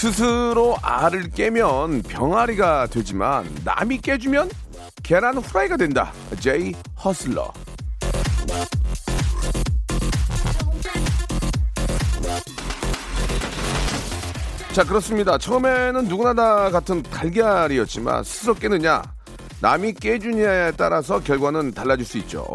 스스로 0.00 0.78
알을 0.80 1.28
깨면 1.28 2.00
병아리가 2.04 2.86
되지만 2.86 3.44
남이 3.66 3.98
깨주면 3.98 4.48
계란 5.02 5.36
후라이가 5.36 5.76
된다. 5.76 6.10
제이 6.38 6.72
허슬러. 7.04 7.52
자 14.72 14.84
그렇습니다. 14.84 15.36
처음에는 15.36 16.08
누구나 16.08 16.32
다 16.32 16.70
같은 16.70 17.02
달걀이었지만 17.02 18.24
스스로 18.24 18.54
깨느냐 18.54 19.02
남이 19.60 19.92
깨주냐에 19.92 20.72
따라서 20.78 21.20
결과는 21.20 21.72
달라질 21.72 22.06
수 22.06 22.16
있죠. 22.16 22.46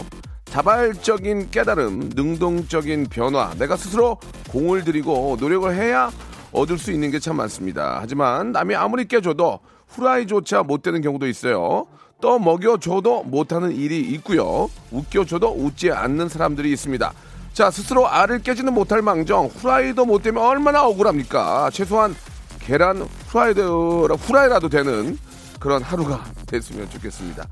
자발적인 0.46 1.52
깨달음, 1.52 2.10
능동적인 2.16 3.06
변화, 3.12 3.54
내가 3.60 3.78
스스로 3.78 4.18
공을 4.50 4.84
들이고 4.84 5.38
노력을 5.40 5.72
해야 5.76 6.10
얻을 6.56 6.78
수 6.78 6.92
있는 6.92 7.12
게 7.12 7.20
참 7.20 7.38
많습니다. 7.38 7.98
하지만 8.02 8.52
남이 8.52 8.76
아무리 8.76 9.06
깨줘도 9.08 9.60
후라이조차 9.88 10.64
못 10.64 10.82
되는 10.82 11.02
경우도 11.02 11.28
있어요. 11.28 11.88
또 12.22 12.40
먹여줘도 12.40 13.24
못하는 13.24 13.72
일이 13.76 14.00
있고요. 14.14 14.70
웃겨줘도 14.92 15.50
웃지 15.58 15.92
않는 15.92 16.30
사람들이 16.30 16.72
있습니다. 16.72 17.14
자, 17.54 17.72
스스로 17.72 18.08
알을 18.08 18.42
깨지는 18.42 18.74
못할 18.74 19.02
망정 19.02 19.46
후라이도 19.48 20.06
못 20.06 20.24
되면 20.24 20.44
얼마나 20.44 20.86
억울합니까? 20.86 21.70
최소한 21.72 22.16
계란 22.60 23.08
후라이드, 23.28 23.60
후라이라도 23.62 24.70
되는 24.70 25.18
그런 25.60 25.82
하루가 25.82 26.24
됐으면 26.48 26.90
좋겠습니다. 26.90 27.46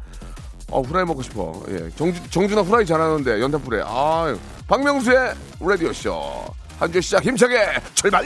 어, 0.72 0.81
후라이 0.81 1.06
먹고 1.06 1.22
싶어. 1.22 1.62
예. 1.70 1.90
정주, 1.96 2.30
정준아 2.31 2.62
후라이 2.62 2.86
잘하는데, 2.86 3.40
연탄 3.42 3.62
후라이. 3.62 3.81
아 3.86 4.36
박명수의 4.68 5.34
라디오쇼. 5.59 6.46
한 6.80 6.92
주 6.92 7.00
시작 7.00 7.24
힘차게 7.24 7.56
출발! 7.94 8.24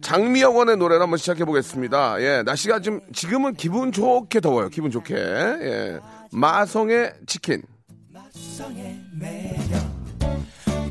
장미여관의 0.00 0.76
노래를 0.76 1.02
한번 1.02 1.18
시작해 1.18 1.44
보겠습니다. 1.44 2.20
예, 2.22 2.42
날씨가 2.42 2.80
좀 2.80 3.00
지금은 3.12 3.54
기분 3.54 3.92
좋게 3.92 4.40
더워요. 4.40 4.68
기분 4.68 4.90
좋게. 4.90 5.14
예. 5.14 5.98
마성의 6.32 7.12
치킨. 7.26 7.62
성의 8.32 8.98
매력 9.12 9.80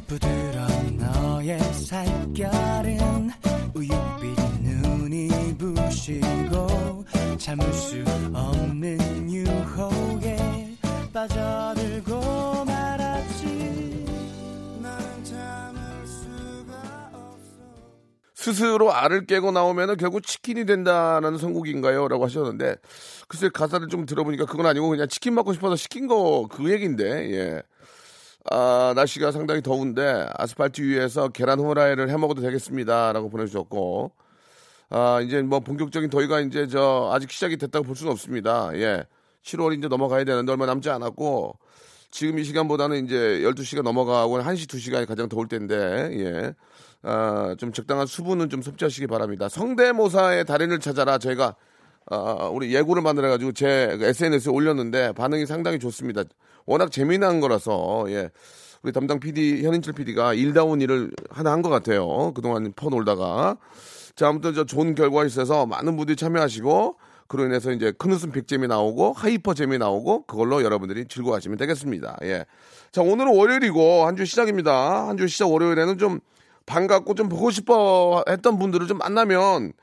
부드러운 0.07 0.97
너의 0.97 1.59
살결은 1.59 3.31
우윳빛 3.73 4.61
눈이 4.61 5.57
부시고 5.57 7.05
참을 7.37 7.73
수 7.73 8.03
없는 8.33 9.31
유혹에 9.31 10.37
빠져들고 11.13 12.74
스스로 18.45 18.93
알을 18.93 19.25
깨고 19.25 19.51
나오면은 19.51 19.97
결국 19.97 20.21
치킨이 20.21 20.65
된다는 20.65 21.37
선곡인가요? 21.39 22.07
라고 22.07 22.25
하셨는데, 22.25 22.75
글쎄 23.27 23.49
가사를 23.49 23.87
좀 23.87 24.05
들어보니까 24.05 24.45
그건 24.45 24.67
아니고 24.67 24.89
그냥 24.89 25.07
치킨 25.07 25.33
먹고 25.33 25.53
싶어서 25.53 25.75
시킨 25.75 26.05
거 26.07 26.47
그 26.47 26.71
얘기인데, 26.71 27.31
예. 27.31 27.63
아, 28.51 28.93
날씨가 28.95 29.31
상당히 29.31 29.61
더운데, 29.63 30.27
아스팔트 30.37 30.81
위에서 30.83 31.29
계란 31.29 31.59
후라이를 31.59 32.09
해 32.09 32.17
먹어도 32.17 32.41
되겠습니다. 32.43 33.13
라고 33.13 33.29
보내주셨고, 33.29 34.11
아, 34.91 35.21
이제 35.21 35.41
뭐 35.41 35.59
본격적인 35.61 36.11
더위가 36.11 36.41
이제 36.41 36.67
저 36.67 37.09
아직 37.13 37.31
시작이 37.31 37.57
됐다고 37.57 37.85
볼 37.85 37.95
수는 37.95 38.11
없습니다. 38.11 38.69
예. 38.75 39.05
7월이 39.43 39.79
이제 39.79 39.87
넘어가야 39.87 40.23
되는데 40.23 40.51
얼마 40.51 40.67
남지 40.67 40.89
않았고, 40.91 41.57
지금 42.15 42.39
이 42.39 42.45
시간보다는 42.45 43.03
이제 43.03 43.41
12시가 43.43 43.81
넘어가고 43.81 44.39
1시, 44.39 44.67
2시간이 44.69 45.05
가장 45.05 45.27
더울 45.27 45.49
텐데, 45.49 45.75
예. 46.13 46.53
아, 47.03 47.55
좀 47.57 47.73
적당한 47.73 48.07
수분은 48.07 48.49
좀 48.49 48.61
섭취하시기 48.61 49.07
바랍니다. 49.07 49.49
성대모사의 49.49 50.45
달인을 50.45 50.79
찾아라. 50.79 51.17
저희가, 51.17 51.57
아, 52.09 52.49
우리 52.53 52.73
예고를 52.73 53.01
만들어가지고 53.01 53.51
제 53.51 53.97
SNS에 53.99 54.49
올렸는데 54.49 55.11
반응이 55.11 55.45
상당히 55.45 55.77
좋습니다. 55.77 56.23
워낙 56.65 56.89
재미난 56.89 57.41
거라서, 57.41 58.05
예. 58.07 58.29
우리 58.81 58.93
담당 58.93 59.19
PD, 59.19 59.65
현인철 59.65 59.93
PD가 59.93 60.35
일다운 60.35 60.79
일을 60.79 61.11
하나 61.29 61.51
한 61.51 61.61
것 61.61 61.67
같아요. 61.67 62.31
그동안 62.33 62.71
퍼놀다가. 62.77 63.57
자, 64.15 64.29
아무튼 64.29 64.53
저 64.53 64.63
좋은 64.63 64.95
결과 64.95 65.25
있어서 65.25 65.65
많은 65.65 65.97
분들이 65.97 66.15
참여하시고, 66.15 66.95
그로 67.27 67.45
인해서 67.45 67.71
이제 67.71 67.91
큰 67.97 68.11
웃음 68.11 68.31
big잼이 68.31 68.67
나오고, 68.67 69.13
hyper 69.13 69.53
잼이 69.53 69.77
나오고, 69.77 70.25
그걸로 70.25 70.63
여러분들이 70.63 71.05
즐거워하시면 71.07 71.57
되겠습니다. 71.57 72.17
예. 72.23 72.45
자, 72.91 73.01
오늘은 73.01 73.35
월요일이고, 73.35 74.05
한 74.05 74.15
주 74.15 74.25
시작입니다. 74.25 75.07
한 75.07 75.17
주 75.17 75.27
시작 75.27 75.51
월요일에는 75.51 75.97
좀 75.97 76.19
반갑고 76.65 77.15
좀 77.15 77.29
보고 77.29 77.49
싶어 77.51 78.23
했던 78.29 78.57
분들을 78.59 78.87
좀 78.87 78.97
만나면 78.99 79.73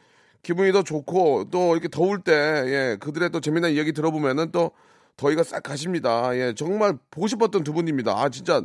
기분이 0.42 0.72
더 0.72 0.82
좋고, 0.82 1.50
또 1.50 1.72
이렇게 1.72 1.88
더울 1.88 2.20
때, 2.22 2.32
예, 2.32 2.97
그들의 3.00 3.30
또 3.30 3.41
재미난 3.41 3.72
이야기 3.72 3.92
들어보면은 3.92 4.50
또 4.53 4.70
더위가 5.16 5.42
싹 5.44 5.62
가십니다. 5.62 6.36
예, 6.36 6.54
정말 6.56 6.94
보고 7.10 7.26
싶었던 7.26 7.64
두 7.64 7.72
분입니다. 7.72 8.12
아, 8.12 8.28
진짜 8.28 8.62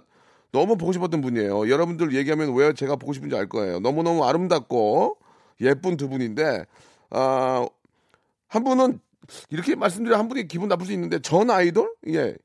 너무 0.52 0.78
보고 0.78 0.94
싶었던 0.94 1.20
분이에요. 1.22 1.70
여러분들 1.70 2.16
얘기하면 2.16 2.56
왜 2.56 2.74
제가 2.74 2.96
보고 2.96 3.12
싶은지 3.14 3.36
알 3.36 3.48
거예요. 3.50 3.80
너무너무 3.80 4.24
아름답고 4.24 5.18
예쁜 5.62 5.98
두 5.98 6.08
분인데, 6.10 6.66
아, 7.10 7.66
한 8.48 8.64
분은 8.64 9.00
이렇게 9.50 9.76
말씀드려 9.76 10.18
한 10.18 10.28
분이 10.28 10.48
기분 10.48 10.70
나쁠 10.70 10.86
수 10.86 10.94
있는데 10.94 11.20
전 11.20 11.50
아이돌? 11.50 11.94
예. 12.10 12.36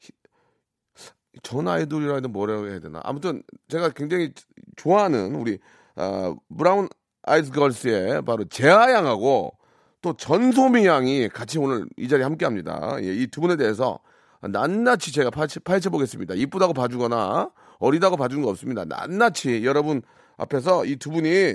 전 1.42 1.66
아이돌이라 1.68 2.16
해도 2.16 2.28
뭐라고 2.28 2.68
해야 2.68 2.78
되나. 2.80 3.00
아무튼 3.04 3.42
제가 3.68 3.90
굉장히 3.90 4.32
좋아하는 4.76 5.34
우리 5.34 5.58
아, 5.96 6.34
브라운 6.56 6.88
아이즈 7.22 7.52
걸스의 7.52 8.22
바로 8.24 8.44
재하 8.44 8.92
양하고 8.92 9.56
또 10.02 10.14
전소미 10.16 10.86
양이 10.86 11.28
같이 11.28 11.58
오늘 11.58 11.86
이 11.96 12.08
자리에 12.08 12.24
함께 12.24 12.44
합니다. 12.44 12.96
예, 13.00 13.14
이 13.14 13.26
두 13.28 13.40
분에 13.40 13.56
대해서 13.56 14.00
낱낱이 14.42 15.12
제가 15.12 15.30
파헤쳐, 15.30 15.60
파헤쳐 15.60 15.90
보겠습니다. 15.90 16.34
이쁘다고 16.34 16.74
봐주거나 16.74 17.50
어리다고 17.78 18.16
봐주는 18.16 18.42
거 18.42 18.50
없습니다. 18.50 18.84
낱낱이 18.84 19.64
여러분 19.64 20.02
앞에서 20.36 20.84
이 20.84 20.96
두 20.96 21.10
분이 21.10 21.54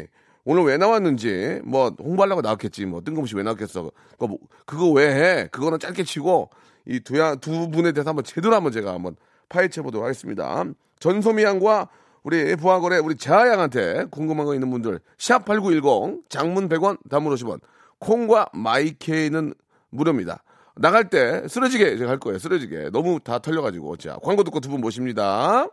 오늘 0.50 0.64
왜 0.64 0.78
나왔는지 0.78 1.60
뭐 1.66 1.94
홍보하려고 2.00 2.42
나왔겠지 2.42 2.86
뭐 2.86 3.02
뜬금없이 3.02 3.36
왜 3.36 3.44
나왔겠어 3.44 3.92
그거, 4.14 4.28
뭐- 4.28 4.38
그거 4.66 4.90
왜 4.92 5.08
해? 5.14 5.48
그거는 5.52 5.78
짧게 5.78 6.04
치고 6.04 6.50
이 6.88 7.02
두 7.02 7.36
두 7.42 7.70
분에 7.70 7.92
대해서 7.92 8.10
한번 8.12 8.24
제대로 8.24 8.56
한번 8.56 8.72
제가 8.72 8.94
한번 8.94 9.18
파헤쳐 9.50 9.84
보도록 9.84 10.06
하겠습니다. 10.06 10.64
전소미 11.00 11.44
양과 11.44 11.90
우리 12.24 12.56
부하거래 12.56 12.98
우리 13.00 13.16
재하 13.16 13.50
양한테 13.50 14.06
궁금한 14.10 14.46
거 14.46 14.54
있는 14.54 14.70
분들 14.72 15.00
샵 15.18 15.44
8910 15.46 16.30
장문 16.30 16.70
100원 16.70 16.98
단문 17.10 17.34
50원 17.36 17.60
콩과 18.00 18.48
마이케이는 18.54 19.54
무료입니다. 19.90 20.44
나갈 20.78 21.10
때 21.10 21.46
쓰러지게 21.48 21.98
제가 21.98 22.10
할 22.12 22.20
거예요. 22.20 22.38
쓰러지게. 22.40 22.92
너무 22.92 23.20
다 23.20 23.40
털려가지고. 23.40 23.98
자, 23.98 24.18
광고 24.24 24.44
듣고 24.44 24.60
두 24.62 24.70
분 24.70 24.80
모십니다. 24.80 25.68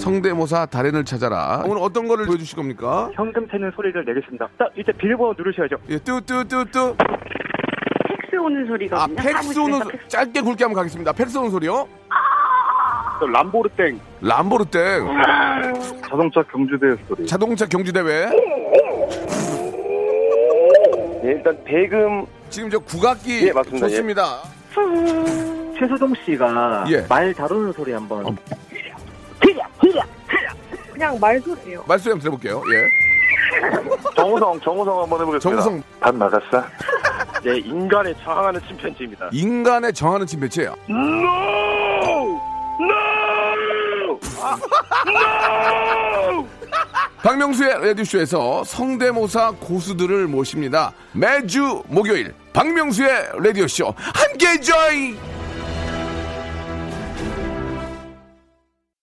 성대모사 0.00 0.66
달인을 0.66 1.04
찾아라. 1.04 1.62
오늘 1.66 1.82
어떤 1.82 2.08
거를 2.08 2.26
보여주실 2.26 2.56
겁니까? 2.56 3.10
현금 3.14 3.46
찾는 3.48 3.70
소리를 3.76 4.02
내겠습니다. 4.04 4.48
딱 4.58 4.70
이제 4.76 4.90
비밀번호 4.92 5.34
누르셔야죠. 5.36 5.76
예, 5.90 5.98
뚜뚜뚜뚜. 5.98 6.96
팩스 6.96 8.36
오는 8.36 8.66
소리가 8.66 9.02
아, 9.04 9.06
팩스 9.14 9.58
오는, 9.58 9.78
소- 9.80 9.90
짧게 10.08 10.40
굵게 10.40 10.64
한번 10.64 10.74
가겠습니다. 10.80 11.12
팩스 11.12 11.36
오는 11.38 11.50
소리요? 11.50 11.86
또 13.20 13.26
람보르땡 13.26 14.00
람보르땡. 14.22 15.06
자동차 16.08 16.42
경주대 16.44 16.86
소리. 17.06 17.26
자동차 17.26 17.66
경주대회. 17.66 18.30
예, 21.24 21.28
일단 21.28 21.58
대금 21.64 22.24
지금 22.48 22.70
저 22.70 22.78
국악기 22.78 23.48
예, 23.48 23.52
맞습니다. 23.52 23.88
좋습니다. 23.88 24.24
최수종 25.78 26.14
씨가 26.24 26.86
예. 26.88 27.04
말 27.08 27.34
다루는 27.34 27.72
소리 27.72 27.92
한번. 27.92 28.24
어. 28.26 28.34
그냥 31.00 31.18
말소리예요. 31.18 31.82
말씀 31.88 32.12
한번 32.12 32.38
들어볼게요. 32.38 32.62
예. 32.74 32.86
정우성, 34.14 34.60
정우성 34.60 35.00
한번 35.00 35.22
해보겠습니다. 35.22 35.62
정우성 35.62 35.82
밥 35.98 36.14
나갔어? 36.14 36.62
예, 37.46 37.56
인간에 37.56 38.12
저항하는 38.22 38.60
침팬지입니다. 38.68 39.30
인간에 39.32 39.90
정하는 39.92 40.26
침배체예요. 40.26 40.76
No! 40.90 42.38
No! 42.82 44.20
박명수의 47.22 47.86
라디오쇼에서 47.86 48.64
성대모사 48.64 49.52
고수들을 49.58 50.26
모십니다. 50.26 50.92
매주 51.12 51.82
목요일 51.88 52.34
박명수의 52.52 53.30
라디오쇼 53.42 53.94
함께 53.96 54.60
join! 54.60 55.39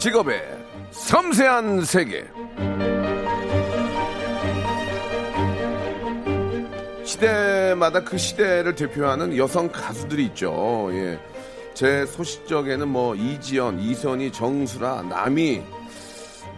직업의 0.00 0.42
섬세한 0.92 1.84
세계. 1.84 2.24
시대마다 7.04 8.02
그 8.02 8.16
시대를 8.16 8.74
대표하는 8.74 9.36
여성 9.36 9.68
가수들이 9.68 10.24
있죠. 10.26 10.88
예. 10.92 11.20
제 11.74 12.06
소식적에는 12.06 12.88
뭐 12.88 13.14
이지연, 13.14 13.78
이선희, 13.78 14.32
정수라, 14.32 15.02
남희, 15.02 15.62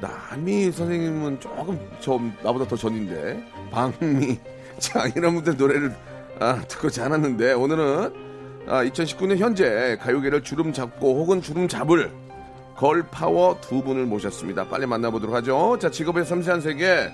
남희 0.00 0.70
선생님은 0.70 1.40
조금 1.40 1.80
저 1.98 2.20
나보다 2.44 2.64
더 2.68 2.76
전인데 2.76 3.44
방미 3.72 4.38
자 4.78 5.08
이런 5.16 5.34
분들 5.34 5.56
노래를 5.56 5.92
아, 6.38 6.62
듣고 6.68 6.90
지 6.90 7.00
않았는데 7.00 7.54
오늘은 7.54 8.12
아, 8.68 8.84
2019년 8.84 9.38
현재 9.38 9.98
가요계를 10.00 10.44
주름 10.44 10.72
잡고 10.72 11.18
혹은 11.18 11.42
주름 11.42 11.66
잡을 11.66 12.21
걸파워 12.82 13.58
두 13.60 13.80
분을 13.80 14.06
모셨습니다. 14.06 14.64
빨리 14.66 14.86
만나보도록 14.86 15.32
하죠. 15.36 15.78
자, 15.80 15.88
직업의 15.88 16.24
섬세한 16.24 16.60
세계. 16.60 17.12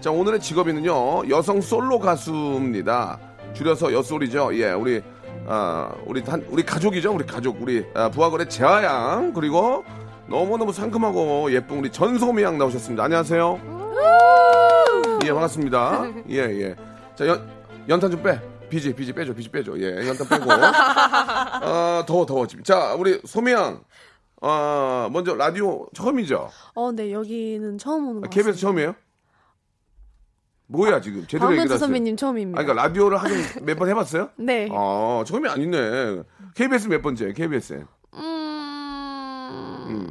자, 0.00 0.10
오늘의 0.10 0.40
직업인은요, 0.40 1.28
여성 1.28 1.60
솔로 1.60 2.00
가수입니다. 2.00 3.20
줄여서 3.52 3.92
여솔이죠. 3.92 4.50
예, 4.58 4.72
우리, 4.72 5.00
아, 5.46 5.92
우리, 6.04 6.20
한, 6.22 6.44
우리 6.48 6.64
가족이죠. 6.64 7.12
우리 7.14 7.24
가족. 7.24 7.62
우리, 7.62 7.86
아, 7.94 8.10
부하거래 8.10 8.48
재하양. 8.48 9.32
그리고 9.32 9.84
너무너무 10.26 10.72
상큼하고 10.72 11.52
예쁜 11.52 11.78
우리 11.78 11.92
전소미 11.92 12.42
양 12.42 12.58
나오셨습니다. 12.58 13.04
안녕하세요. 13.04 13.60
예, 15.26 15.28
반갑습니다. 15.32 16.06
예, 16.30 16.38
예. 16.38 16.74
자, 17.14 17.24
연, 17.28 17.48
연탄 17.88 18.10
좀 18.10 18.20
빼. 18.20 18.40
비지, 18.68 18.92
비지 18.92 19.12
빼줘, 19.12 19.32
비지 19.32 19.48
빼줘. 19.48 19.78
예, 19.78 20.08
연탄 20.08 20.28
빼고. 20.28 20.50
아, 20.50 22.02
더워, 22.04 22.26
더워. 22.26 22.48
자, 22.64 22.94
우리 22.94 23.20
소미 23.24 23.52
양. 23.52 23.78
아, 24.46 25.08
먼저 25.10 25.34
라디오 25.34 25.86
처음이죠? 25.94 26.50
어, 26.74 26.92
네, 26.92 27.10
여기는 27.12 27.78
처음 27.78 28.08
오는 28.08 28.20
것 28.20 28.26
아, 28.26 28.28
KBS 28.28 28.50
같습니다. 28.50 28.60
처음이에요? 28.60 28.94
뭐야, 30.66 31.00
지금? 31.00 31.26
제대로 31.26 31.50
얘기를 31.52 31.64
하세요. 31.64 31.78
선배님 31.78 32.16
처음입니다. 32.16 32.60
아, 32.60 32.62
그러니까 32.64 32.82
라디오를 32.86 33.16
하긴 33.18 33.36
몇번 33.64 33.88
해봤어요? 33.88 34.30
네. 34.36 34.68
아, 34.70 35.24
처음이 35.26 35.48
아니네. 35.48 36.22
KBS 36.54 36.88
몇 36.88 37.00
번째? 37.00 37.32
KBS. 37.32 37.86
음... 38.14 40.10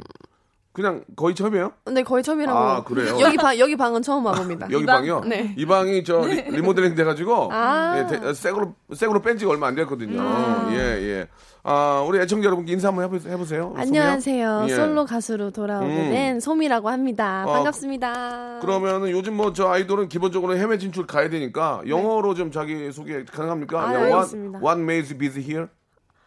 그냥 0.74 1.04
거의 1.14 1.36
처음이에요? 1.36 1.70
네, 1.92 2.02
거의 2.02 2.24
처음이라고. 2.24 2.58
아, 2.58 2.82
그래요? 2.82 3.16
여기 3.22 3.36
방, 3.36 3.56
여기 3.60 3.76
방은 3.76 4.02
처음 4.02 4.26
와봅니다. 4.26 4.66
여기 4.72 4.84
방 4.84 5.04
이요? 5.04 5.20
네. 5.24 5.54
이 5.56 5.64
방이 5.64 6.02
저 6.02 6.18
리, 6.26 6.42
리모델링 6.50 6.96
돼가지고 6.96 7.48
아. 7.52 7.94
예, 7.96 8.06
대- 8.20 8.34
새거로 8.34 8.74
새거로 8.92 9.22
뺀 9.22 9.38
지가 9.38 9.52
얼마 9.52 9.68
안 9.68 9.76
됐거든요. 9.76 10.20
음. 10.20 10.72
예, 10.72 10.76
예. 10.78 11.28
아, 11.62 12.04
우리 12.06 12.18
애청자 12.18 12.46
여러분께 12.46 12.72
인사 12.72 12.88
한번 12.88 13.04
해보, 13.04 13.16
해보세요. 13.30 13.72
안녕하세요. 13.76 14.66
예. 14.68 14.74
솔로 14.74 15.06
가수로 15.06 15.52
돌아오게 15.52 15.86
음. 15.86 16.10
된 16.10 16.40
소미라고 16.40 16.88
합니다. 16.90 17.44
어, 17.46 17.52
반갑습니다. 17.52 18.58
그러면은 18.60 19.10
요즘 19.10 19.34
뭐 19.36 19.52
저 19.54 19.68
아이돌은 19.68 20.08
기본적으로 20.08 20.56
해외 20.56 20.76
진출 20.76 21.06
가야 21.06 21.28
되니까 21.30 21.82
영어로 21.86 22.34
좀 22.34 22.50
자기 22.50 22.90
소개 22.90 23.24
가능합니까? 23.24 23.80
아, 23.80 23.92
what, 23.92 24.12
알겠습니다. 24.12 24.58
what 24.58 24.80
made 24.80 25.08
you 25.08 25.16
busy 25.18 25.40
here? 25.40 25.68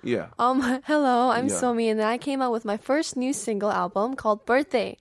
Yeah. 0.08 0.32
Um, 0.40 0.64
hello, 0.88 1.30
I'm 1.36 1.48
Yeah. 1.52 1.60
Somi, 1.60 1.92
and 1.92 2.00
I 2.02 2.18
came 2.18 2.40
out 2.42 2.54
with 2.56 2.64
my 2.64 2.78
first 2.80 3.18
new 3.20 3.34
single 3.34 3.70
album 3.70 4.16
called 4.16 4.46
Birthday. 4.48 4.96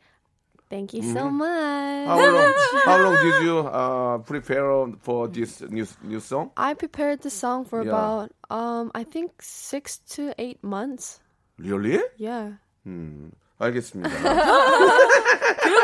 Thank 0.69 0.93
you 0.95 1.03
so 1.15 1.31
much. 1.31 1.47
Mm-hmm. 1.47 2.11
How 2.11 2.19
long, 2.35 2.55
how 2.91 2.99
long 2.99 3.15
did 3.23 3.37
you 3.47 3.59
uh, 3.71 4.19
prepare 4.27 4.67
for 4.99 5.29
this 5.31 5.63
new 5.63 5.87
new 6.03 6.19
song? 6.19 6.51
I 6.59 6.75
prepared 6.75 7.23
the 7.23 7.31
song 7.31 7.65
for 7.65 7.87
Yeah. 7.87 7.95
about, 7.95 8.35
um, 8.51 8.91
I 8.99 9.05
think 9.07 9.39
six 9.39 10.03
to 10.19 10.35
eight 10.43 10.59
months. 10.67 11.21
Really? 11.59 12.03
Yeah. 12.19 12.59
음, 12.85 13.31
알겠습니다. 13.59 14.11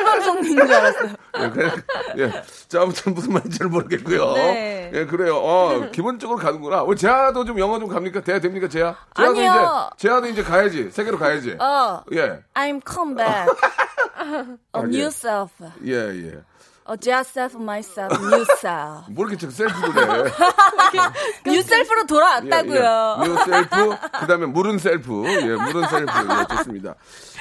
방송인 0.05 0.57
줄 0.57 0.73
알았어요. 0.73 1.13
예, 1.41 1.49
그래, 1.51 1.71
예. 2.19 2.43
자, 2.69 2.83
아무튼 2.83 3.15
무슨 3.15 3.33
말인지 3.33 3.59
잘 3.59 3.69
모르겠고요. 3.69 4.33
네. 4.35 4.91
예, 4.93 5.07
그래요. 5.07 5.37
어, 5.37 5.91
기본적으로 5.91 6.39
가는구나. 6.39 6.83
우리 6.83 6.97
재하도 6.97 7.45
좀 7.45 7.59
영어 7.59 7.79
좀 7.79 7.89
갑니까? 7.89 8.21
대화 8.21 8.39
됩니까, 8.39 8.69
재하? 8.69 8.95
재하도 9.17 9.39
아니요. 9.39 9.91
이제, 9.97 10.09
재하도 10.09 10.27
이제 10.29 10.43
가야지. 10.43 10.91
세계로 10.91 11.19
가야지. 11.19 11.57
어, 11.59 12.03
예, 12.13 12.43
I'm 12.55 12.81
come 12.87 13.17
back. 13.17 13.49
아, 14.73 14.79
A 14.79 14.83
예. 14.85 14.99
new 14.99 15.07
self. 15.07 15.51
예, 15.87 15.95
예. 15.95 16.43
A 16.91 16.97
just 17.01 17.31
self, 17.33 17.55
myself, 17.57 18.13
new 18.21 18.45
self. 18.59 19.05
뭐 19.15 19.27
이렇게 19.29 19.49
셀프를 19.49 20.27
해. 20.27 20.33
new 21.47 21.61
self로 21.61 22.07
돌아왔다고요. 22.07 23.17
예, 23.21 23.25
예. 23.25 23.29
new 23.29 23.37
self, 23.45 23.97
그 24.21 24.27
다음에 24.27 24.47
물은 24.47 24.79
셀프. 24.79 25.25
예, 25.27 25.55
물은 25.55 25.89
셀프. 25.89 26.13
예, 26.13 26.57
좋습니다. 26.57 26.95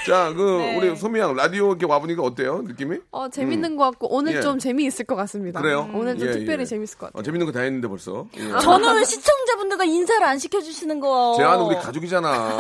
자, 0.06 0.34
그, 0.36 0.58
네. 0.60 0.78
우리 0.78 0.96
소미양, 0.96 1.36
라디오 1.36 1.70
이렇게 1.70 1.86
와보니까 1.86 2.24
어때요? 2.24 2.62
느낌이? 2.66 2.98
어, 3.12 3.30
재밌는 3.30 3.78
것 3.78 3.84
같고, 3.86 4.16
오늘 4.16 4.36
예. 4.36 4.42
좀 4.42 4.58
재미있을 4.60 5.06
것 5.06 5.16
같습니다. 5.16 5.60
그래요? 5.62 5.90
오늘 5.94 6.18
좀 6.18 6.28
예, 6.28 6.32
특별히 6.32 6.62
예. 6.62 6.66
재밌을 6.66 6.98
것 6.98 7.08
같아요. 7.08 7.20
어, 7.20 7.24
재밌는 7.24 7.46
거 7.46 7.52
다 7.52 7.60
했는데 7.62 7.88
벌써. 7.88 8.26
예. 8.38 8.50
저는 8.62 8.96
왜 8.96 9.04
시청자분들과 9.04 9.84
인사를 9.86 10.24
안 10.26 10.38
시켜주시는 10.40 11.00
거? 11.00 11.36
제아는 11.38 11.66
우리 11.66 11.76
가족이잖아. 11.76 12.58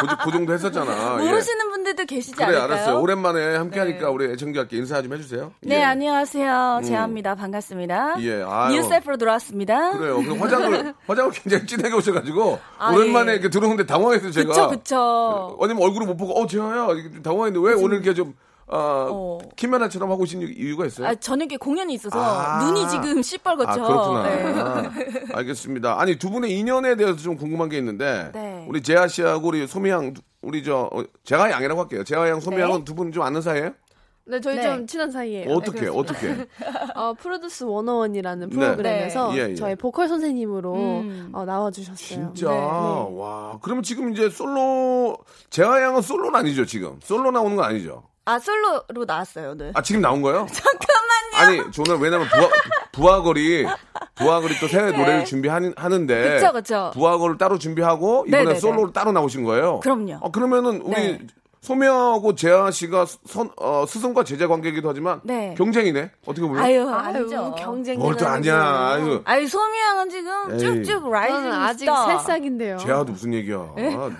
고, 0.00 0.06
그 0.24 0.30
정도 0.32 0.52
했었잖아. 0.54 1.18
예. 1.20 1.28
모르시는 1.28 1.70
분들도 1.70 2.04
계시지 2.04 2.36
그래, 2.36 2.46
않을까요? 2.46 2.64
알았어요. 2.64 3.00
오랜만에 3.00 3.56
함께 3.56 3.78
하니까 3.80 4.10
우리 4.10 4.26
애청자께 4.32 4.76
인사 4.76 5.02
좀 5.02 5.12
해주세요. 5.14 5.52
네, 5.62 5.76
예. 5.78 5.82
안녕하세요. 6.02 6.80
제압니다. 6.84 7.36
반갑습니다. 7.36 8.16
예, 8.22 8.42
아유. 8.44 8.74
new 8.74 8.82
self로 8.82 9.16
돌아왔습니다. 9.16 9.96
그래요. 9.96 10.20
그 10.20 10.34
화장을, 10.34 10.94
화장을 11.06 11.30
굉장히 11.30 11.64
진하게 11.64 11.94
오셔가지고, 11.94 12.58
아, 12.76 12.92
오랜만에 12.92 13.30
예. 13.30 13.34
이렇게 13.36 13.48
들어오는데 13.48 13.86
당황했어요, 13.86 14.32
제가. 14.32 14.48
그쵸, 14.48 14.68
그쵸. 14.68 15.56
왜냐면 15.60 15.84
얼굴을 15.84 16.08
못 16.08 16.16
보고, 16.16 16.32
어, 16.32 16.44
좀 16.48 17.22
당황했는데, 17.22 17.68
왜 17.68 17.74
오늘 17.74 17.98
이렇게 17.98 18.14
좀, 18.14 18.34
어, 18.66 18.78
어. 19.12 19.38
김연아처럼 19.54 20.10
하고 20.10 20.24
오신 20.24 20.42
이유가 20.42 20.86
있어요? 20.86 21.06
아, 21.06 21.14
저녁에 21.14 21.56
공연이 21.56 21.94
있어서 21.94 22.18
아. 22.20 22.64
눈이 22.64 22.88
지금 22.88 23.18
아, 23.18 23.20
시뻘겋죠. 23.20 23.74
그렇구나. 23.74 24.22
네. 24.24 24.90
알겠습니다. 25.34 26.00
아니, 26.00 26.16
두 26.18 26.30
분의 26.30 26.50
인연에 26.50 26.96
대해서 26.96 27.16
좀 27.16 27.36
궁금한 27.36 27.68
게 27.68 27.78
있는데, 27.78 28.32
네. 28.34 28.64
우리 28.68 28.82
재하 28.82 29.06
씨하고 29.06 29.46
우리 29.46 29.68
소미양, 29.68 30.14
우리 30.40 30.64
저, 30.64 30.90
어, 30.92 31.04
재하 31.22 31.48
양이라고 31.48 31.80
할게요. 31.82 32.02
재하 32.02 32.28
양, 32.28 32.40
소미양은 32.40 32.78
네. 32.78 32.84
두분 32.84 33.12
좀 33.12 33.22
아는 33.22 33.40
사이예요? 33.40 33.70
네, 34.24 34.40
저희 34.40 34.56
네. 34.56 34.62
좀 34.62 34.86
친한 34.86 35.10
사이예요. 35.10 35.52
어떻게, 35.52 35.88
어떻게? 35.88 36.46
어, 36.94 37.12
프로듀스 37.14 37.64
101이라는 37.66 38.38
네. 38.38 38.56
프로그램에서 38.56 39.36
예, 39.36 39.50
예. 39.50 39.54
저희 39.54 39.74
보컬 39.74 40.08
선생님으로 40.08 40.74
음. 40.74 41.30
어, 41.32 41.44
나와주셨어요. 41.44 42.32
진짜, 42.34 42.48
네. 42.48 42.56
와. 42.56 43.58
그러면 43.62 43.82
지금 43.82 44.12
이제 44.12 44.30
솔로, 44.30 45.16
재하 45.50 45.82
양은 45.82 46.02
솔로는 46.02 46.36
아니죠, 46.36 46.64
지금? 46.64 46.98
솔로 47.02 47.30
나오는 47.32 47.56
건 47.56 47.64
아니죠? 47.64 48.04
아, 48.24 48.38
솔로로 48.38 49.04
나왔어요, 49.04 49.54
네. 49.56 49.72
아, 49.74 49.82
지금 49.82 50.00
나온 50.00 50.22
거예요? 50.22 50.46
잠깐만요. 50.52 51.62
아니, 51.64 51.72
저는 51.72 52.00
왜냐면 52.00 52.28
부하, 52.28 52.48
부하거리, 52.92 53.66
부하거리 54.14 54.54
또새 54.60 54.92
노래를 54.92 55.24
준비하는데. 55.24 56.06
네. 56.06 56.34
그쵸, 56.36 56.52
그쵸. 56.52 56.90
부하거를 56.94 57.38
따로 57.38 57.58
준비하고, 57.58 58.26
이번에. 58.28 58.54
솔로를 58.54 58.92
따로 58.92 59.10
나오신 59.10 59.42
거예요? 59.42 59.80
그럼요. 59.80 60.18
어, 60.20 60.30
그러면은 60.30 60.80
우리 60.82 60.94
네. 60.94 61.18
소미하고 61.62 62.34
재하 62.34 62.72
씨가 62.72 63.06
선, 63.24 63.48
어, 63.56 63.84
스승과 63.86 64.24
제자 64.24 64.48
관계이기도 64.48 64.88
하지만 64.88 65.20
네. 65.22 65.54
경쟁이네. 65.56 66.10
어떻게 66.26 66.44
보면. 66.44 66.60
아유, 66.60 66.80
아유, 66.88 67.18
아니죠. 67.18 67.54
경쟁이 67.56 67.98
뭘또 67.98 68.26
아니야. 68.26 68.60
아유. 68.60 69.22
아유, 69.24 69.46
소미양은 69.46 70.10
지금 70.10 70.32
에이. 70.54 70.58
쭉쭉 70.58 71.08
라이징 71.08 71.52
아직. 71.52 71.86
새싹인데요. 71.86 72.78
재하도 72.78 73.12
무슨 73.12 73.32
얘기야. 73.34 73.58
아, 73.58 74.10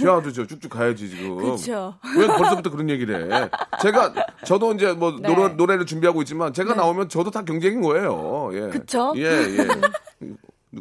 재하도 0.00 0.32
저 0.32 0.46
쭉쭉 0.46 0.70
가야지 0.70 1.10
지금. 1.10 1.36
네? 1.38 1.50
그쵸. 1.50 1.94
왜 2.16 2.28
벌써부터 2.28 2.70
그런 2.70 2.88
얘기를 2.88 3.32
해? 3.32 3.50
제가 3.82 4.12
저도 4.44 4.72
이제 4.74 4.92
뭐 4.92 5.16
네. 5.20 5.28
노래, 5.28 5.48
노래를 5.52 5.86
준비하고 5.86 6.22
있지만 6.22 6.52
제가 6.52 6.74
나오면 6.74 7.08
저도 7.08 7.32
다 7.32 7.42
경쟁인 7.42 7.80
거예요. 7.82 8.50
예. 8.52 8.68
그쵸? 8.70 9.12
예, 9.16 9.24
예. 9.24 9.66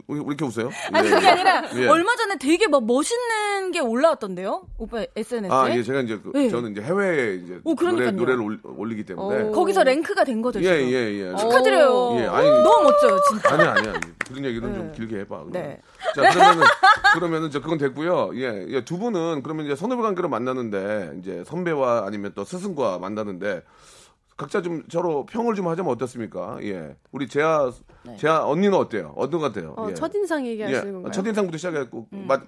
왜 0.08 0.18
이렇게 0.20 0.46
웃어요? 0.46 0.70
아니 0.92 1.08
예, 1.08 1.12
그게 1.12 1.26
예. 1.26 1.30
아니라 1.30 1.64
예. 1.76 1.88
얼마 1.88 2.16
전에 2.16 2.38
되게 2.38 2.68
막 2.68 2.86
멋있는 2.86 3.72
게 3.72 3.80
올라왔던데요, 3.80 4.68
오빠 4.78 5.06
SNS에. 5.16 5.50
아, 5.56 5.70
예, 5.76 5.84
제가 5.84 6.02
이제 6.02 6.20
그, 6.24 6.32
네. 6.34 6.50
저는 6.50 6.72
이제 6.72 6.82
해외에 6.82 7.36
이제 7.36 7.60
오, 7.64 7.76
노래. 7.76 8.12
노래를 8.12 8.42
올, 8.42 8.60
올리기 8.64 9.06
때문에 9.06 9.52
거기서 9.52 9.84
랭크가 9.84 10.24
된 10.24 10.42
거죠. 10.42 10.60
예, 10.62 10.78
지금. 10.78 10.92
예, 10.92 10.96
예. 11.32 11.36
축하드려요. 11.36 12.16
예, 12.20 12.26
아니, 12.28 12.48
너무 12.50 12.84
멋져요, 12.84 13.20
진짜. 13.30 13.54
아니 13.54 13.64
아니 13.64 13.88
아니. 13.90 14.00
그런 14.26 14.46
얘기는 14.46 14.68
네. 14.72 14.76
좀 14.76 14.92
길게 14.94 15.20
해봐. 15.20 15.36
그러면. 15.44 15.52
네. 15.52 15.82
자 16.16 16.30
그러면은 16.32 16.66
그러면은 17.14 17.52
저 17.52 17.62
그건 17.62 17.78
됐고요. 17.78 18.32
예, 18.36 18.66
예, 18.70 18.84
두 18.86 18.98
분은 18.98 19.44
그러면 19.44 19.66
이제 19.66 19.76
선후배 19.76 20.02
관계로 20.02 20.30
만나는데 20.30 21.14
이제 21.20 21.44
선배와 21.46 22.06
아니면 22.08 22.32
또 22.36 22.44
스승과 22.44 23.00
만나는데 23.00 23.64
각자 24.36 24.62
좀 24.62 24.84
서로 24.90 25.26
평을 25.28 25.56
좀 25.56 25.68
하자면 25.68 25.92
어떻습니까? 25.92 26.58
예, 26.64 26.96
우리 27.12 27.28
재 27.28 27.42
아 28.05 28.15
재아 28.17 28.43
언니는 28.45 28.77
어때요? 28.77 29.13
어떤 29.15 29.39
것 29.39 29.53
같아요? 29.53 29.74
어, 29.77 29.88
예. 29.89 29.93
첫인상 29.93 30.45
얘기하시는 30.48 30.88
예, 30.88 30.91
건가요? 30.91 31.12
첫인상부터 31.12 31.57
시작했고 31.57 32.07
음. 32.13 32.25
맞, 32.27 32.41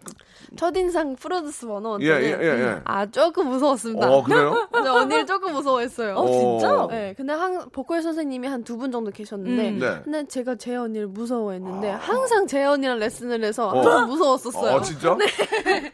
첫인상 0.58 1.16
프로듀스 1.16 1.66
원어 1.66 1.98
예, 2.02 2.08
예, 2.08 2.38
예, 2.42 2.46
예. 2.46 2.82
아 2.84 3.06
조금 3.06 3.50
무서웠습니다. 3.50 4.12
어 4.12 4.24
그래요? 4.24 4.68
저 4.84 4.94
언니를 4.94 5.26
조금 5.26 5.54
무서워했어요. 5.54 6.16
어, 6.16 6.32
진짜? 6.60 6.84
어. 6.84 6.88
네, 6.88 7.14
근데 7.16 7.34
한 7.34 7.70
보컬 7.72 8.02
선생님이 8.02 8.48
한 8.48 8.64
두 8.64 8.76
분 8.78 8.92
정도 8.92 9.12
계셨는데, 9.12 9.70
음. 9.70 9.80
네. 9.80 10.02
근데 10.04 10.26
제가 10.28 10.56
제 10.56 10.76
언니를 10.76 11.08
무서워했는데 11.08 11.90
항상 11.92 12.46
제 12.48 12.64
언니랑 12.66 13.00
레슨을 13.00 13.44
해서 13.44 13.68
어. 13.70 13.78
항상 13.82 14.08
무서웠었어요. 14.10 14.76
어 14.76 14.82
진짜? 14.82 15.16
네. 15.18 15.26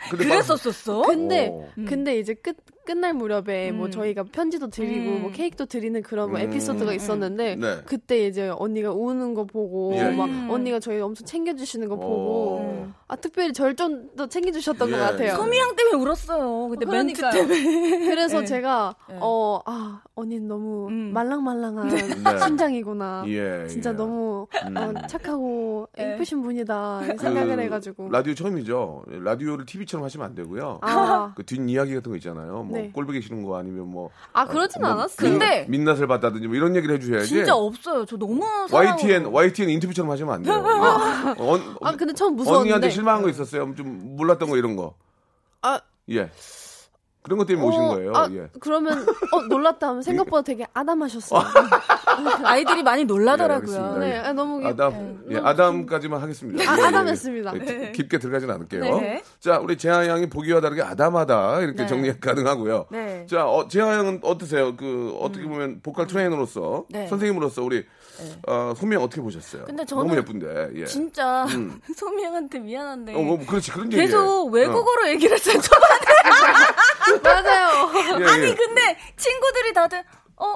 근데 0.10 0.26
그랬었었어? 0.26 1.02
근데 1.04 1.50
어. 1.52 1.68
근데 1.88 2.18
이제 2.20 2.34
끝 2.34 2.56
끝날 2.84 3.14
무렵에 3.14 3.72
뭐 3.72 3.86
음. 3.86 3.92
저희가 3.92 4.24
편지도 4.32 4.70
드리고 4.70 5.12
음. 5.12 5.22
뭐 5.22 5.32
케이크도 5.32 5.66
드리는 5.68 6.02
그런 6.02 6.32
뭐 6.32 6.40
음. 6.40 6.46
에피소드가 6.46 6.94
있었는데 6.94 7.56
네. 7.56 7.78
그때 7.86 8.26
이제 8.26 8.50
언니가 8.50 8.92
우는 8.92 9.36
거 9.36 9.46
보고 9.52 9.92
예, 9.96 10.10
막 10.12 10.30
예. 10.30 10.48
언니가 10.52 10.80
저희 10.80 11.00
엄청 11.02 11.26
챙겨주시는 11.26 11.88
거 11.90 11.96
보고 11.96 12.58
어. 12.62 12.94
아 13.08 13.16
특별히 13.16 13.54
절 13.54 13.76
좀 13.76 14.10
더 14.16 14.28
챙겨주셨던 14.28 14.88
예. 14.90 14.92
것 14.92 14.98
같아요. 15.00 15.36
소미양 15.36 15.76
때문에 15.76 15.96
울었어요. 16.04 16.68
그때 16.70 16.86
멘트. 16.86 17.22
때문에. 17.32 18.06
그래서 18.10 18.40
네. 18.42 18.46
제가 18.46 18.96
네. 19.10 19.16
어아 19.20 20.02
언니는 20.16 20.48
너무 20.48 20.88
음. 20.88 21.12
말랑말랑한 21.14 21.88
네. 21.90 21.98
심장이구나. 22.40 23.24
예, 23.28 23.68
진짜 23.68 23.92
예. 23.92 23.94
너무 23.94 24.48
음. 24.68 24.78
어, 24.78 24.94
착하고 25.08 25.88
네. 25.98 26.14
예쁘신 26.14 26.42
분이다 26.42 27.02
생각을 27.20 27.56
그 27.56 27.62
해가지고 27.64 28.10
라디오 28.12 28.34
처음이죠. 28.34 29.04
라디오를 29.08 29.66
TV처럼 29.66 30.04
하시면 30.06 30.26
안 30.28 30.36
되고요. 30.36 30.80
아, 30.82 31.34
그 31.36 31.44
뒷 31.44 31.60
이야기 31.70 31.94
같은 31.96 32.12
거 32.12 32.16
있잖아요. 32.18 32.64
뭐 32.64 32.78
네. 32.78 32.92
꼴보기 32.94 33.22
싫은 33.22 33.44
거 33.44 33.58
아니면 33.58 33.88
뭐아 33.90 34.46
그러진 34.48 34.82
뭐 34.82 34.92
않았어요. 34.92 35.30
근데- 35.30 35.66
민낯을 35.70 36.08
봤다든지 36.08 36.48
뭐 36.48 36.56
이런 36.56 36.76
얘기를 36.76 36.96
해주셔야지. 36.96 37.28
진짜 37.28 37.56
없어요. 37.56 38.06
저 38.06 38.18
너무 38.18 38.42
사랑하고. 38.68 38.76
YTN 39.04 39.26
인터뷰처럼 39.44 40.12
하시면 40.12 40.34
안 40.34 40.42
돼요. 40.44 40.54
예. 40.56 40.60
어, 41.42 41.52
언, 41.54 41.76
아 41.82 41.96
근데 41.96 42.14
처음 42.14 42.36
무서웠는데 42.36 42.62
언니한테 42.62 42.90
실망한 42.90 43.22
거 43.22 43.30
있었어요? 43.30 43.74
좀 43.76 44.16
몰랐던 44.16 44.50
거 44.50 44.58
이런 44.58 44.76
거. 44.76 44.96
아. 45.62 45.80
예. 46.10 46.30
그런 47.24 47.38
것 47.38 47.46
때문에 47.46 47.68
오신 47.68 47.82
어, 47.82 47.88
거예요. 47.90 48.14
아, 48.16 48.28
예. 48.32 48.48
그러면 48.60 49.06
어 49.32 49.42
놀랐다 49.48 49.90
하면 49.90 50.02
생각보다 50.02 50.42
되게 50.42 50.66
아담하셨어요. 50.74 51.42
아이들이 52.44 52.82
많이 52.82 53.06
놀라더라고요. 53.06 53.98
예. 53.98 54.00
네, 54.00 54.18
아, 54.18 54.34
너무 54.34 54.66
아담, 54.66 55.24
예, 55.30 55.38
아담까지만 55.38 56.20
하겠습니다. 56.20 56.70
아, 56.70 56.78
예, 56.78 56.82
예. 56.82 56.86
아담했습니다. 56.88 57.54
예, 57.56 57.92
깊게 57.92 58.18
들어가진 58.18 58.50
않을게요. 58.50 58.82
네. 58.82 59.24
자, 59.40 59.60
우리 59.60 59.78
재하 59.78 60.08
양이 60.08 60.28
보기와 60.28 60.62
다르게 60.62 60.82
아담하다 60.82 61.62
이렇게 61.62 61.84
네. 61.84 61.88
정리 61.88 62.20
가능하고요. 62.20 62.88
네. 62.90 63.28
자, 63.30 63.46
어, 63.48 63.68
재하 63.68 63.94
양은 63.94 64.22
어떠세요? 64.24 64.76
그 64.76 65.16
어떻게 65.20 65.46
보면 65.46 65.82
보컬 65.84 66.08
트레이너로서 66.08 66.86
네. 66.90 67.08
선생님으로서 67.08 67.64
우리 67.64 67.86
어, 68.48 68.74
소명 68.76 69.04
어떻게 69.04 69.22
보셨어요? 69.22 69.66
근데 69.66 69.86
저는 69.86 70.08
너무 70.08 70.18
예쁜데. 70.18 70.70
예. 70.76 70.86
진짜 70.86 71.46
소미양한테 71.96 72.60
미안한데 72.60 73.14
어, 73.16 73.22
뭐, 73.22 73.38
그렇지 73.46 73.72
그런 73.72 73.92
얘기. 73.92 74.02
계속 74.02 74.48
외국어로 74.52 75.10
얘기를 75.10 75.36
했어요. 75.38 75.60
초반에. 75.62 76.00
맞아요. 77.24 77.92
예, 78.22 78.26
아니 78.26 78.44
예. 78.48 78.56
근데 78.56 78.98
친구들이 79.18 79.74
다들 79.74 80.04
어. 80.38 80.56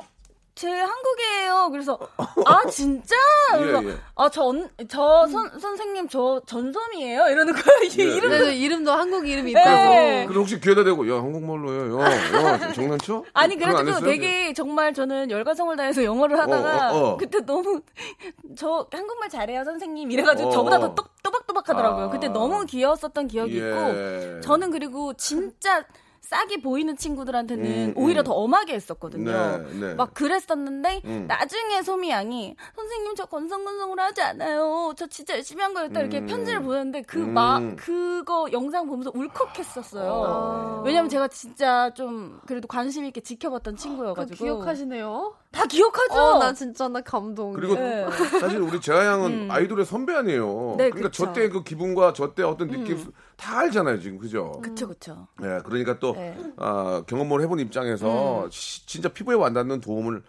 제 0.55 0.69
한국이에요. 0.69 1.69
그래서 1.69 1.99
아 2.45 2.65
진짜? 2.69 3.13
그래서 3.51 3.83
예, 3.83 3.89
예. 3.89 3.97
아저저 4.15 5.37
선생님 5.59 6.07
저 6.07 6.41
전섬이에요. 6.45 7.27
이러는 7.27 7.53
거예요. 7.53 7.83
이 7.83 7.99
예, 7.99 8.03
이름 8.03 8.29
그래도 8.29 8.51
이름도 8.51 8.91
한국 8.93 9.27
이름이 9.27 9.51
네. 9.51 9.59
있다고. 9.59 10.27
그래서 10.27 10.39
혹시 10.39 10.59
귀에다 10.61 10.85
대고 10.85 11.09
야 11.09 11.15
한국말로 11.15 11.73
해요. 11.73 11.99
야, 11.99 12.05
야 12.09 12.71
장난쳐? 12.71 13.25
아니 13.35 13.57
그래도? 13.57 13.99
되게 13.99 14.53
정말 14.53 14.93
저는 14.93 15.29
열과성을 15.29 15.75
다해서 15.75 16.05
영어를 16.05 16.39
하다가 16.39 16.93
어, 16.93 16.95
어, 16.95 17.07
어. 17.09 17.17
그때 17.17 17.41
너무 17.41 17.81
저 18.55 18.87
한국말 18.91 19.27
잘해요 19.27 19.65
선생님 19.65 20.09
이래가지고 20.09 20.49
어, 20.49 20.51
저보다 20.53 20.77
어. 20.77 20.79
더 20.79 20.95
똑, 20.95 21.21
또박또박하더라고요. 21.21 22.05
아. 22.05 22.09
그때 22.09 22.29
너무 22.29 22.65
귀여웠었던 22.65 23.27
기억이 23.27 23.59
예. 23.59 23.67
있고 23.67 24.39
저는 24.39 24.71
그리고 24.71 25.13
진짜 25.15 25.83
싹이 26.25 26.61
보이는 26.61 26.95
친구들한테는 26.97 27.65
음, 27.65 27.93
오히려 27.95 28.21
음. 28.21 28.23
더 28.23 28.33
엄하게 28.33 28.73
했었거든요. 28.73 29.31
네, 29.31 29.79
네. 29.79 29.93
막 29.93 30.13
그랬었는데 30.13 31.01
음. 31.05 31.25
나중에 31.27 31.83
소미 31.83 32.09
양이 32.09 32.55
선생님 32.75 33.15
저 33.15 33.25
건성건성을 33.25 33.99
하지 33.99 34.21
않아요. 34.21 34.93
저 34.97 35.05
진짜 35.07 35.35
열심히 35.35 35.61
한 35.61 35.73
거였다 35.73 35.99
이렇게 35.99 36.19
음. 36.19 36.25
편지를 36.25 36.61
보냈는데 36.61 37.03
그 37.03 37.19
음. 37.19 37.33
마 37.33 37.59
그거 37.75 38.47
영상 38.51 38.87
보면서 38.87 39.11
울컥했었어요. 39.13 40.83
왜냐면 40.85 41.09
제가 41.09 41.27
진짜 41.27 41.91
좀 41.93 42.39
그래도 42.47 42.67
관심 42.67 43.05
있게 43.05 43.21
지켜봤던 43.21 43.77
친구여가지고 43.77 44.43
기억하시네요? 44.43 45.35
다 45.55 45.65
기억하죠. 45.65 46.13
어, 46.13 46.37
나 46.39 46.53
진짜 46.53 46.87
나 46.89 46.99
감동. 47.01 47.53
그리고 47.53 47.75
네. 47.75 48.05
사실 48.41 48.59
우리 48.59 48.81
재하 48.81 49.05
양은 49.05 49.49
아이돌의 49.49 49.85
선배 49.85 50.13
아니에요. 50.13 50.75
네, 50.77 50.89
그러니까 50.89 51.09
그쵸. 51.09 51.25
저때 51.25 51.47
그 51.49 51.63
기분과 51.63 52.11
저 52.13 52.33
때 52.35 52.43
어떤 52.43 52.69
느낌 52.69 52.97
다 53.37 53.59
알잖아요 53.59 53.99
지금 54.01 54.17
그죠? 54.17 54.59
그쵸 54.61 54.87
그쵸. 54.89 55.27
네, 55.39 55.59
그러니까 55.63 55.97
또 55.99 56.13
네. 56.13 56.37
아, 56.57 57.03
경험을 57.07 57.41
해본 57.41 57.59
입장에서 57.59 58.47
시- 58.51 58.85
진짜 58.85 59.07
피부에 59.09 59.35
와닿는 59.35 59.79
도움을 59.79 60.21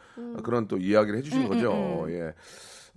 그런 0.44 0.68
또 0.68 0.76
이야기를 0.76 1.18
해주신 1.18 1.48
거죠. 1.48 2.06
예. 2.10 2.32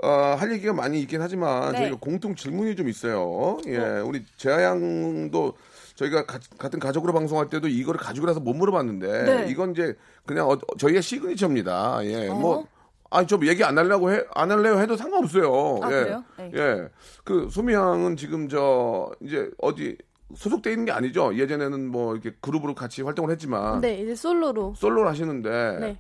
어, 0.01 0.36
할 0.39 0.51
얘기가 0.53 0.71
많이 0.74 1.01
있긴 1.01 1.21
하지만 1.21 1.71
네. 1.74 1.79
저희가 1.79 1.98
공통 2.00 2.36
질문이 2.36 2.75
좀 2.75 2.88
있어요. 2.88 3.57
예, 3.67 3.77
우리 4.05 4.24
재하 4.38 4.63
양도 4.63 5.55
저희가 6.00 6.25
가- 6.25 6.39
같은 6.58 6.79
가족으로 6.79 7.12
방송할 7.12 7.50
때도 7.50 7.68
이거를 7.68 8.00
가지고 8.00 8.25
나서 8.27 8.39
못 8.39 8.53
물어봤는데 8.53 9.24
네. 9.24 9.50
이건 9.50 9.72
이제 9.72 9.96
그냥 10.25 10.50
어, 10.50 10.58
저희의 10.77 11.01
시그니처입니다. 11.01 12.00
예, 12.06 12.29
어? 12.29 12.36
뭐. 12.36 12.68
아니, 13.12 13.25
저 13.27 13.38
얘기 13.44 13.63
안 13.63 13.75
하려고 13.77 14.12
해, 14.12 14.22
안 14.36 14.51
할래요 14.51 14.77
해도 14.79 14.96
상관없어요. 14.96 15.79
아, 15.82 15.88
예. 15.88 15.89
그래요? 16.03 16.24
네. 16.38 16.51
예. 16.53 16.89
그, 17.25 17.48
소미 17.51 17.74
양은 17.74 18.15
지금 18.18 18.48
저, 18.48 19.12
이제 19.20 19.50
어디 19.60 19.98
소속돼 20.36 20.72
있는 20.72 20.86
게 20.86 20.91
아니죠? 20.91 21.36
예전에는 21.36 21.88
뭐 21.89 22.13
이렇게 22.13 22.34
그룹으로 22.39 22.75
같이 22.75 23.01
활동을 23.01 23.32
했지만. 23.32 23.82
네, 23.82 24.00
이제 24.01 24.13
솔로로. 24.15 24.75
솔로를 24.77 25.10
하시는데. 25.10 25.77
네. 25.79 26.00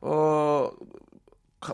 어, 0.00 0.70
가- 0.70 0.86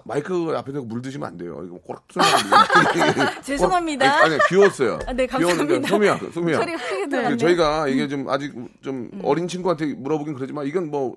마이크 0.04 0.52
앞에서 0.56 0.82
물 0.82 1.00
드시면 1.00 1.28
안 1.28 1.36
돼요. 1.36 1.62
이거 1.64 1.78
꼬락 1.78 2.04
죄송합니다. 3.44 4.24
아니, 4.24 4.36
귀여웠어요. 4.48 4.98
아, 5.06 5.12
네, 5.12 5.26
감사합니다. 5.26 5.88
소미야, 5.88 6.18
소미야. 6.32 7.36
저희가 7.36 7.86
이게 7.88 8.08
좀 8.08 8.28
아직 8.28 8.52
좀 8.82 9.10
어린 9.22 9.46
친구한테 9.46 9.94
물어보긴 9.94 10.34
그러지만 10.34 10.66
이건 10.66 10.90
뭐 10.90 11.16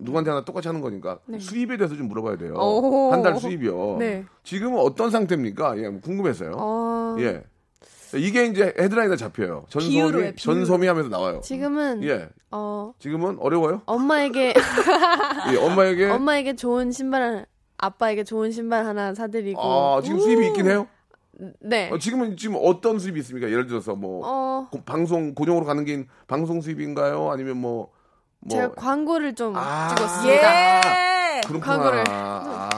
누구한테 0.00 0.30
하나 0.30 0.44
똑같이 0.44 0.66
하는 0.68 0.80
거니까 0.80 1.18
수입에 1.38 1.76
대해서 1.76 1.94
좀 1.94 2.08
물어봐야 2.08 2.36
돼요. 2.38 2.54
오. 2.54 3.12
한달 3.12 3.38
수입이요. 3.38 3.96
네. 4.00 4.24
지금은 4.42 4.78
어떤 4.80 5.10
상태입니까? 5.10 5.78
예, 5.78 5.88
뭐 5.88 6.00
궁금해서요. 6.00 6.52
어, 6.56 7.16
예. 7.20 7.44
이게 8.16 8.46
이제 8.46 8.74
헤드라인에 8.78 9.14
잡혀요. 9.16 9.66
전소미, 9.68 9.94
비유로 9.94 10.18
해, 10.24 10.34
비유로. 10.34 10.36
전소미 10.38 10.86
하면서 10.88 11.08
나와요. 11.10 11.40
지금은 11.44 12.02
예. 12.04 12.28
어 12.50 12.94
지금은 12.98 13.36
어려워요? 13.38 13.82
엄마에게 13.86 14.54
예, 15.52 15.56
엄마에게. 15.58 16.08
엄마에게 16.10 16.56
좋은 16.56 16.90
신발 16.90 17.44
아빠에게 17.78 18.24
좋은 18.24 18.50
신발 18.50 18.84
하나 18.84 19.14
사드리고 19.14 19.60
아, 19.60 20.00
지금 20.02 20.18
수입이 20.20 20.48
있긴 20.48 20.68
해요? 20.68 20.86
네. 21.60 21.88
어, 21.90 21.98
지금은 21.98 22.36
지금 22.36 22.56
어떤 22.60 22.98
수입이 22.98 23.20
있습니까? 23.20 23.48
예를 23.48 23.66
들어서 23.66 23.94
뭐 23.94 24.26
어 24.26 24.68
고- 24.70 24.82
방송 24.82 25.34
고정으로 25.34 25.64
가는 25.64 25.84
게 25.84 26.04
방송 26.26 26.60
수입인가요? 26.60 27.30
아니면 27.30 27.56
뭐 27.58 27.90
뭐. 28.40 28.50
제가 28.56 28.74
광고를 28.74 29.34
좀 29.34 29.54
아, 29.56 29.88
찍었습니다. 29.94 30.86
예. 31.38 31.40
그렇구나. 31.46 31.66
광고를. 31.76 32.04
아, 32.08 32.68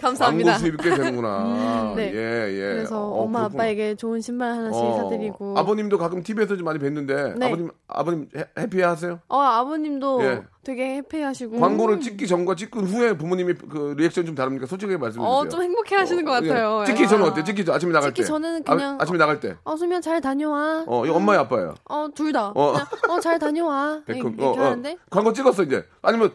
감사합니다. 0.00 0.52
광고 0.52 0.60
수입이 0.64 0.76
꽤 0.82 0.90
되는구나. 0.96 1.92
네. 1.96 2.12
예, 2.14 2.52
예. 2.52 2.74
그래서 2.74 3.00
어, 3.00 3.22
엄마 3.22 3.40
그렇구나. 3.40 3.62
아빠에게 3.64 3.94
좋은 3.94 4.20
신발 4.20 4.52
하나씩 4.52 4.82
어, 4.82 4.96
사드리고 5.02 5.54
아버님도 5.58 5.98
가끔 5.98 6.22
TV에서 6.22 6.56
좀 6.56 6.64
많이 6.64 6.78
뵀는데 6.78 7.38
네. 7.38 7.46
아버님 7.46 7.70
아버님 7.88 8.28
해, 8.36 8.44
해피하세요? 8.58 9.20
어 9.28 9.38
아버님도 9.38 10.24
예. 10.24 10.42
되게 10.64 10.96
해피하시고 10.96 11.60
광고를 11.60 12.00
찍기 12.00 12.26
전과 12.26 12.54
찍은 12.54 12.86
후에 12.86 13.16
부모님이 13.16 13.54
그 13.70 13.94
리액션 13.98 14.24
좀 14.26 14.34
다릅니까? 14.34 14.66
솔직하게 14.66 14.96
말씀해 14.96 15.22
주세요. 15.24 15.38
어좀 15.38 15.62
행복해하시는 15.62 16.24
것 16.24 16.32
같아요. 16.32 16.80
예. 16.82 16.86
찍기 16.86 17.02
예. 17.02 17.06
전은 17.06 17.24
어때? 17.26 17.44
찍기 17.44 17.64
전 17.64 17.74
아침에 17.74 17.92
나갈 17.92 18.10
찍기 18.10 18.22
때. 18.22 18.26
전에는 18.28 18.62
그냥- 18.62 18.94
아, 18.98 19.02
아침에 19.02 19.18
나갈 19.18 19.40
때. 19.40 19.56
어 19.64 19.76
수면 19.76 20.00
잘 20.02 20.20
다녀와. 20.20 20.84
어, 20.86 21.04
이거 21.06 21.14
엄마야 21.16 21.40
아빠야. 21.40 21.74
어둘 21.84 22.32
다. 22.32 22.52
어. 22.54 22.74
어잘 23.08 23.38
다녀와. 23.38 24.02
이렇게, 24.08 24.22
백금. 24.22 24.34
이렇게 24.38 24.58
어, 24.58 24.62
어. 24.62 24.66
하는데 24.66 24.96
광고 25.10 25.32
찍었어 25.32 25.62
이제. 25.64 25.84
아니면 26.02 26.32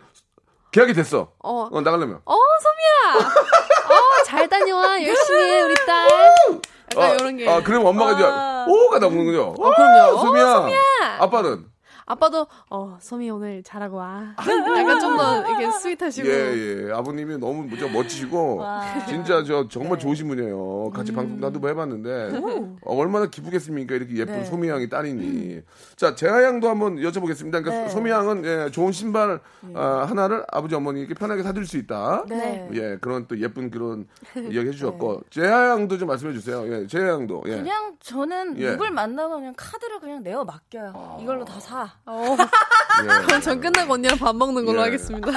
계약이 0.72 0.94
됐어. 0.94 1.32
어. 1.44 1.70
어, 1.72 1.82
나가려면. 1.82 2.22
어 2.26 2.36
소미야. 2.36 3.28
어 3.90 4.24
잘 4.26 4.48
다녀와 4.48 5.04
열심히 5.04 5.42
해 5.42 5.62
우리 5.64 5.74
딸. 5.86 6.08
어, 6.96 7.02
약간 7.02 7.20
이런 7.20 7.38
게. 7.38 7.50
아, 7.50 7.62
그럼 7.64 7.86
엄마가 7.86 8.12
이제 8.14 8.24
아. 8.26 8.66
오가 8.68 9.00
나오는군요. 9.00 9.56
어, 9.58 9.76
그럼요. 9.76 10.18
소미야. 10.20 10.46
어, 10.46 10.62
소미야. 10.62 11.18
아빠는 11.20 11.66
아빠도 12.10 12.48
어 12.72 12.98
소미 13.00 13.30
오늘 13.30 13.62
잘하고 13.62 13.98
와. 13.98 14.34
약간 14.42 15.00
좀 15.00 15.16
더 15.16 15.48
이렇게 15.48 15.72
스윗하시고. 15.72 16.28
예, 16.28 16.88
예. 16.88 16.92
아버님이 16.92 17.38
너무 17.38 17.68
저 17.78 17.88
멋지시고, 17.90 18.62
진짜 19.08 19.44
저 19.44 19.68
정말 19.68 20.00
좋으신 20.00 20.28
분이에요. 20.28 20.92
같이 20.92 21.12
방송 21.12 21.40
나도 21.40 21.60
뭐 21.60 21.70
해봤는데, 21.70 22.40
어, 22.82 22.96
얼마나 22.96 23.26
기쁘겠습니까? 23.28 23.96
이렇게 23.96 24.16
예쁜 24.16 24.34
네. 24.40 24.46
소미 24.46 24.70
양이 24.70 24.90
딸이니. 24.90 25.62
자, 25.98 26.16
재하 26.16 26.44
양도 26.44 26.70
한번 26.70 26.96
여쭤보겠습니다. 26.96 27.52
그러니까 27.64 27.72
네. 27.72 27.90
소미 27.90 28.10
양은 28.10 28.46
예, 28.46 28.72
좋은 28.72 28.92
신발 28.92 29.40
아, 29.76 30.06
하나를 30.08 30.46
아버지 30.52 30.74
어머니께 30.76 31.14
편하게 31.14 31.44
사줄 31.44 31.68
수 31.68 31.78
있다. 31.78 32.24
네. 32.28 32.68
예, 32.74 32.98
그런 33.02 33.28
또 33.28 33.38
예쁜 33.40 33.70
그런 33.70 34.08
이야기 34.36 34.70
해주셨고, 34.70 35.24
재하 35.30 35.70
양도 35.70 35.98
좀 35.98 36.08
말씀해 36.08 36.34
주세요. 36.34 36.66
예, 36.72 36.88
재하 36.88 37.10
양도. 37.10 37.44
예. 37.48 37.58
그냥 37.58 37.96
저는 38.00 38.58
예. 38.58 38.72
누굴 38.72 38.92
만나면 38.92 39.40
그냥 39.40 39.54
카드를 39.58 40.00
그냥 40.00 40.24
내어 40.24 40.44
맡겨요. 40.46 41.20
이걸로 41.22 41.44
다 41.46 41.60
사. 41.60 41.90
어, 42.06 42.36
예. 43.04 43.08
그럼 43.26 43.42
전 43.42 43.62
끝나고 43.62 43.94
언니랑 43.94 44.18
밥 44.18 44.36
먹는 44.36 44.66
걸로 44.66 44.80
예. 44.80 44.84
하겠습니다. 44.86 45.32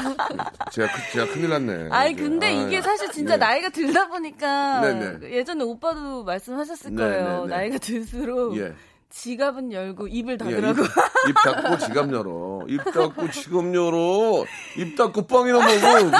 제가, 0.72 0.92
크- 0.92 1.12
제가 1.12 1.26
큰일 1.32 1.50
났네. 1.50 1.88
아니 1.90 2.12
이게. 2.12 2.22
근데 2.22 2.46
아, 2.46 2.50
이게 2.50 2.80
사실 2.80 3.10
진짜 3.12 3.34
네. 3.36 3.44
나이가 3.46 3.68
들다 3.68 4.08
보니까 4.08 4.80
네네. 4.80 5.30
예전에 5.36 5.62
오빠도 5.64 6.24
말씀하셨을 6.24 6.94
네, 6.94 7.02
거예요. 7.02 7.44
네, 7.44 7.46
네. 7.48 7.56
나이가 7.56 7.78
들수록 7.78 8.56
예. 8.58 8.74
지갑은 9.10 9.72
열고 9.72 10.08
입을 10.08 10.32
예, 10.34 10.36
닫으라고. 10.38 10.82
입, 10.82 10.88
입 11.28 11.34
닫고 11.44 11.78
지갑 11.78 12.10
열어. 12.12 12.60
입 12.66 12.82
닫고 12.82 13.30
지갑 13.30 13.74
열어. 13.74 14.44
입 14.78 14.96
닫고 14.96 15.26
빵이나 15.26 15.58
먹어. 15.58 16.10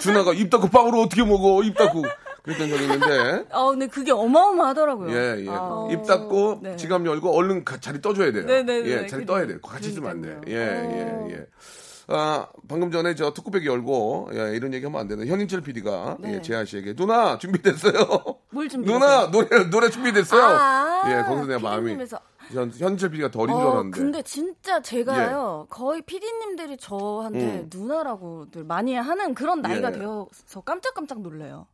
준아가 0.00 0.32
입 0.32 0.48
닫고 0.48 0.68
빵으로 0.68 1.02
어떻게 1.02 1.22
먹어? 1.24 1.62
입 1.62 1.76
닫고. 1.76 2.02
그랬던 2.42 2.68
적이 2.68 2.82
있는데. 2.84 3.44
아 3.50 3.66
근데 3.70 3.86
그게 3.86 4.10
어마어마하더라고요. 4.12 5.10
예, 5.12 5.44
예. 5.44 5.46
아. 5.48 5.88
입 5.90 6.04
닫고 6.06 6.60
네. 6.62 6.76
지갑 6.76 7.06
열고 7.06 7.30
얼른 7.36 7.64
가- 7.64 7.78
자리 7.80 8.00
떠줘야 8.00 8.32
돼요. 8.32 8.46
네, 8.46 8.62
네, 8.62 8.82
네. 8.82 8.88
예, 8.88 8.96
자리 9.06 9.24
그러니까요. 9.24 9.26
떠야 9.26 9.46
돼. 9.46 9.58
같이 9.62 9.90
있으면 9.90 10.10
안 10.10 10.20
돼. 10.22 10.40
예. 10.48 10.54
예, 10.54 11.34
예. 11.34 11.46
아, 12.08 12.48
방금 12.68 12.90
전에 12.90 13.14
저 13.14 13.32
토크백이 13.32 13.64
열고, 13.66 14.30
예, 14.34 14.56
이런 14.56 14.74
얘기 14.74 14.84
하면 14.84 15.00
안 15.00 15.06
되는 15.08 15.24
현인철 15.26 15.60
PD가, 15.62 16.16
네. 16.18 16.34
예, 16.34 16.42
재하 16.42 16.64
씨에게, 16.64 16.94
누나, 16.94 17.38
준비됐어요? 17.38 17.92
뭘 18.50 18.68
준비됐어요? 18.68 18.98
누나, 18.98 19.30
노래, 19.30 19.70
노래 19.70 19.88
준비됐어요? 19.88 20.42
아, 20.42 21.02
예, 21.08 21.22
거기서 21.22 21.46
내가 21.46 21.60
마음이. 21.60 21.96
현, 22.52 22.70
현인철 22.76 23.10
PD가 23.12 23.30
더 23.30 23.40
어린 23.40 23.56
줄 23.56 23.64
어, 23.64 23.70
알았는데. 23.70 23.96
예. 23.98 24.02
근데 24.02 24.22
진짜 24.22 24.82
제가요 24.82 25.68
거의 25.70 26.02
피디님들이 26.02 26.76
저한테 26.76 27.38
음. 27.40 27.70
누나라고들 27.72 28.64
많이 28.64 28.94
하는 28.94 29.34
그런 29.34 29.62
나이가 29.62 29.88
예. 29.94 29.98
되어서 29.98 30.60
깜짝깜짝 30.64 31.20
놀래요. 31.22 31.66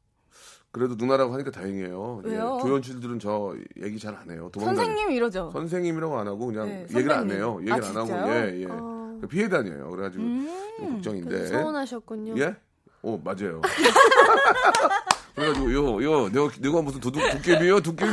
그래도 0.71 0.95
누나라고 0.97 1.33
하니까 1.33 1.51
다행이에요. 1.51 2.21
왜요? 2.25 2.59
예, 2.61 2.63
조연출들은 2.67 3.19
저 3.21 3.55
얘기 3.83 3.99
잘 3.99 4.15
안 4.15 4.31
해요. 4.31 4.51
도망다니- 4.53 4.77
선생님 4.77 5.11
이러죠. 5.13 5.51
선생님이라고 5.53 6.19
안 6.19 6.27
하고 6.29 6.47
그냥 6.47 6.67
네, 6.69 6.83
얘기를 6.95 7.13
안. 7.13 7.31
해요. 7.31 7.57
얘기를 7.61 7.83
아, 7.83 7.89
안 7.89 7.97
하고? 7.97 8.11
예, 8.33 8.61
예. 8.61 8.67
어. 8.69 9.21
피해 9.31 9.49
다녀요. 9.49 9.91
그래가지고 9.91 10.23
음. 10.23 10.49
좀 10.79 10.93
걱정인데. 10.95 11.47
서운하셨군요. 11.47 12.39
예? 12.41 12.55
오 13.03 13.17
맞아요. 13.19 13.61
그래가지고 15.35 15.73
요요 15.73 16.29
내가 16.31 16.49
내가 16.61 16.83
무슨 16.83 17.01
도둑 17.01 17.23
도깨비요 17.31 17.81
도깨비 17.81 18.13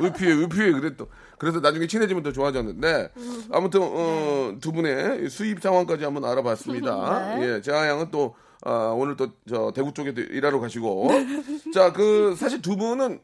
의피해 0.00 0.32
의피해 0.32 0.72
그랬더 0.72 1.06
그래서 1.38 1.60
나중에 1.60 1.86
친해지면 1.86 2.22
더 2.22 2.30
좋아졌는데 2.30 3.10
아무튼 3.50 3.80
어, 3.82 4.54
두 4.60 4.70
분의 4.70 5.30
수입 5.30 5.60
상황까지 5.62 6.04
한번 6.04 6.24
알아봤습니다. 6.26 7.36
네. 7.40 7.54
예, 7.56 7.60
제아 7.62 7.88
양은 7.88 8.10
또 8.10 8.34
아, 8.64 8.92
오늘 8.96 9.16
또 9.16 9.28
저 9.48 9.72
대구 9.74 9.92
쪽에 9.92 10.14
또 10.14 10.20
일하러 10.20 10.60
가시고 10.60 11.08
자 11.74 11.92
그 11.92 12.34
사실 12.36 12.62
두 12.62 12.76
분은 12.76 13.20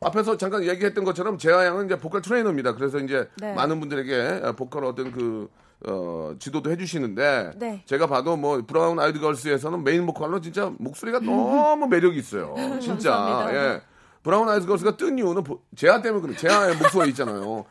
앞에서 0.00 0.36
잠깐 0.36 0.64
얘기했던 0.64 1.04
것처럼 1.04 1.38
제아 1.38 1.64
양은 1.66 1.86
이제 1.86 1.98
보컬 1.98 2.22
트레이너입니다. 2.22 2.74
그래서 2.74 2.98
이제 2.98 3.28
네. 3.36 3.54
많은 3.54 3.78
분들에게 3.80 4.52
보컬 4.56 4.84
어떤 4.84 5.12
그 5.12 5.48
어, 5.86 6.34
지도도 6.38 6.70
해주시는데 6.70 7.52
네. 7.56 7.82
제가 7.86 8.06
봐도 8.06 8.36
뭐 8.36 8.62
브라운 8.66 8.98
아이드 9.00 9.18
걸스에서는 9.20 9.82
메인 9.84 10.06
보컬로 10.06 10.40
진짜 10.40 10.70
목소리가 10.78 11.20
너무 11.20 11.86
매력이 11.88 12.18
있어요. 12.18 12.54
진짜. 12.80 13.48
예. 13.52 13.80
브라운 14.22 14.48
아이드 14.48 14.66
걸스가 14.66 14.96
뜬 14.96 15.18
이유는 15.18 15.42
보- 15.42 15.60
제아 15.76 16.00
때문에 16.02 16.22
그래. 16.22 16.36
제아의 16.36 16.76
목소리 16.76 17.08
있잖아요. 17.10 17.64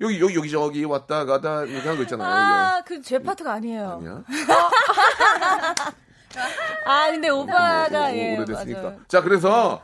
여기 0.00 0.20
여기 0.20 0.34
여기 0.36 0.50
저기 0.50 0.84
왔다 0.84 1.24
가다 1.24 1.62
이렇게 1.64 1.80
하는 1.82 1.96
거 1.96 2.02
있잖아요. 2.02 2.28
아, 2.28 2.82
그 2.84 3.00
제 3.00 3.18
파트가 3.20 3.52
아니에요. 3.54 4.00
예. 4.02 4.08
아니야? 4.08 4.24
아, 6.84 7.10
근데 7.10 7.28
오빠가 7.28 8.06
오, 8.10 8.14
예, 8.14 8.36
오래됐으니까. 8.36 8.82
맞아요. 8.82 8.96
자, 9.08 9.22
그래서 9.22 9.82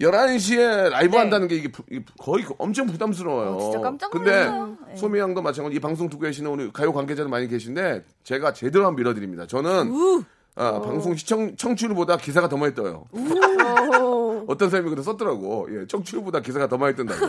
11시에 0.00 0.90
라이브 0.90 1.12
네. 1.12 1.18
한다는 1.18 1.48
게 1.48 1.56
이게 1.56 1.70
부- 1.70 1.82
거의 2.18 2.44
엄청 2.58 2.86
부담스러워요. 2.86 3.56
어, 3.56 3.60
진짜 3.60 3.80
깜짝 3.80 4.10
근데 4.10 4.30
놀랐어요. 4.44 4.76
네. 4.88 4.96
소미 4.96 5.18
양도 5.18 5.42
마찬가지 5.42 5.76
이 5.76 5.80
방송 5.80 6.08
듣고 6.08 6.22
계시는 6.22 6.50
우리 6.50 6.72
가요 6.72 6.92
관계자들 6.92 7.30
많이 7.30 7.46
계신데 7.48 8.04
제가 8.24 8.52
제대로 8.52 8.86
한번 8.86 8.96
밀어 8.96 9.14
드립니다. 9.14 9.46
저는 9.46 9.92
아, 10.56 10.80
방송 10.80 11.14
시청 11.14 11.54
청취율보다 11.56 12.16
기사가 12.16 12.48
더 12.48 12.56
많이 12.56 12.74
떠요. 12.74 13.04
어떤 14.48 14.68
사람이 14.68 14.90
그래 14.90 15.02
썼더라고. 15.02 15.68
예, 15.70 15.86
청취율보다 15.86 16.40
기사가 16.40 16.66
더 16.68 16.76
많이 16.76 16.96
뜬다고. 16.96 17.26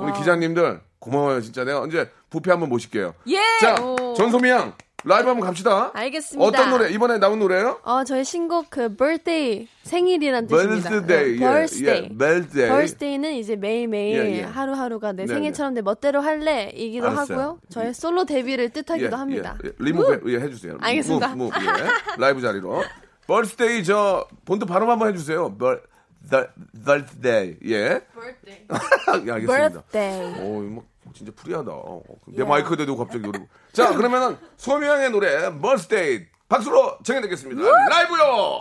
우리 0.00 0.12
기자님들 0.12 0.80
고마워요, 1.00 1.40
진짜. 1.40 1.64
내가 1.64 1.80
언제 1.80 2.08
부페 2.30 2.50
한번 2.50 2.68
모실게요. 2.68 3.14
예. 3.28 3.38
자, 3.60 3.74
전소미 4.16 4.50
양 4.50 4.74
라이브 5.04 5.28
한번 5.28 5.46
갑시다. 5.46 5.90
알겠습니다. 5.94 6.46
어떤 6.46 6.70
노래 6.70 6.90
이번에 6.90 7.18
나온 7.18 7.38
노래예요? 7.38 7.80
어, 7.84 8.04
저희 8.04 8.24
신곡 8.24 8.66
그 8.70 8.94
birthday 8.94 9.66
생일이란 9.82 10.46
뜻입니다. 10.46 10.90
birthday, 10.90 11.24
네, 11.24 11.34
예, 11.34 11.38
birthday. 11.38 12.02
예, 12.04 12.08
birthday. 12.18 12.68
birthday는 12.70 13.32
이제 13.34 13.56
매일매일 13.56 14.16
예, 14.18 14.38
예. 14.38 14.42
하루하루가 14.42 15.12
내 15.12 15.24
네, 15.24 15.34
생일처럼 15.34 15.74
내 15.74 15.80
멋대로 15.82 16.20
할래 16.20 16.70
이기도 16.74 17.08
알았어요. 17.08 17.38
하고요. 17.38 17.58
저의 17.70 17.94
솔로 17.94 18.24
데뷔를 18.24 18.70
뜻하기도 18.70 19.10
예, 19.12 19.18
합니다. 19.18 19.56
예, 19.64 19.68
예. 19.68 19.72
리무브 19.78 20.22
예, 20.32 20.38
해 20.38 20.50
주세요. 20.50 20.76
알겠습니다. 20.80 21.28
move, 21.34 21.54
move, 21.56 21.66
예. 21.66 22.18
라이브 22.18 22.40
자리로. 22.40 22.82
birthday 23.26 23.82
저 23.84 24.26
본토 24.44 24.66
발음 24.66 24.90
한번 24.90 25.08
해 25.08 25.16
주세요. 25.16 25.56
bir, 25.56 25.80
the, 26.28 26.44
birthday 26.84 27.56
예. 27.64 28.00
birthday. 28.14 28.66
예, 29.26 29.32
알겠습니다. 29.32 29.82
birthday. 29.90 30.40
오, 30.44 30.60
뭐 30.62 30.84
진짜 31.14 31.32
free하다. 31.34 31.70
어, 31.72 32.02
내 32.26 32.44
마이크 32.44 32.76
대도 32.76 32.96
갑자기 32.96 33.22
그러고. 33.26 33.46
자, 33.72 33.94
그러면은 33.94 34.36
소미양의 34.56 35.10
노래 35.10 35.50
birthday 35.60 36.26
박수로 36.48 36.98
청해드리겠습니다. 37.04 37.62
라이브요. 37.90 38.58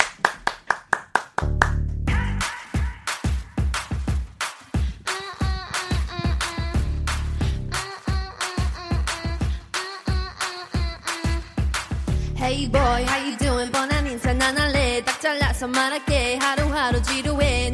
Hey 12.38 12.68
boy, 12.72 13.04
how 13.04 13.20
you 13.20 13.38
doing? 13.38 13.72
뻔한 13.72 14.08
인사 14.08 14.34
난 14.34 14.58
할래. 14.58 15.04
딱 15.04 15.20
잘라서 15.22 15.68
말할게. 15.68 16.38
하루하루 16.38 17.02
지루해. 17.04 17.70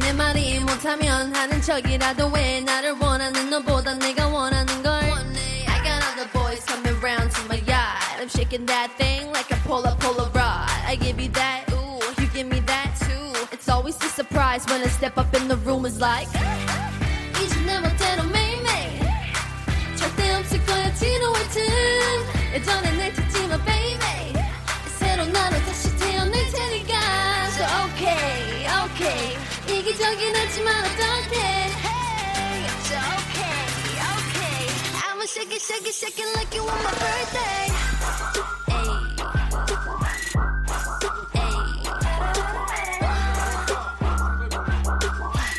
내 0.85 0.85
말이 0.85 0.85
못하면 0.85 1.35
하는 1.35 1.61
척이라도 1.61 2.37
해. 2.37 2.61
나를 2.61 2.91
원하는 2.99 3.49
너보다 3.49 3.95
내가 3.95 4.27
원하는 4.27 4.83
걸. 4.83 4.93
I 4.93 5.81
got 5.83 6.03
other 6.05 6.29
boys 6.31 6.63
coming 6.65 6.99
round 7.01 7.33
to 7.33 7.41
my 7.45 7.57
yard. 7.67 8.21
I'm 8.21 8.29
shaking 8.29 8.65
that 8.67 8.91
thing 8.97 9.27
like 9.29 9.49
a 9.51 9.57
polar 9.65 9.95
polar 9.99 10.29
rod. 10.33 10.69
I 10.85 10.95
give 10.95 11.19
you 11.19 11.31
that, 11.33 11.65
ooh, 11.73 11.99
you 12.21 12.27
give 12.31 12.47
me 12.47 12.59
that 12.67 12.93
too. 12.99 13.33
It's 13.51 13.69
always 13.69 13.97
a 14.03 14.09
surprise 14.09 14.65
when 14.69 14.81
I 14.81 14.89
step 14.89 15.17
up 15.17 15.33
in 15.33 15.47
the 15.47 15.57
room. 15.65 15.85
It's 15.85 15.99
like 15.99 16.29
이제 17.41 17.55
내 17.65 17.79
멋대로 17.79 18.23
매일매일. 18.29 19.01
절대 19.97 20.35
없을 20.35 20.63
거야 20.65 20.93
지루할 20.93 21.49
틈. 21.49 21.63
예전에 22.53 22.91
날 22.97 23.13
이기적인 30.05 30.35
하지만 30.35 30.85
어떡해 30.85 31.41
Hey, 31.81 32.67
so 32.85 32.97
okay, 33.17 33.65
okay 34.13 34.69
I'ma 35.09 35.25
shake 35.25 35.55
it, 35.55 35.61
shake 35.61 35.87
it, 35.87 35.95
shake 35.95 36.19
it 36.19 36.29
like 36.37 36.53
you 36.53 36.61
on 36.61 36.83
my 36.83 36.91
birthday 37.01 37.65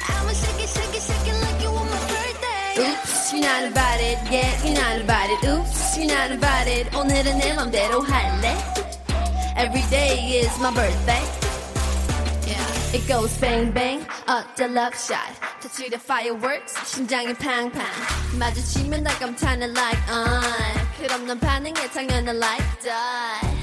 I'ma 0.07 0.33
shake 0.39 0.63
it, 0.63 0.71
shake 0.71 0.95
it, 0.95 1.03
shake 1.03 1.27
it 1.27 1.39
like 1.43 1.61
you 1.61 1.69
on 1.75 1.91
my 1.91 1.99
birthday 2.07 2.79
Oops, 2.79 3.33
you're 3.33 3.43
not 3.43 3.63
invited, 3.65 4.19
yeah, 4.31 4.55
you're 4.65 4.79
not 4.79 5.01
invited 5.01 5.39
Oops, 5.51 5.99
you're 5.99 6.07
not 6.07 6.31
invited 6.31 6.95
오늘은 6.95 7.39
내 7.39 7.53
맘대로 7.55 8.03
할래 8.03 8.55
Every 9.57 9.83
day 9.91 10.39
is 10.39 10.59
my 10.61 10.71
birthday. 10.71 11.23
Yeah. 12.47 12.97
It 12.97 13.07
goes 13.07 13.37
bang 13.39 13.71
bang, 13.71 14.01
up 14.29 14.57
the 14.57 14.69
love 14.69 14.95
shot. 14.95 15.33
touch 15.61 15.91
the 15.91 15.99
fireworks, 15.99 16.75
심장이 16.85 17.35
팡팡. 17.35 17.83
마주치면 18.39 19.03
날 19.03 19.19
감탄을 19.19 19.75
like 19.75 20.03
on. 20.11 20.43
그럼 20.99 21.27
넌 21.27 21.39
반응해 21.39 21.91
당연한 21.91 22.37
like 22.37 22.81
that. 22.83 23.56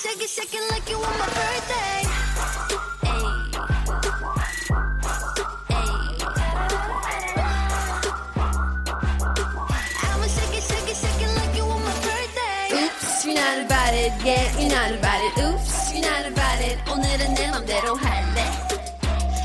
shake 0.00 0.22
it, 0.22 0.28
shake 0.28 0.54
it 0.54 0.70
like 0.70 0.88
you 0.88 0.98
want 0.98 1.18
my 1.18 1.26
birthday. 1.26 2.00
Ayy. 3.04 3.56
I'ma 10.02 10.26
shake 10.26 10.56
it, 10.56 10.62
shake 10.62 10.88
it, 10.88 10.96
shake 10.96 11.22
it 11.22 11.32
like 11.36 11.54
you 11.56 11.66
want 11.66 11.84
my 11.84 11.92
birthday. 12.00 12.84
Oops, 12.84 13.26
you're 13.26 13.34
not 13.34 13.66
about 13.66 13.92
it, 13.92 14.12
yeah, 14.24 14.58
you're 14.58 14.70
not 14.70 14.92
about 14.92 15.20
it. 15.20 15.44
Oops, 15.44 15.92
you're 15.92 16.02
not 16.02 16.26
about 16.26 16.60
it. 16.60 16.78
오늘은 16.90 17.34
내 17.34 17.50
맘대로 17.50 17.96
할래. 17.96 18.46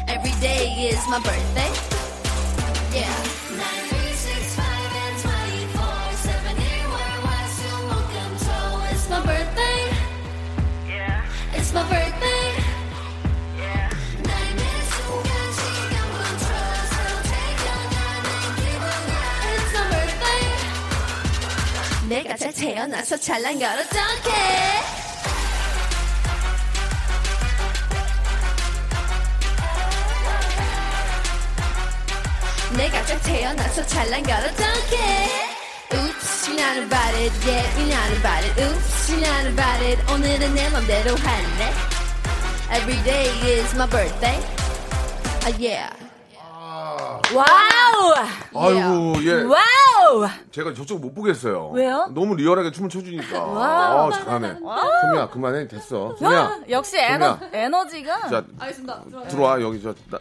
Every 0.07 0.33
day 0.39 0.89
is 0.89 1.05
my 1.09 1.19
birthday. 1.19 1.71
Yeah. 2.93 3.94
잘 22.36 22.52
태어나서 22.52 23.16
찰난 23.16 23.58
걸 23.58 23.66
어떡해. 23.78 25.06
내가 32.76 33.06
잘 33.06 33.20
태어나서 33.22 33.86
찰난 33.86 34.22
걸 34.22 34.34
어떡해 34.34 35.56
Oops, 35.94 36.48
you're 36.50 36.60
not 36.60 36.76
about 36.78 37.14
it, 37.14 37.32
yeah, 37.46 37.64
you're 37.78 37.88
not 37.88 38.12
about 38.18 38.44
it 38.44 38.60
Oops, 38.60 39.10
you're 39.10 39.20
not 39.24 39.46
about 39.46 39.82
it, 39.82 40.12
오늘은 40.12 40.54
내 40.54 40.68
맘대로 40.68 41.16
할래 41.16 41.72
Every 42.70 43.02
day 43.04 43.28
is 43.60 43.74
my 43.74 43.88
birthday 43.88 44.38
Ah, 45.44 45.54
yeah 45.58 46.06
와우! 47.32 48.14
아이고, 48.54 49.14
예. 49.24 49.42
wow! 49.42 49.75
제가 50.50 50.74
저쪽 50.74 51.00
못 51.00 51.14
보겠어요. 51.14 51.70
왜요? 51.74 52.10
너무 52.14 52.34
리얼하게 52.36 52.70
춤을 52.72 52.88
춰주니까. 52.88 53.42
wow. 53.44 54.08
아, 54.08 54.10
잘하네. 54.12 54.54
소미야, 55.02 55.28
그만해. 55.30 55.68
됐어. 55.68 56.14
소미야. 56.18 56.40
와, 56.40 56.58
역시 56.68 56.96
에너. 56.98 57.38
에너지가. 57.52 58.28
자, 58.28 58.44
알겠습니다. 58.58 59.02
들어와요. 59.04 59.28
들어와, 59.28 59.60
여기 59.60 59.82
저. 59.82 59.94
나, 60.10 60.18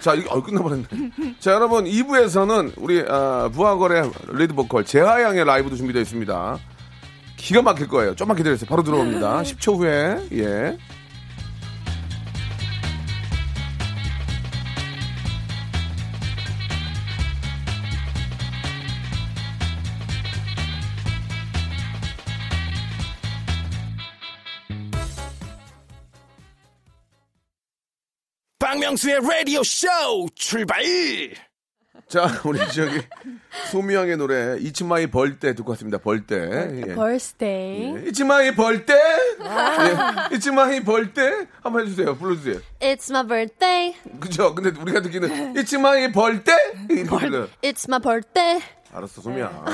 자, 0.00 0.14
이거, 0.14 0.34
어, 0.34 0.42
끝나버렸네. 0.42 0.84
자, 1.40 1.52
여러분, 1.52 1.84
2부에서는 1.84 2.72
우리, 2.76 3.04
아, 3.08 3.48
브아걸의 3.52 4.10
리드 4.28 4.54
보컬 4.54 4.84
제아양의 4.84 5.44
라이브도 5.44 5.76
준비되어 5.76 6.02
있습니다. 6.02 6.58
기가 7.36 7.62
막힐 7.62 7.88
거예요. 7.88 8.14
좀만 8.14 8.36
기다려주세요. 8.36 8.68
바로 8.68 8.82
들어옵니다. 8.82 9.42
10초 9.42 9.78
후에, 9.78 10.28
예. 10.32 10.78
박명수의 28.74 29.20
라디오 29.20 29.62
쇼 29.62 29.86
출발! 30.34 30.82
자, 32.08 32.26
우리 32.44 32.58
저기, 32.72 33.00
소미양의 33.70 34.16
노래, 34.16 34.56
이치마이 34.58 35.06
벌때 35.06 35.54
듣고 35.54 35.70
왔습니다. 35.70 35.98
벌때. 35.98 36.34
예. 36.34 36.94
Birthday. 36.94 37.94
예. 38.04 38.08
이치마이 38.08 38.54
벌때? 38.56 38.94
예. 38.94 40.34
이치마이 40.34 40.80
벌때? 40.82 41.46
한번 41.62 41.86
해주세요. 41.86 42.16
불러주세요. 42.16 42.60
It's 42.80 43.10
my 43.10 43.24
birthday. 43.26 43.94
그죠? 44.18 44.54
근데 44.56 44.78
우리가 44.78 45.02
듣기는 45.02 45.56
이치마이 45.56 46.10
벌때? 46.10 46.52
이렇게 46.90 47.04
들려요. 47.04 47.48
It's 47.62 47.88
my 47.88 48.00
birthday. 48.00 48.60
알았어, 48.94 49.20
소미야. 49.22 49.64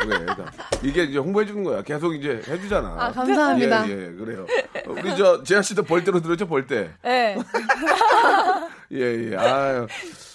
그래, 0.00 0.18
그러니까 0.18 0.44
이게 0.82 1.02
이제 1.04 1.18
홍보해 1.18 1.44
주는 1.44 1.64
거야. 1.64 1.82
계속 1.82 2.14
이제 2.14 2.40
해주잖아. 2.46 2.94
아, 2.98 3.10
감사합니다. 3.12 3.88
예, 3.88 3.90
예, 3.90 4.12
그래요. 4.12 4.46
우리 4.86 5.16
저 5.16 5.42
재하 5.42 5.60
씨도 5.60 5.82
벌대로 5.82 6.20
들었죠, 6.20 6.46
벌대. 6.46 6.90
네. 7.02 7.36
예, 8.92 9.32
예. 9.32 9.36
아유. 9.36 9.86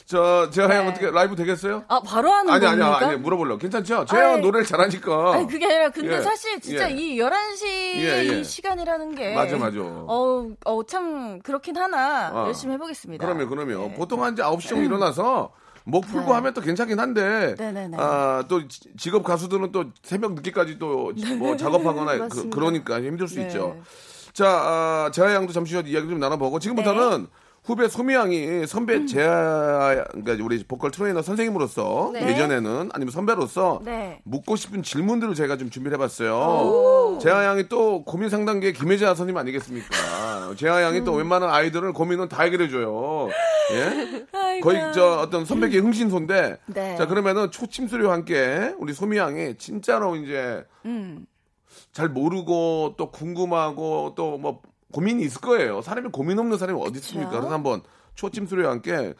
저 0.05 0.49
재하 0.49 0.73
형 0.75 0.88
어떻게 0.88 1.12
라이브 1.12 1.36
되겠어요? 1.36 1.84
아, 1.88 2.01
바로 2.01 2.32
하는 2.32 2.51
아니, 2.51 2.65
아니, 2.65 2.79
겁니까? 2.79 3.08
아니, 3.08 3.17
물어보려고. 3.17 3.60
괜찮죠? 3.60 4.05
재하 4.05 4.23
형은 4.23 4.36
아이. 4.38 4.41
노래를 4.41 4.65
잘하니까. 4.65 5.34
아니, 5.36 5.47
그게 5.47 5.65
아니라, 5.67 5.89
근데 5.91 6.15
예. 6.17 6.21
사실 6.21 6.60
진짜 6.60 6.89
예. 6.89 6.95
이 6.95 7.19
11시 7.19 7.65
예, 7.67 8.27
예. 8.27 8.39
이 8.39 8.43
시간이라는 8.43 9.13
게. 9.15 9.36
맞아, 9.36 9.55
맞아. 9.55 9.79
어우, 9.79 10.55
어우, 10.65 10.84
참, 10.88 11.39
그렇긴 11.43 11.77
하나. 11.77 12.32
어. 12.34 12.47
열심히 12.47 12.73
해보겠습니다. 12.73 13.23
그러면, 13.23 13.47
그러면. 13.47 13.89
네. 13.89 13.93
보통 13.93 14.23
한 14.23 14.34
이제 14.34 14.41
9시 14.41 14.67
정도 14.69 14.84
일어나서 14.84 15.51
목 15.86 16.06
풀고 16.08 16.34
하면 16.36 16.54
또 16.54 16.62
괜찮긴 16.62 17.00
한데. 17.00 17.56
네네네. 17.58 17.98
아, 18.00 18.44
또 18.48 18.68
지- 18.68 18.82
직업 18.98 19.24
가수들은 19.24 19.72
또 19.72 19.86
새벽 20.04 20.34
늦게까지 20.34 20.78
또 20.80 21.12
뭐 21.39 21.56
작업하거나 21.58 22.28
그. 22.28 22.50
그러니까 22.50 23.02
힘들 23.02 23.28
수 23.28 23.36
네. 23.36 23.48
있죠. 23.48 23.78
자, 24.34 24.48
아, 24.48 25.12
재하 25.13 25.34
양도 25.34 25.52
잠시 25.54 25.74
후에 25.76 25.84
이야기 25.88 26.08
좀 26.08 26.20
나눠보고 26.20 26.60
지금부터는 26.60 27.22
네. 27.24 27.28
후배 27.63 27.88
소미 27.89 28.13
양이 28.15 28.65
선배 28.65 29.06
재하, 29.06 30.04
그러니까 30.12 30.44
우리 30.44 30.63
보컬 30.63 30.92
트레이너 30.92 31.22
선생님으로서 31.22 32.12
네. 32.13 32.30
예전에는 32.30 32.89
아니면 32.94 33.12
선배로서 33.12 33.82
네. 33.84 34.22
묻고 34.24 34.56
싶은 34.56 34.82
질문들을 34.82 35.36
제가 35.36 35.58
좀 35.58 35.70
준비를 35.70 35.96
해봤어요. 35.98 37.20
재하 37.22 37.44
양이 37.46 37.68
또 37.68 38.04
고민 38.06 38.30
상담계 38.30 38.72
김혜자 38.72 39.08
선생님 39.08 39.36
아니겠습니까? 39.38 39.88
재하 40.56 40.82
양이 40.84 41.00
음. 41.00 41.04
또 41.06 41.14
웬만한 41.14 41.50
아이들은 41.50 41.94
고민은 41.94 42.30
다 42.30 42.44
해결해 42.44 42.70
줘요. 42.70 43.30
예? 43.74 44.26
아이고. 44.34 44.70
거의 44.70 44.82
저 44.94 45.20
어떤 45.20 45.46
선배계 45.46 45.78
흥신소인데. 45.80 46.60
네. 46.68 46.96
자, 46.98 47.06
그러면은 47.08 47.52
초침 47.52 47.88
소리와 47.88 48.14
함께 48.14 48.74
우리 48.80 48.94
소미 48.94 49.18
양이 49.18 49.56
진짜로 49.58 50.16
이제 50.16 50.66
음. 50.86 51.26
잘 51.92 52.10
모르고 52.10 52.96
또 52.98 53.12
궁금하고 53.12 54.14
또 54.16 54.38
뭐 54.38 54.62
고민이 54.92 55.24
있을 55.24 55.42
거예요. 55.42 55.82
사람이 55.82 56.10
고민 56.12 56.40
없는 56.40 56.58
사람이 56.58 56.80
어디 56.82 56.98
있습니까? 57.00 57.32
그래서 57.32 57.50
한번 57.50 57.82
초침 58.16 58.48
소리와 58.48 58.72
함께 58.72 59.14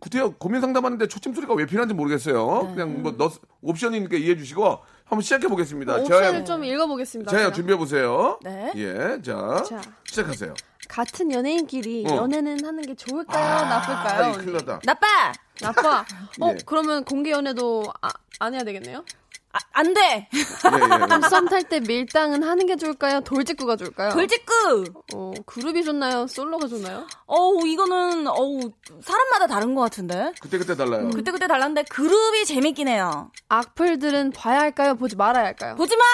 그때요 0.00 0.32
고민 0.34 0.60
상담하는데 0.60 1.06
초침 1.08 1.34
소리가 1.34 1.54
왜 1.54 1.66
필요한지 1.66 1.94
모르겠어요. 1.94 2.62
네. 2.68 2.74
그냥 2.74 3.02
뭐 3.02 3.14
너, 3.16 3.30
옵션이니까 3.62 4.16
이해해 4.16 4.36
주시고 4.36 4.78
한번 5.08 5.22
시작해 5.22 5.48
보겠습니다. 5.48 5.96
옵션을 5.96 6.44
좀 6.44 6.64
읽어보겠습니다. 6.64 7.30
제가. 7.30 7.52
준비해 7.52 7.78
보세요. 7.78 8.38
네. 8.42 8.72
예, 8.76 9.18
자, 9.22 9.62
자. 9.66 9.80
시작하세요. 10.04 10.54
같은 10.86 11.32
연예인끼리 11.32 12.04
어. 12.08 12.16
연애는 12.16 12.64
하는 12.64 12.82
게 12.82 12.94
좋을까요? 12.94 13.66
나쁠까요? 13.68 14.24
아이, 14.24 14.32
큰일 14.34 14.52
났다. 14.54 14.80
나빠! 14.84 15.06
나빠. 15.60 16.04
어, 16.40 16.50
예. 16.50 16.58
그러면 16.64 17.04
공개 17.04 17.30
연애도 17.30 17.84
아, 18.00 18.10
안 18.38 18.54
해야 18.54 18.64
되겠네요? 18.64 19.04
아, 19.52 19.58
안 19.72 19.94
돼! 19.94 20.28
예, 20.34 20.38
예. 20.38 20.42
썸탈 21.28 21.64
때 21.64 21.80
밀당은 21.80 22.42
하는 22.42 22.66
게 22.66 22.76
좋을까요? 22.76 23.20
돌직구가 23.20 23.76
좋을까요? 23.76 24.10
돌직구! 24.10 24.84
어, 25.14 25.32
그룹이 25.46 25.84
좋나요? 25.84 26.26
솔로가 26.26 26.66
좋나요? 26.68 27.06
어우, 27.26 27.66
이거는, 27.66 28.26
어우, 28.26 28.60
사람마다 29.02 29.46
다른 29.46 29.74
것 29.74 29.80
같은데? 29.82 30.32
그때 30.40 30.58
그때 30.58 30.76
달라요. 30.76 31.08
그때 31.14 31.30
그때 31.30 31.46
달랐는데, 31.46 31.84
그룹이 31.84 32.44
재밌긴 32.44 32.88
해요. 32.88 33.30
악플들은 33.48 34.32
봐야 34.32 34.60
할까요? 34.60 34.94
보지 34.96 35.16
말아야 35.16 35.46
할까요? 35.46 35.76
보지 35.76 35.96
마! 35.96 36.04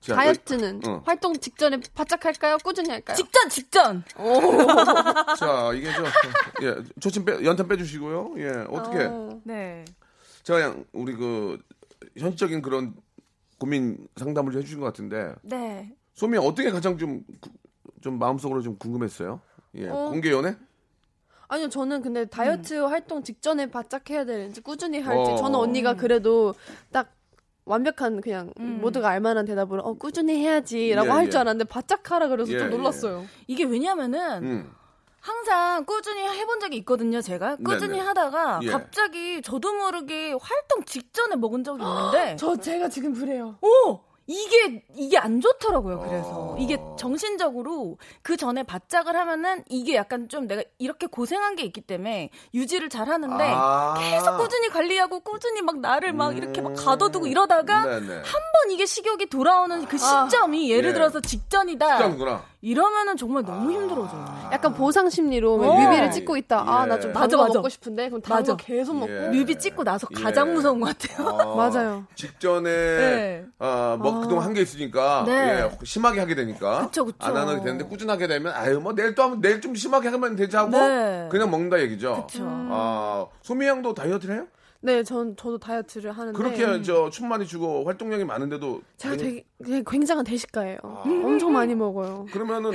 자, 0.00 0.16
다이어트는 0.16 0.80
어. 0.86 1.02
활동 1.06 1.38
직전에 1.38 1.78
바짝 1.94 2.24
할까요? 2.24 2.56
꾸준히 2.64 2.90
할까요? 2.90 3.16
직전, 3.16 3.48
직전! 3.48 4.02
자, 5.38 5.70
이게 5.74 5.92
저 5.92 6.04
예, 6.66 6.74
초침 6.98 7.24
빼 7.24 7.44
연탄 7.44 7.68
빼 7.68 7.76
주시고요. 7.76 8.34
예. 8.38 8.66
어떻게 8.68 9.04
어. 9.04 9.38
네. 9.44 9.84
제가 10.42 10.58
그냥 10.58 10.84
우리 10.92 11.14
그 11.14 11.56
현실적인 12.16 12.62
그런 12.62 12.94
고민 13.58 14.06
상담을 14.16 14.52
좀 14.52 14.60
해주신 14.60 14.80
것 14.80 14.86
같은데 14.86 15.34
네. 15.42 15.94
소미 16.14 16.36
어떻게 16.38 16.70
가장 16.70 16.98
좀 16.98 17.24
좀 18.02 18.18
마음속으로 18.18 18.60
좀 18.60 18.76
궁금했어요. 18.76 19.40
예, 19.76 19.88
어. 19.88 20.10
공개 20.10 20.30
연애? 20.30 20.56
아니요, 21.48 21.68
저는 21.68 22.02
근데 22.02 22.24
다이어트 22.26 22.74
활동 22.74 23.22
직전에 23.22 23.70
바짝 23.70 24.10
해야 24.10 24.24
되는지 24.24 24.60
꾸준히 24.60 25.00
할지 25.00 25.30
어. 25.32 25.36
저는 25.36 25.58
언니가 25.58 25.94
그래도 25.94 26.54
딱 26.90 27.14
완벽한 27.64 28.20
그냥 28.20 28.52
음. 28.58 28.80
모두가 28.80 29.08
알만한 29.08 29.44
대답으로 29.44 29.82
어 29.82 29.94
꾸준히 29.94 30.36
해야지라고 30.38 31.08
예, 31.08 31.12
할 31.12 31.26
예. 31.26 31.30
줄 31.30 31.40
알았는데 31.40 31.68
바짝 31.68 32.10
하라 32.10 32.28
그래서 32.28 32.52
예, 32.52 32.58
좀 32.58 32.72
예. 32.72 32.76
놀랐어요. 32.76 33.24
이게 33.46 33.64
왜냐면은, 33.64 34.42
음. 34.42 34.70
항상 35.22 35.84
꾸준히 35.84 36.20
해본 36.28 36.58
적이 36.58 36.78
있거든요, 36.78 37.20
제가. 37.22 37.56
꾸준히 37.56 37.92
네네. 37.92 38.00
하다가, 38.00 38.58
예. 38.64 38.66
갑자기 38.66 39.40
저도 39.40 39.72
모르게 39.72 40.34
활동 40.40 40.84
직전에 40.84 41.36
먹은 41.36 41.62
적이 41.62 41.84
있는데, 41.84 42.34
저 42.38 42.56
제가 42.56 42.88
지금 42.88 43.14
그래요. 43.14 43.56
오! 43.62 44.00
이게, 44.26 44.84
이게 44.94 45.18
안 45.18 45.40
좋더라고요, 45.40 46.00
그래서. 46.00 46.28
어. 46.30 46.56
이게 46.58 46.76
정신적으로 46.98 47.98
그 48.22 48.36
전에 48.36 48.62
바짝을 48.64 49.14
하면은 49.16 49.62
이게 49.68 49.94
약간 49.94 50.28
좀 50.28 50.48
내가 50.48 50.62
이렇게 50.78 51.06
고생한 51.06 51.54
게 51.54 51.62
있기 51.64 51.82
때문에 51.82 52.30
유지를 52.52 52.88
잘 52.88 53.08
하는데, 53.08 53.44
아. 53.54 53.94
계속 53.98 54.38
꾸준히 54.38 54.68
관리하고 54.70 55.20
꾸준히 55.20 55.62
막 55.62 55.78
나를 55.78 56.12
막 56.14 56.30
음. 56.30 56.36
이렇게 56.36 56.60
막 56.60 56.74
가둬두고 56.74 57.28
이러다가, 57.28 57.84
네네. 57.84 58.14
한번 58.16 58.70
이게 58.70 58.86
식욕이 58.86 59.26
돌아오는 59.26 59.86
그 59.86 59.98
시점이 59.98 60.68
예를 60.70 60.90
예. 60.90 60.94
들어서 60.94 61.20
직전이다. 61.20 61.98
이러면은 62.64 63.16
정말 63.16 63.42
너무 63.44 63.72
힘들어져요. 63.72 64.24
약간 64.52 64.72
보상 64.72 65.10
심리로 65.10 65.58
막 65.58 65.66
어. 65.66 65.80
뮤비를 65.80 66.12
찍고 66.12 66.36
있다. 66.36 66.60
아, 66.64 66.84
예. 66.84 66.86
나좀 66.86 67.12
맞아, 67.12 67.36
맞아. 67.36 67.54
먹고 67.54 67.68
싶은데 67.68 68.08
그럼 68.08 68.22
단 68.22 68.38
맞아. 68.38 68.52
거 68.52 68.56
계속 68.56 68.94
먹고. 68.96 69.12
예. 69.12 69.28
뮤비 69.30 69.58
찍고 69.58 69.82
나서 69.82 70.06
예. 70.16 70.22
가장 70.22 70.54
무서운 70.54 70.78
것 70.80 70.96
같아요. 70.96 71.28
아, 71.40 71.44
맞아요. 71.56 72.04
직전에 72.14 72.70
네. 72.70 73.44
아, 73.58 73.96
뭐 74.00 74.20
그동안 74.20 74.44
한 74.46 74.52
게 74.52 74.60
있으니까 74.62 75.24
네. 75.26 75.32
예, 75.32 75.70
심하게 75.82 76.20
하게 76.20 76.34
되니까 76.34 76.86
그쵸, 76.86 77.06
그쵸. 77.06 77.16
안 77.20 77.34
하게 77.36 77.62
되는데 77.62 77.84
꾸준하게 77.86 78.26
되면 78.28 78.52
아유 78.54 78.78
뭐 78.80 78.94
내일 78.94 79.14
또 79.14 79.22
하면 79.22 79.40
내일 79.40 79.60
좀 79.62 79.74
심하게 79.74 80.08
하면 80.10 80.36
되지 80.36 80.54
하고 80.56 80.70
네. 80.70 81.26
그냥 81.30 81.50
먹는다 81.50 81.80
얘기죠. 81.80 82.26
그쵸. 82.28 82.44
아 82.46 83.26
소미 83.40 83.66
양도 83.66 83.94
다이어트를 83.94 84.34
해요? 84.36 84.46
네, 84.84 85.04
전 85.04 85.36
저도 85.36 85.58
다이어트를 85.58 86.10
하는데 86.10 86.36
그렇게 86.36 86.82
저춤 86.82 87.28
많이 87.28 87.46
추고 87.46 87.84
활동량이 87.84 88.24
많은데도 88.24 88.82
제가 88.96 89.16
되게, 89.16 89.44
되게 89.64 89.84
굉장한 89.86 90.24
대식가예요. 90.24 90.78
아. 90.82 91.02
엄청 91.06 91.52
많이 91.52 91.74
먹어요. 91.74 92.26
그러면은 92.32 92.72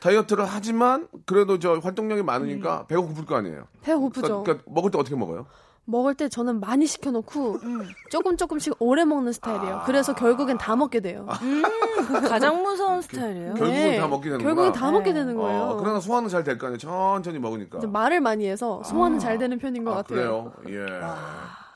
다이어트를 0.00 0.44
하지만 0.44 1.08
그래도 1.26 1.58
저 1.58 1.74
활동량이 1.74 2.20
음. 2.20 2.26
많으니까 2.26 2.86
배가 2.86 3.00
고플 3.00 3.26
거 3.26 3.34
아니에요. 3.34 3.66
배가 3.82 3.98
고프죠. 3.98 4.22
그러니까, 4.22 4.42
그러니까 4.44 4.64
먹을 4.70 4.90
때 4.92 4.98
어떻게 4.98 5.16
먹어요? 5.16 5.46
먹을 5.86 6.14
때 6.14 6.28
저는 6.28 6.60
많이 6.60 6.86
시켜놓고 6.86 7.58
음. 7.62 7.88
조금 8.10 8.36
조금씩 8.36 8.74
오래 8.78 9.04
먹는 9.04 9.32
스타일이에요. 9.32 9.82
그래서 9.84 10.14
결국엔 10.14 10.56
다 10.58 10.76
먹게 10.76 11.00
돼요. 11.00 11.26
가장 12.28 12.62
무서운 12.62 13.02
스타일이에요. 13.02 13.54
결국은 13.54 13.72
네. 13.74 13.98
다 13.98 14.08
먹게 14.08 14.30
되는구나. 14.30 14.48
결국엔 14.54 14.72
다 14.72 14.90
먹게 14.90 15.12
네. 15.12 15.20
되는 15.20 15.36
거예요. 15.36 15.62
어, 15.62 15.76
그러나 15.76 16.00
소화는 16.00 16.28
잘 16.28 16.42
될 16.44 16.56
거 16.58 16.66
아니에요. 16.66 16.78
천천히 16.78 17.38
먹으니까. 17.38 17.80
말을 17.86 18.20
많이 18.20 18.46
해서 18.48 18.82
소화는 18.84 19.18
잘 19.18 19.38
되는 19.38 19.58
편인 19.58 19.84
것 19.84 19.92
아, 19.92 19.96
같아요. 19.96 20.52
그래요? 20.62 20.86
예. 20.86 21.00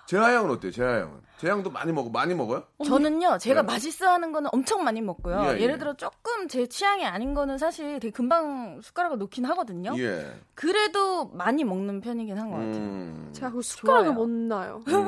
재하 0.06 0.32
양은 0.34 0.50
어때요? 0.50 0.72
재하 0.72 1.00
양은? 1.00 1.27
재하 1.38 1.52
양도 1.52 1.70
많이 1.70 1.92
먹어, 1.92 2.10
많이 2.10 2.34
먹어요? 2.34 2.64
저는요, 2.84 3.38
제가 3.38 3.62
네. 3.62 3.66
맛있어 3.66 4.08
하는 4.08 4.32
거는 4.32 4.50
엄청 4.52 4.82
많이 4.82 5.00
먹고요. 5.00 5.40
예, 5.44 5.56
예. 5.56 5.60
예, 5.60 5.66
를 5.68 5.78
들어 5.78 5.94
조금 5.94 6.48
제 6.48 6.66
취향이 6.66 7.06
아닌 7.06 7.32
거는 7.32 7.58
사실 7.58 8.00
되게 8.00 8.10
금방 8.10 8.80
숟가락을 8.82 9.18
놓긴 9.18 9.44
하거든요. 9.44 9.94
예. 9.98 10.32
그래도 10.54 11.26
많이 11.28 11.62
먹는 11.62 12.00
편이긴 12.00 12.36
한 12.36 12.50
것 12.50 12.56
같아요. 12.56 12.74
음, 12.76 13.30
제가 13.32 13.52
그 13.52 13.62
숟가락을 13.62 14.06
좋아요. 14.06 14.18
못 14.18 14.28
놔요. 14.28 14.82
음, 14.88 15.04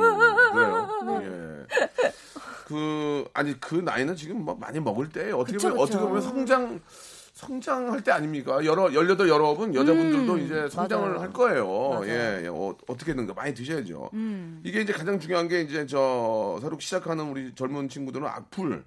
그래요? 0.52 1.20
예. 1.22 1.66
그, 2.66 3.24
아니, 3.34 3.58
그 3.58 3.74
나이는 3.74 4.14
지금 4.14 4.44
뭐 4.44 4.54
많이 4.54 4.78
먹을 4.78 5.08
때 5.08 5.32
어떻게 5.32 5.54
그쵸, 5.56 5.70
보면, 5.70 5.84
그쵸. 5.86 5.98
어떻게 5.98 5.98
보면 6.08 6.22
성장, 6.22 6.80
성장할 7.32 8.02
때 8.02 8.10
아닙니까? 8.12 8.64
여러, 8.64 8.92
열여덟, 8.92 9.28
열아홉은 9.28 9.74
여자분들도 9.74 10.32
음, 10.34 10.38
이제 10.40 10.68
성장을 10.68 11.08
맞아요. 11.08 11.20
할 11.20 11.32
거예요. 11.32 11.66
맞아요. 11.90 12.06
예, 12.08 12.42
예. 12.44 12.48
어, 12.48 12.76
어떻게든가 12.86 13.34
많이 13.34 13.54
드셔야죠. 13.54 14.10
음. 14.14 14.60
이게 14.64 14.80
이제 14.82 14.92
가장 14.92 15.18
중요한 15.18 15.48
게 15.48 15.62
이제 15.62 15.86
저 15.86 16.58
새로 16.60 16.78
시작하는 16.78 17.30
우리 17.30 17.54
젊은 17.54 17.88
친구들은 17.88 18.26
악플. 18.26 18.84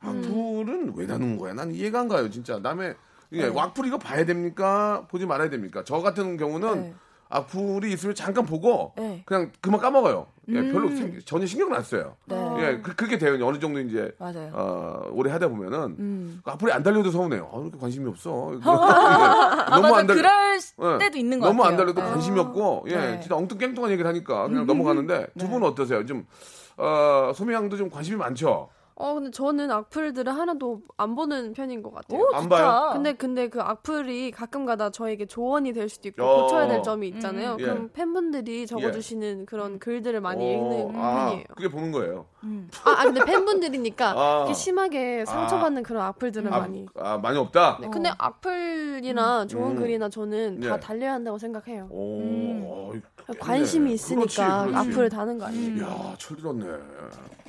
악플은 0.00 0.94
왜 0.96 1.06
나누는 1.06 1.36
거야? 1.36 1.52
난 1.52 1.72
이해가 1.72 2.00
안 2.00 2.08
가요, 2.08 2.30
진짜. 2.30 2.58
남의 2.58 2.94
예, 3.32 3.48
네. 3.48 3.54
악플 3.60 3.86
이거 3.86 3.98
봐야 3.98 4.24
됩니까? 4.24 5.06
보지 5.10 5.26
말아야 5.26 5.50
됩니까? 5.50 5.84
저 5.84 6.00
같은 6.00 6.36
경우는 6.36 6.80
네. 6.82 6.94
악플이 7.30 7.92
있으면 7.92 8.14
잠깐 8.14 8.44
보고 8.44 8.92
네. 8.96 9.22
그냥 9.24 9.52
그만 9.60 9.80
까먹어요. 9.80 10.26
예, 10.48 10.58
음. 10.58 10.72
별로 10.72 10.88
생- 10.88 11.16
전혀 11.24 11.46
신경 11.46 11.72
안 11.72 11.82
써요. 11.84 12.16
네. 12.26 12.36
예, 12.58 12.80
그, 12.82 12.96
그게 12.96 13.18
돼요. 13.18 13.34
어느 13.46 13.58
정도 13.60 13.78
이제 13.78 14.12
맞아요. 14.18 14.50
어, 14.52 15.02
오래 15.12 15.30
하다 15.30 15.46
보면은 15.48 15.78
음. 16.00 16.40
악플이 16.44 16.72
안 16.72 16.82
달려도 16.82 17.12
서운해요. 17.12 17.48
아, 17.52 17.56
왜 17.58 17.62
이렇게 17.66 17.78
관심이 17.78 18.08
없어. 18.08 18.52
아, 18.64 19.70
너무 19.70 19.82
맞아. 19.82 19.96
안 19.98 20.06
달려. 20.08 20.20
그럴 20.22 20.94
예. 20.94 20.98
때도 20.98 21.18
있는 21.18 21.38
것 21.38 21.46
너무 21.46 21.58
같아요. 21.62 21.70
안 21.72 21.76
달려도 21.78 22.02
네. 22.02 22.08
관심이 22.10 22.40
없고, 22.40 22.86
예, 22.88 22.96
네. 22.96 23.20
진짜 23.20 23.36
엉뚱깽뚱한 23.36 23.92
얘기를 23.92 24.08
하니까 24.08 24.48
그냥 24.48 24.66
넘어가는데 24.66 25.28
두 25.38 25.48
분은 25.48 25.66
어떠세요? 25.68 26.04
좀, 26.04 26.26
어, 26.76 27.30
소미 27.34 27.54
양도 27.54 27.76
좀 27.76 27.88
관심이 27.88 28.16
많죠? 28.16 28.70
어, 29.00 29.14
근데 29.14 29.30
저는 29.30 29.70
악플들을 29.70 30.30
하나도 30.30 30.82
안 30.98 31.14
보는 31.14 31.54
편인 31.54 31.82
것 31.82 31.94
같아요. 31.94 32.20
오, 32.20 32.34
안. 32.34 32.50
봐요? 32.50 32.90
근데 32.92 33.14
근데 33.14 33.48
그 33.48 33.62
악플이 33.62 34.30
가끔가다 34.30 34.90
저에게 34.90 35.24
조언이 35.24 35.72
될 35.72 35.88
수도 35.88 36.08
있고 36.08 36.22
어. 36.22 36.42
고쳐야 36.42 36.68
될 36.68 36.82
점이 36.82 37.08
있잖아요. 37.08 37.56
예. 37.60 37.64
그럼 37.64 37.88
팬분들이 37.94 38.66
적어주시는 38.66 39.46
그런 39.46 39.78
글들을 39.78 40.20
많이 40.20 40.44
어, 40.44 40.52
읽는 40.52 41.00
아, 41.00 41.24
편이에요. 41.28 41.44
그게 41.56 41.68
보는 41.68 41.92
거예요. 41.92 42.26
아, 42.84 42.90
아, 42.90 43.04
근데 43.04 43.24
팬분들이니까 43.24 44.12
아. 44.46 44.52
심하게 44.52 45.24
상처받는 45.24 45.82
그런 45.82 46.02
악플들은 46.04 46.52
아, 46.52 46.58
많이. 46.58 46.84
아, 46.96 47.16
많이 47.16 47.38
없다? 47.38 47.78
네, 47.80 47.88
근데 47.90 48.10
악플이나 48.18 49.46
좋은 49.46 49.70
음. 49.70 49.76
글이나 49.76 50.10
저는 50.10 50.60
다 50.60 50.74
예. 50.74 50.80
달려야 50.80 51.14
한다고 51.14 51.38
생각해요. 51.38 51.88
오, 51.90 52.90
어이, 52.92 53.00
관심이 53.38 53.84
그렇네. 53.84 53.94
있으니까 53.94 54.64
그렇지, 54.64 54.72
그렇지. 54.72 54.76
악플을 54.90 55.08
다는 55.08 55.38
거 55.38 55.46
아니에요. 55.46 55.84
야, 55.84 56.14
철들었네. 56.18 56.66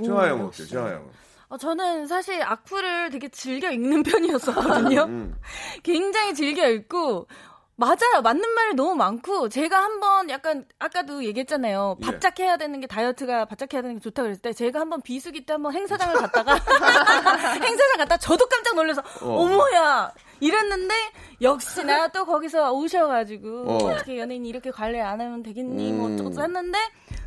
재하 0.01 0.27
양은 0.29 0.45
어때요? 0.45 0.67
재하 0.67 0.87
양은? 0.93 1.21
어, 1.51 1.57
저는 1.57 2.07
사실 2.07 2.41
악플을 2.41 3.09
되게 3.09 3.27
즐겨 3.27 3.69
읽는 3.71 4.03
편이었었거든요. 4.03 5.03
음. 5.03 5.35
굉장히 5.83 6.33
즐겨 6.33 6.67
읽고 6.69 7.27
맞아요. 7.75 8.21
맞는 8.23 8.47
말이 8.53 8.73
너무 8.75 8.95
많고 8.95 9.49
제가 9.49 9.83
한번 9.83 10.29
약간 10.29 10.65
아까도 10.79 11.25
얘기했잖아요. 11.25 11.97
예. 11.99 12.05
바짝 12.05 12.39
해야 12.39 12.55
되는 12.55 12.79
게 12.79 12.87
다이어트가 12.87 13.45
바짝 13.45 13.73
해야 13.73 13.81
되는 13.81 13.95
게 13.95 14.01
좋다 14.01 14.21
그랬을 14.21 14.41
때 14.41 14.53
제가 14.53 14.79
한번 14.79 15.01
비수기 15.01 15.45
때 15.45 15.53
한번 15.53 15.73
행사장을 15.73 16.13
갔다가 16.21 16.53
행사장 16.55 17.97
갔다 17.97 18.17
저도 18.17 18.45
깜짝 18.47 18.75
놀라서 18.75 19.01
어. 19.21 19.41
어. 19.41 19.47
머야 19.47 20.11
이랬는데 20.39 20.93
역시나 21.41 22.09
또 22.09 22.25
거기서 22.25 22.71
오셔가지고 22.71 23.63
어. 23.67 23.75
어. 23.75 23.95
떻게 23.97 24.19
연예인이 24.19 24.47
이렇게 24.47 24.69
관리 24.71 25.01
안 25.01 25.19
하면 25.19 25.43
되겠니 25.43 25.91
뭐 25.91 26.07
음. 26.07 26.13
어쩌고저쩌고 26.13 26.43
했는데 26.43 26.77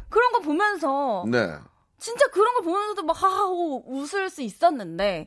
그런 0.09 0.33
거 0.33 0.39
보면서 0.39 1.25
네. 1.27 1.59
진짜 2.05 2.27
그런 2.29 2.53
거 2.55 2.61
보면서도 2.61 3.03
막 3.05 3.23
하하고 3.23 3.83
웃을 3.91 4.29
수 4.29 4.43
있었는데 4.43 5.27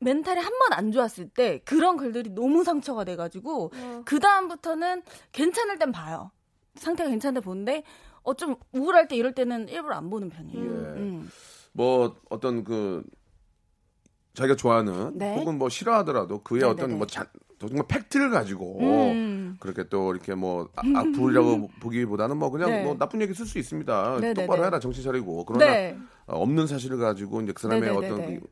멘탈이 0.00 0.40
한 0.40 0.50
번 0.58 0.72
안 0.72 0.90
좋았을 0.90 1.28
때 1.28 1.60
그런 1.66 1.98
글들이 1.98 2.30
너무 2.30 2.64
상처가 2.64 3.04
돼가지고 3.04 3.72
그 4.06 4.18
다음부터는 4.20 5.02
괜찮을 5.32 5.78
땐 5.78 5.92
봐요. 5.92 6.30
상태가 6.76 7.10
괜찮은데 7.10 7.40
보는데 7.44 7.84
어 8.22 8.32
좀 8.32 8.56
우울할 8.72 9.06
때 9.06 9.16
이럴 9.16 9.34
때는 9.34 9.68
일부러 9.68 9.96
안 9.96 10.08
보는 10.08 10.30
편이에요. 10.30 10.62
예. 10.64 10.68
음. 10.98 11.30
뭐 11.72 12.16
어떤 12.30 12.64
그 12.64 13.04
자기가 14.32 14.56
좋아하는 14.56 15.18
네. 15.18 15.36
혹은 15.36 15.58
뭐 15.58 15.68
싫어하더라도 15.68 16.42
그의 16.42 16.62
네네네. 16.62 16.82
어떤 16.82 16.96
뭐 16.96 17.06
자, 17.06 17.26
정말 17.60 17.86
팩트를 17.86 18.30
가지고 18.30 18.78
음. 18.80 19.33
그렇게 19.60 19.84
또 19.88 20.12
이렇게 20.12 20.34
뭐 20.34 20.68
아, 20.76 20.82
악플이라고 20.82 21.70
보기보다는 21.80 22.36
뭐 22.36 22.50
그냥 22.50 22.70
네. 22.70 22.84
뭐 22.84 22.96
나쁜 22.96 23.20
얘기 23.22 23.34
쓸 23.34 23.46
수 23.46 23.58
있습니다. 23.58 24.20
네네네. 24.20 24.34
똑바로 24.34 24.64
해라 24.64 24.78
정신 24.80 25.02
차리고 25.02 25.44
그러나 25.44 25.66
네. 25.66 25.96
어, 26.26 26.40
없는 26.40 26.66
사실을 26.66 26.98
가지고 26.98 27.40
이제 27.42 27.52
그 27.52 27.62
사람의 27.62 27.88
네네네네. 27.88 28.12
어떤 28.12 28.40
그 28.40 28.46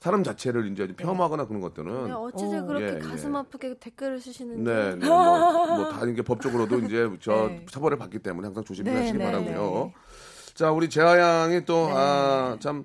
사람 0.00 0.22
자체를 0.22 0.70
이제 0.70 0.86
폄하하거나 0.96 1.46
그런 1.46 1.60
것들은 1.60 2.06
네, 2.06 2.12
어찌제 2.12 2.58
어. 2.58 2.64
그렇게 2.64 2.96
예, 2.96 2.98
가슴 2.98 3.34
예. 3.34 3.38
아프게 3.38 3.78
댓글을 3.78 4.20
쓰시는지. 4.20 4.62
네, 4.62 4.94
네, 4.96 5.06
뭐, 5.06 5.76
뭐다 5.76 6.06
이게 6.06 6.22
법적으로도 6.22 6.80
이제 6.80 7.10
저 7.20 7.48
네. 7.48 7.66
처벌을 7.70 7.96
받기 7.98 8.20
때문에 8.20 8.46
항상 8.46 8.64
조심히 8.64 8.90
네, 8.90 8.98
하시기 8.98 9.18
네, 9.18 9.24
바라고요. 9.24 9.92
자, 10.54 10.70
우리 10.70 10.88
재하 10.88 11.18
양이 11.18 11.64
또 11.64 11.88
아참 11.88 12.84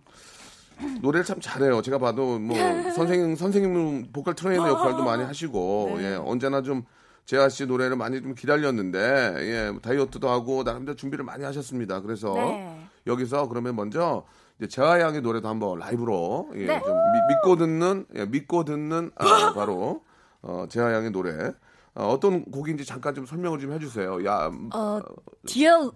노래를 1.02 1.26
참 1.26 1.40
잘해요. 1.40 1.82
제가 1.82 1.98
봐도 1.98 2.40
뭐 2.40 2.58
선생님 2.96 3.36
선생님 3.36 4.12
보컬 4.12 4.36
트레이너 4.36 4.68
역할도 4.68 5.04
많이 5.04 5.24
하시고 5.24 5.94
네. 5.98 6.04
예, 6.04 6.16
언제나 6.16 6.62
좀 6.62 6.84
재하 7.26 7.48
씨 7.50 7.66
노래를 7.66 7.96
많이 7.96 8.22
좀 8.22 8.34
기다렸는데 8.36 9.00
예, 9.40 9.80
다이어트도 9.82 10.30
하고 10.30 10.64
나름대로 10.64 10.96
준비를 10.96 11.24
많이 11.24 11.44
하셨습니다. 11.44 12.02
그래서 12.02 12.34
네. 12.34 12.82
여기서 13.08 13.48
그러면 13.48 13.76
먼저 13.76 14.26
이제 14.58 14.68
재하 14.68 15.00
양의 15.00 15.22
노래도 15.22 15.48
한번 15.48 15.80
라이브로 15.80 16.50
예, 16.56 16.66
네. 16.66 16.82
좀 16.82 16.90
미- 16.94 17.34
믿고 17.36 17.56
듣는 17.56 18.06
예, 18.16 18.26
믿고 18.26 18.64
듣는 18.66 19.12
아, 19.16 19.54
바로 19.56 20.04
어, 20.42 20.66
재하 20.70 20.94
양의 20.94 21.12
노래 21.12 21.54
어, 21.94 22.18
떤 22.20 22.44
곡인지 22.46 22.86
잠깐 22.86 23.14
좀 23.14 23.26
설명을 23.26 23.60
좀 23.60 23.74
해주세요. 23.74 24.24
야, 24.26 24.48
음, 24.48 24.70
어 24.74 25.02
Dear 25.46 25.90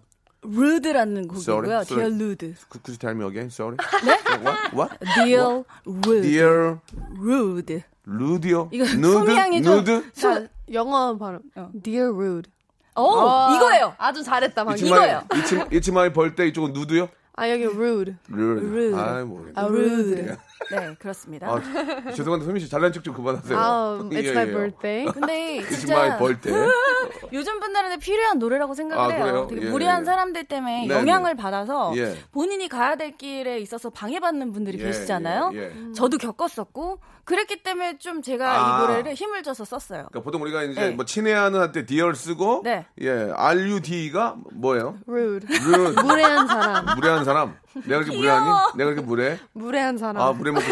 Rude라는 0.43 1.27
곡이고요. 1.27 1.41
Sorry, 1.41 1.71
sorry. 1.83 1.85
Dear 1.85 2.13
Rude. 2.13 2.55
could, 2.69 2.83
you 2.91 2.97
tell 2.97 3.15
me 3.15 3.25
again? 3.25 3.47
Sorry. 3.49 3.77
네? 4.03 4.17
What? 4.43 4.75
What? 4.75 4.99
Dear 5.25 5.63
Rude. 5.85 6.21
Dear 6.21 6.79
Rude. 7.17 7.83
rude요? 7.83 8.69
이거 8.71 8.83
누드? 8.85 9.11
소미양이 9.11 9.61
좀- 9.63 9.77
누드? 9.77 10.11
자, 10.13 10.47
영어 10.73 11.17
발음. 11.17 11.39
어. 11.55 11.69
Dear 11.83 12.13
Rude. 12.13 12.51
오 12.97 13.19
아, 13.19 13.53
이거예요. 13.55 13.93
아주 13.97 14.23
잘했다 14.23 14.63
방금. 14.63 14.85
이거예요. 14.85 15.21
it's 15.35 15.52
my, 15.52 15.65
it's 15.71 15.99
my 15.99 16.13
birthday 16.13 16.47
이쪽은 16.47 16.71
누드요? 16.73 17.09
아 17.35 17.49
여기 17.49 17.65
rude. 17.65 18.15
rude. 18.29 18.65
rude. 18.65 18.95
아, 18.95 19.23
모르겠네. 19.25 19.53
아, 19.59 19.65
rude. 19.65 20.35
네 20.71 20.95
그렇습니다. 20.99 21.47
아, 21.47 22.11
죄송한데 22.11 22.45
소민 22.45 22.59
씨 22.61 22.69
잘난 22.69 22.91
척 22.91 23.03
좀 23.03 23.13
그만하세요. 23.13 23.57
아, 23.57 23.99
it's 24.09 24.25
예, 24.25 24.29
my 24.31 24.47
예. 24.47 24.51
birthday. 24.51 25.11
근데 25.11 25.61
진짜. 25.69 26.17
요즘 27.33 27.59
분들한테 27.59 27.97
필요한 27.97 28.39
노래라고 28.39 28.73
생각을 28.73 29.15
아, 29.15 29.25
해요. 29.25 29.47
되게 29.49 29.67
예, 29.67 29.69
무례한 29.69 30.01
예. 30.01 30.05
사람들 30.05 30.45
때문에 30.45 30.87
네, 30.87 30.93
영향을 30.93 31.35
받아서 31.35 31.93
예. 31.97 32.15
본인이 32.31 32.67
가야 32.67 32.95
될 32.95 33.17
길에 33.17 33.59
있어서 33.59 33.89
방해받는 33.89 34.53
분들이 34.53 34.79
예, 34.79 34.85
계시잖아요. 34.85 35.51
예, 35.53 35.59
예. 35.59 35.93
저도 35.93 36.17
겪었었고 36.17 36.99
그랬기 37.25 37.63
때문에 37.63 37.97
좀 37.97 38.21
제가 38.21 38.45
아. 38.51 38.77
이 38.79 38.87
노래를 38.87 39.13
힘을 39.13 39.43
줘서 39.43 39.65
썼어요. 39.65 40.07
그러니까 40.09 40.21
보통 40.21 40.41
우리가 40.41 40.63
이제 40.63 40.79
네. 40.79 40.89
뭐 40.91 41.05
친애하는 41.05 41.59
한테 41.59 41.85
dear 41.85 42.15
쓰고 42.15 42.61
네. 42.63 42.85
예, 43.01 43.31
rude가 43.35 44.37
뭐예요? 44.53 44.97
rude. 45.07 45.47
rude. 45.47 45.99
무례한 46.05 46.47
사람. 46.47 46.85
무례한 46.95 47.25
사람? 47.25 47.55
내가 47.83 48.01
그렇게 48.01 48.15
무례하니? 48.17 48.45
내가 48.77 48.89
그렇게 48.91 49.01
무례해? 49.01 49.39
무례한 49.53 49.97
사람. 49.97 50.17
아, 50.17 50.31
물회 50.31 50.51
먹고, 50.51 50.65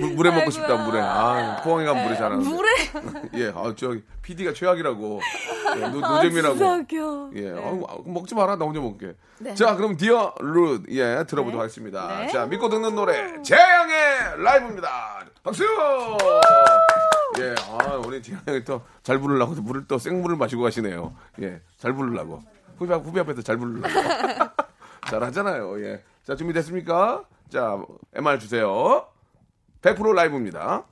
물, 0.00 0.14
물회 0.14 0.30
먹고 0.30 0.50
싶다, 0.50 0.76
물회. 0.86 1.00
아, 1.00 1.60
포항이가 1.62 1.92
물회 1.94 2.16
잘하는데. 2.16 2.48
물회 2.48 2.68
예, 3.34 3.52
아, 3.54 3.74
저기, 3.76 4.02
PD가 4.22 4.52
최악이라고. 4.54 5.20
예, 5.76 5.80
노, 5.88 6.04
아, 6.04 6.22
노잼이라고. 6.22 6.54
웃겨. 6.64 7.30
예, 7.36 7.50
아유, 7.50 7.84
아, 7.88 7.96
먹지 8.04 8.34
마라. 8.34 8.56
나 8.56 8.64
혼자 8.64 8.80
먹게. 8.80 9.14
네. 9.40 9.54
자, 9.54 9.76
그럼 9.76 9.96
Dear 9.96 10.34
Rude, 10.40 10.84
예, 10.90 11.24
들어보도록 11.28 11.60
하겠습니다. 11.60 12.18
네. 12.20 12.28
자, 12.28 12.46
믿고 12.46 12.68
듣는 12.70 12.94
노래, 12.94 13.40
재하 13.42 13.88
양의 13.88 14.42
라이브입니다. 14.42 15.24
박수! 15.44 15.64
예, 17.40 17.54
아, 17.70 17.94
우리 18.04 18.20
재하 18.22 18.43
양이 18.43 18.64
또 18.64 18.80
잘 19.02 19.18
부르려고 19.18 19.54
물을 19.62 19.84
또 19.88 19.96
생물을 19.98 20.36
마시고 20.36 20.62
가시네요. 20.62 21.14
예, 21.42 21.60
잘 21.78 21.92
부르려고. 21.94 22.42
후배, 22.78 22.92
앞- 22.94 23.04
후배 23.04 23.20
앞에서 23.20 23.40
잘 23.42 23.56
부르려고. 23.56 23.88
잘하잖아요, 25.08 25.80
예. 25.84 26.02
자, 26.28 26.36
준비됐습니까? 26.36 27.24
자, 27.48 27.82
MR 28.12 28.38
주세요. 28.38 29.08
100% 29.80 30.14
라이브입니다. 30.14 30.84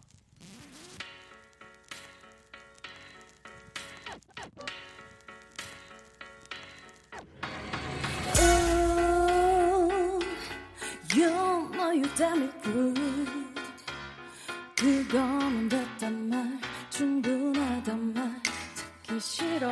싫어 19.19 19.69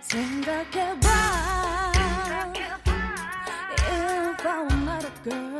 생각해봐 0.00 1.93
Not 4.44 5.02
a 5.02 5.10
girl 5.22 5.58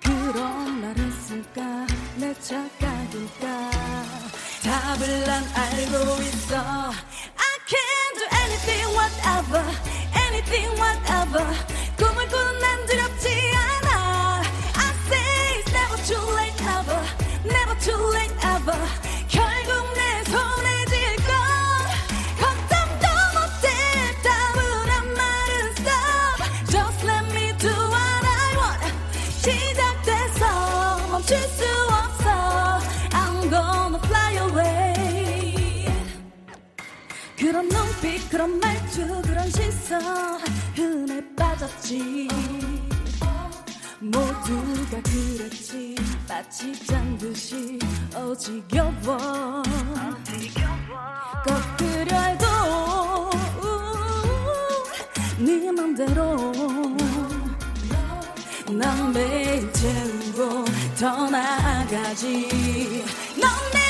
그런 0.00 0.80
말 0.80 0.96
했을까 0.96 1.86
내 2.16 2.32
착각일까 2.40 3.70
답을 4.62 5.24
난 5.26 5.44
알고 5.54 6.22
있어 6.22 6.56
I 6.56 7.54
can 7.68 8.08
do 8.16 8.24
anything 8.40 8.88
whatever 8.96 9.62
anything 10.16 10.80
whatever 10.80 11.44
꿈을 11.98 12.26
꾸는 12.26 12.58
난 12.60 12.86
두렵지 12.86 13.28
않아 13.54 14.42
I 14.74 14.90
say 15.04 15.60
it's 15.60 15.72
never 15.74 15.98
too 16.06 16.24
late 16.34 16.62
ever 16.64 17.04
never 17.44 17.76
too 17.80 18.00
late 18.14 18.34
ever 18.46 19.03
fly 34.14 34.36
away. 34.38 35.86
그런 37.36 37.68
눈빛 37.68 38.30
그런 38.30 38.60
말투 38.60 39.22
그런 39.22 39.50
시선 39.50 40.00
흔해 40.74 41.22
빠졌지. 41.36 42.28
모두가 44.00 45.02
그랬지. 45.02 45.96
마치 46.28 46.86
짠 46.86 47.18
듯이 47.18 47.78
어 48.14 48.34
지겨워. 48.36 49.62
거꾸려 51.44 52.20
해도 52.20 52.46
네 55.38 55.72
맘대로. 55.72 56.52
난 58.70 59.12
매일 59.12 59.72
채우고 59.72 60.64
더 60.98 61.30
나아가지. 61.30 63.04
넌 63.40 63.48
내 63.72 63.83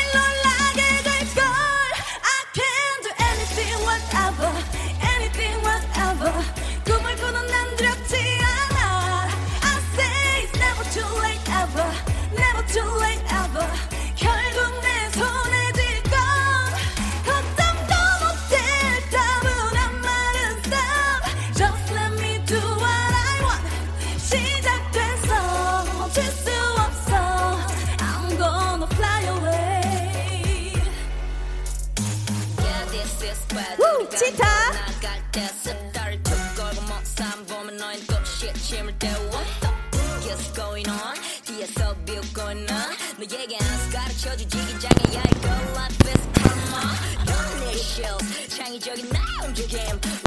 창의적인 48.49 49.11
나 49.11 49.21
움직임 49.45 49.79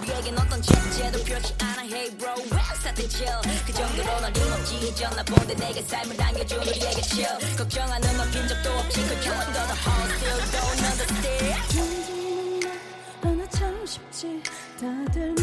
우리에겐 0.02 0.38
어떤 0.38 0.62
제재도 0.62 1.24
필요치 1.24 1.56
않아. 1.60 1.84
Hey 1.84 2.16
bro 2.16 2.34
well 2.34 2.78
set 2.78 2.94
the 2.94 3.10
chill. 3.10 3.42
그 3.66 3.74
정도로 3.74 4.22
널 4.22 4.32
힘없지 4.32 4.96
졌나 4.96 5.24
본데 5.24 5.56
내게 5.56 5.82
삶을 5.82 6.22
안겨준 6.22 6.60
우리에게 6.60 7.02
chill. 7.02 7.58
걱정하는 7.58 8.18
넌빈 8.18 8.48
적도 8.48 8.70
없지. 8.70 9.02
그 9.02 9.16
더더 9.54 9.74
hard 9.74 10.14
still 10.14 10.42
don't 10.54 10.78
understand. 10.86 11.74
존재는 11.74 12.60
나 12.60 12.70
하나 13.24 13.50
참 13.50 13.86
쉽지. 13.86 14.44
다들 14.80 15.34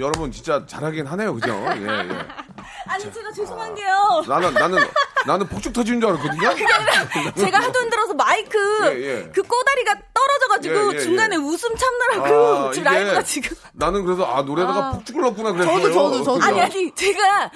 여러분 0.00 0.32
진짜 0.32 0.64
잘하긴 0.66 1.06
하네요, 1.06 1.34
그죠? 1.34 1.52
예, 1.76 1.82
예. 1.82 1.86
아니 2.88 3.12
제가 3.12 3.30
죄송한 3.32 3.74
게요 3.74 4.24
나는, 4.26 4.52
나는, 4.54 4.78
나는 5.26 5.46
폭죽 5.46 5.72
터지는 5.72 6.00
줄 6.00 6.10
알았거든요? 6.10 6.54
제가 7.36 7.58
하도 7.60 7.78
흔들어서 7.78 8.14
마이크 8.14 8.58
예, 8.86 9.00
예. 9.00 9.30
그 9.32 9.42
꼬다리가 9.42 9.94
떨어져가지고 10.14 10.92
예, 10.92 10.96
예, 10.96 10.98
중간에 11.00 11.36
예. 11.36 11.38
웃음 11.38 11.76
참느라고 11.76 12.68
아, 12.68 12.72
지금 12.72 12.84
라이브가 12.84 13.22
지금 13.22 13.56
나는 13.74 14.04
그래서, 14.04 14.24
아, 14.24 14.42
노래다가 14.42 14.86
아. 14.88 14.90
폭죽을 14.92 15.22
넣었구나 15.22 15.52
그랬어요. 15.52 15.80
저도, 15.80 15.92
저도, 15.92 16.24
저도. 16.24 16.42
아니 16.44 16.60
아니 16.60 16.94
제가 16.94 17.50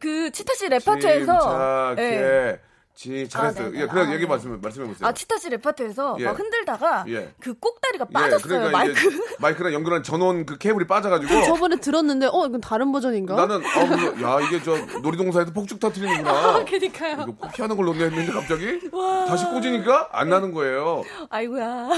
그 0.00 0.30
치타 0.32 0.54
씨 0.54 0.68
레파토에서 0.68 1.94
예. 1.98 2.60
지, 2.94 3.28
잘했어요. 3.28 3.66
아, 3.66 3.70
네네. 3.70 3.82
예, 3.82 3.86
그래, 3.88 4.02
아, 4.02 4.12
얘기 4.12 4.20
네. 4.20 4.26
말씀, 4.26 4.60
말씀해 4.60 4.86
보세요. 4.86 5.08
아 5.08 5.12
치타 5.12 5.36
씨 5.38 5.50
레파토에서 5.50 6.16
예. 6.20 6.24
막 6.26 6.38
흔들다가 6.38 7.04
예. 7.08 7.34
그 7.40 7.52
꼭다리가 7.54 8.06
예, 8.08 8.12
빠졌어요 8.12 8.48
그러니까 8.48 8.78
마이크 8.78 9.20
마이크랑 9.40 9.72
연결한 9.72 10.02
전원 10.04 10.46
그 10.46 10.56
케이블이 10.58 10.86
빠져가지고. 10.86 11.42
저번에 11.44 11.76
들었는데 11.76 12.26
어 12.26 12.46
이건 12.46 12.60
다른 12.60 12.92
버전인가? 12.92 13.34
나는, 13.34 13.56
아, 13.66 13.88
그래서 13.88 14.22
야, 14.22 14.40
이게 14.40 14.62
저 14.62 14.76
놀이동산에서 15.00 15.52
폭죽 15.52 15.80
터트리는구나. 15.80 16.64
그니까요. 16.70 17.14
이거 17.14 17.26
꼭 17.32 17.52
피하는 17.52 17.76
걸 17.76 17.86
넣네 17.86 18.04
했는데 18.04 18.32
갑자기 18.32 18.80
다시 19.26 19.44
꽂으니까 19.46 20.10
안 20.12 20.28
나는 20.28 20.52
거예요. 20.52 21.02
아이고야 21.30 21.88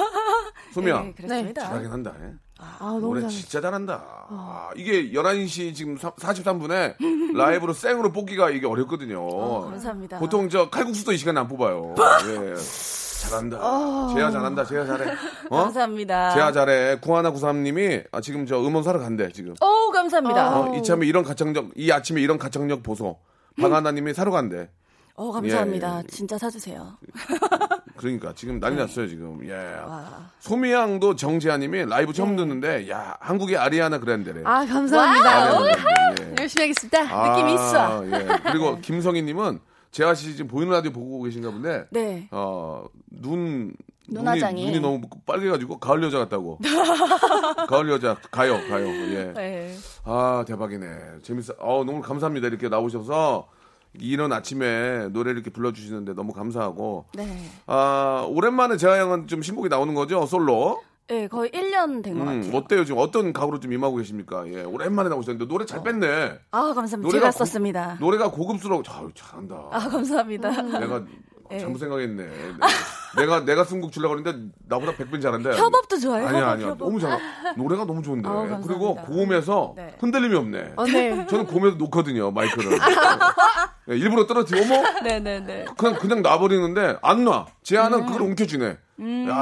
소미야. 0.73 1.01
네, 1.03 1.15
그렇습니다 1.15 1.63
잘하긴 1.69 1.91
한다. 1.93 2.15
예. 2.23 2.46
아, 2.59 2.77
너무 2.81 3.01
노래 3.01 3.21
잘해. 3.23 3.35
진짜 3.35 3.61
잘한다. 3.61 4.03
아, 4.31 4.71
이게 4.77 5.11
11시 5.13 5.75
지금 5.75 5.97
43분에 5.97 6.95
라이브로 7.37 7.73
생으로 7.73 8.13
뽑기가 8.13 8.51
이게 8.51 8.67
어렵거든요. 8.67 9.21
어, 9.21 9.71
감사합니다. 9.71 10.19
보통 10.19 10.49
저 10.49 10.71
칼국수도 10.71 11.13
이 11.13 11.19
시간에 11.19 11.39
안 11.41 11.49
뽑아요. 11.49 11.95
예. 12.29 12.55
잘한다. 13.29 13.59
어. 13.61 14.15
재야 14.15 14.31
잘한다. 14.31 14.65
재야 14.65 14.87
잘해. 14.87 15.11
어? 15.51 15.63
감사합니다. 15.65 16.35
재야 16.35 16.53
잘해. 16.53 17.01
9193님이 17.01 18.05
아, 18.13 18.21
지금 18.21 18.47
저 18.47 18.61
음원 18.61 18.83
사러 18.85 18.99
간대, 19.01 19.31
지금. 19.33 19.55
오, 19.61 19.91
감사합니다. 19.93 20.61
어, 20.61 20.77
이참에 20.77 21.07
이런 21.07 21.25
가창력, 21.25 21.71
이 21.77 21.91
아침에 21.91 22.21
이런 22.21 22.39
가창력 22.39 22.83
보소. 22.83 23.19
박하나님이 23.61 24.15
사러 24.15 24.31
간대. 24.31 24.69
어, 25.15 25.33
감사합니다. 25.33 25.95
예, 25.97 25.99
예. 25.99 26.07
진짜 26.09 26.37
사주세요. 26.39 26.99
그러니까 27.97 28.33
지금 28.35 28.61
난리 28.61 28.77
났어요 28.77 29.07
지금. 29.07 29.41
예. 29.45 29.49
네. 29.49 29.75
와. 29.87 30.31
소미양도 30.41 31.17
정재하님이 31.17 31.87
라이브 31.87 32.13
처음 32.13 32.37
듣는데 32.37 32.89
야 32.91 33.17
한국의 33.21 33.57
아리아나 33.57 33.99
그랜데래. 33.99 34.43
아, 34.45 34.65
감사합니다. 34.67 35.59
그랜데, 35.59 36.33
예. 36.33 36.43
열심히 36.43 36.65
하겠습니다. 36.65 37.01
아, 37.11 38.03
예. 38.07 38.27
그리고 38.51 38.79
김성희님은 38.83 39.61
재하 39.91 40.15
씨 40.15 40.37
지금 40.37 40.49
보이는 40.49 40.73
라디오 40.73 40.93
보고 40.93 41.23
계신가 41.23 41.51
본데. 41.51 41.87
네. 41.91 42.29
어눈 42.31 43.75
눈이. 44.09 44.41
눈이 44.67 44.81
너무 44.81 45.01
빨개가지고 45.27 45.79
가을 45.79 46.03
여자 46.03 46.19
같다고. 46.19 46.59
가을 47.69 47.91
여자 47.91 48.17
가요 48.31 48.55
가요. 48.69 48.87
예. 48.87 49.33
네. 49.35 49.75
아 50.05 50.45
대박이네. 50.47 50.87
재밌어. 51.23 51.55
어 51.59 51.83
너무 51.85 52.03
감사합니다 52.03 52.47
이렇게 52.49 52.69
나오셔서 52.69 53.49
이런 54.01 54.33
아침에 54.33 55.09
노래를 55.09 55.37
이렇게 55.37 55.51
불러주시는데 55.51 56.15
너무 56.15 56.33
감사하고. 56.33 57.07
네. 57.15 57.27
아 57.67 58.27
오랜만에 58.29 58.77
재하 58.77 58.99
형은 58.99 59.27
좀 59.29 59.43
신곡이 59.43 59.69
나오는 59.69 59.95
거죠 59.95 60.27
솔로. 60.27 60.83
네, 61.09 61.29
거의 61.29 61.51
1년 61.53 62.03
된것 62.03 62.27
음, 62.27 62.41
같아요. 62.43 62.57
어때요 62.57 62.85
지금 62.85 63.01
어떤 63.01 63.33
각오로 63.33 63.61
좀 63.61 63.73
임하고 63.73 63.97
계십니까? 63.97 64.45
예 64.49 64.63
오랜만에 64.65 65.09
나오셨는데 65.09 65.47
노래 65.47 65.65
잘 65.65 65.83
뺐네. 65.85 66.39
아, 66.51 66.61
감사합니다. 66.75 66.97
노래가 66.99 67.13
제가 67.19 67.31
고- 67.31 67.39
썼습니다. 67.39 67.97
노래가 68.01 68.31
고급스러워. 68.33 68.83
자, 68.83 69.03
잘한다. 69.15 69.55
아, 69.71 69.79
감사합니다. 69.79 70.51
내가 70.81 71.05
네. 71.51 71.59
잘못 71.59 71.79
생각했네. 71.79 72.27
내가 73.19 73.45
내가 73.45 73.65
쓴곡 73.65 73.93
주려고 73.93 74.17
했는데 74.19 74.55
나보다 74.69 74.93
100배 74.93 75.21
잘한데. 75.23 75.57
협업도 75.57 75.99
좋아요. 75.99 76.27
아니야 76.27 76.41
협업, 76.41 76.53
아니야. 76.53 76.67
협업. 76.69 76.79
너무 76.79 77.01
잘하. 77.01 77.19
노래가 77.57 77.85
너무 77.85 78.03
좋은데. 78.03 78.29
감사합니다. 78.29 78.67
그리고 78.67 78.95
고음에서 78.97 79.73
네. 79.77 79.95
흔들림이 79.99 80.37
없네. 80.37 80.73
어, 80.77 80.85
네. 80.85 81.27
저는 81.27 81.47
고음에서 81.47 81.77
놓거든요 81.77 82.31
마이크를. 82.31 82.79
예, 83.91 83.95
일부러 83.97 84.27
떨어뜨려. 84.27 84.63
어머 84.63 85.01
네네네. 85.03 85.67
그냥 85.77 85.99
그냥 85.99 86.23
놔버리는데 86.23 86.99
안 87.03 87.25
놔. 87.25 87.47
제안은 87.63 88.07
그걸 88.07 88.23
움켜주네. 88.23 88.79
음, 89.01 89.27
야. 89.29 89.35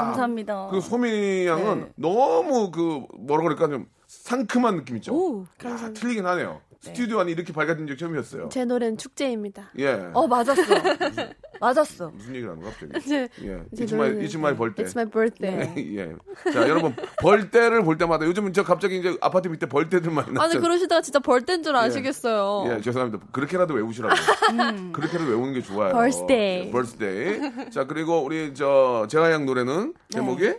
감사합니다. 0.00 0.68
그 0.70 0.80
소미 0.80 1.46
양은 1.46 1.80
네. 1.80 1.92
너무 1.96 2.70
그 2.70 3.02
뭐라 3.18 3.42
그럴까 3.44 3.68
좀 3.68 3.86
상큼한 4.06 4.76
느낌 4.76 4.96
있죠. 4.96 5.12
오, 5.14 5.44
야, 5.66 5.92
틀리긴 5.94 6.24
하네요. 6.26 6.60
스튜디오 6.80 7.18
안이 7.20 7.32
이렇게 7.32 7.52
밝아진 7.52 7.86
적 7.88 7.98
처음이었어요. 7.98 8.48
제 8.50 8.64
노래는 8.64 8.98
축제입니다. 8.98 9.72
예. 9.78 10.10
어, 10.14 10.28
맞았어. 10.28 10.62
맞았어. 11.60 12.10
무슨 12.14 12.34
얘기를 12.36 12.50
하는 12.50 12.62
거야 12.62 12.72
갑자기? 12.72 13.00
제, 13.08 13.28
예. 13.42 13.60
제 13.76 13.84
It's 13.84 13.94
my, 13.94 14.10
it's 14.12 14.34
my 14.36 14.56
birthday. 14.56 14.84
It's 14.84 14.96
my 14.96 15.10
birthday. 15.10 15.96
예. 15.96 16.52
자, 16.52 16.68
여러분 16.68 16.94
벌떼를 17.20 17.82
볼 17.82 17.98
때마다 17.98 18.24
요즘은 18.26 18.52
저 18.52 18.62
갑자기 18.62 18.98
이제 18.98 19.16
아파트 19.20 19.48
밑에 19.48 19.66
벌떼들 19.66 20.10
많이 20.12 20.28
아니 20.28 20.34
났죠. 20.34 20.60
그러시다가 20.60 21.02
진짜 21.02 21.18
벌떼인 21.18 21.64
줄 21.64 21.74
아시겠어요. 21.74 22.76
예, 22.76 22.80
죄송합니다. 22.80 23.26
그렇게라도 23.32 23.74
외우시라고. 23.74 24.14
그렇게라도 24.92 25.30
외우는 25.30 25.54
게 25.54 25.62
좋아요. 25.62 25.92
Birthday. 25.92 26.66
예, 26.66 26.70
birthday. 26.70 27.70
자, 27.70 27.84
그리고 27.88 28.22
우리 28.22 28.54
저 28.54 29.06
재하양 29.10 29.46
노래는 29.46 29.94
제목이 30.10 30.54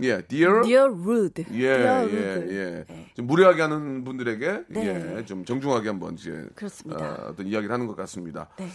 예, 0.00 0.22
Dear 0.22 0.62
Dear 0.62 0.90
Rude. 0.90 1.44
예, 1.52 1.58
Dear 1.58 1.82
예, 1.82 1.88
Rude. 2.32 2.56
예. 2.56 2.84
좀 3.14 3.26
무례하게 3.26 3.62
하는 3.62 4.04
분들에게 4.04 4.60
네. 4.68 5.16
예, 5.18 5.24
좀 5.24 5.44
정중하게 5.44 5.88
한번 5.88 6.14
이제 6.14 6.46
그렇습니다. 6.54 7.04
어, 7.04 7.26
어떤 7.30 7.46
이야기를 7.46 7.72
하는 7.72 7.86
것 7.86 7.96
같습니다. 7.96 8.48
네. 8.58 8.68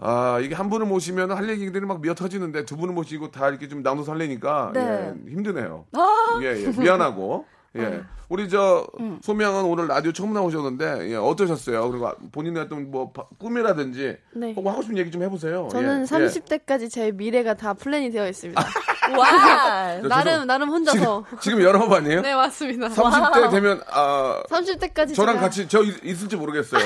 아, 0.00 0.38
이게 0.40 0.54
한 0.54 0.70
분을 0.70 0.86
모시면 0.86 1.32
할 1.32 1.48
얘기들이 1.48 1.84
막 1.84 2.00
미어 2.00 2.14
터지는데 2.14 2.64
두 2.64 2.76
분을 2.76 2.94
모시고 2.94 3.30
다 3.32 3.48
이렇게 3.48 3.66
좀 3.68 3.82
나눠서 3.82 4.12
하려니까 4.12 4.70
네. 4.72 4.80
예, 5.26 5.30
힘드네요. 5.30 5.86
아. 5.92 6.40
예, 6.42 6.62
예. 6.64 6.68
미안하고. 6.68 7.44
예. 7.76 8.02
우리 8.30 8.48
저 8.48 8.86
음. 8.98 9.18
소명은 9.22 9.64
오늘 9.64 9.88
라디오 9.88 10.12
처음 10.12 10.32
나오셨는데 10.32 11.10
예, 11.10 11.16
어떠셨어요? 11.16 11.90
그리고 11.90 12.10
본인의 12.32 12.62
어떤 12.62 12.90
뭐 12.90 13.12
바- 13.12 13.26
꿈이라든지 13.38 14.16
네. 14.34 14.54
하고 14.54 14.82
싶은 14.82 14.96
얘기 14.98 15.10
좀 15.10 15.22
해보세요. 15.22 15.68
저는 15.70 16.00
예, 16.00 16.04
30대까지 16.04 16.90
제 16.90 17.10
미래가 17.12 17.54
다 17.54 17.74
플랜이 17.74 18.10
되어 18.10 18.28
있습니다. 18.28 18.60
와. 19.16 20.00
저 20.02 20.08
나름 20.08 20.46
나름 20.46 20.68
혼자서. 20.70 21.24
예. 21.32 21.36
지금 21.40 21.62
열아홉 21.62 21.92
아니에요? 21.92 22.20
네 22.22 22.34
맞습니다. 22.34 22.88
30대 22.88 23.50
되면 23.50 23.80
아 23.90 24.42
30대까지 24.50 25.14
저랑 25.14 25.36
제가 25.36 25.40
같이 25.40 25.68
저 25.68 25.82
있- 25.82 26.04
있을지 26.04 26.36
모르겠어요. 26.36 26.80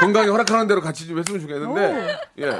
건강이 0.00 0.28
허락하는 0.28 0.66
대로 0.66 0.80
같이 0.80 1.06
좀 1.06 1.18
했으면 1.18 1.40
좋겠는데. 1.40 2.18
예. 2.40 2.50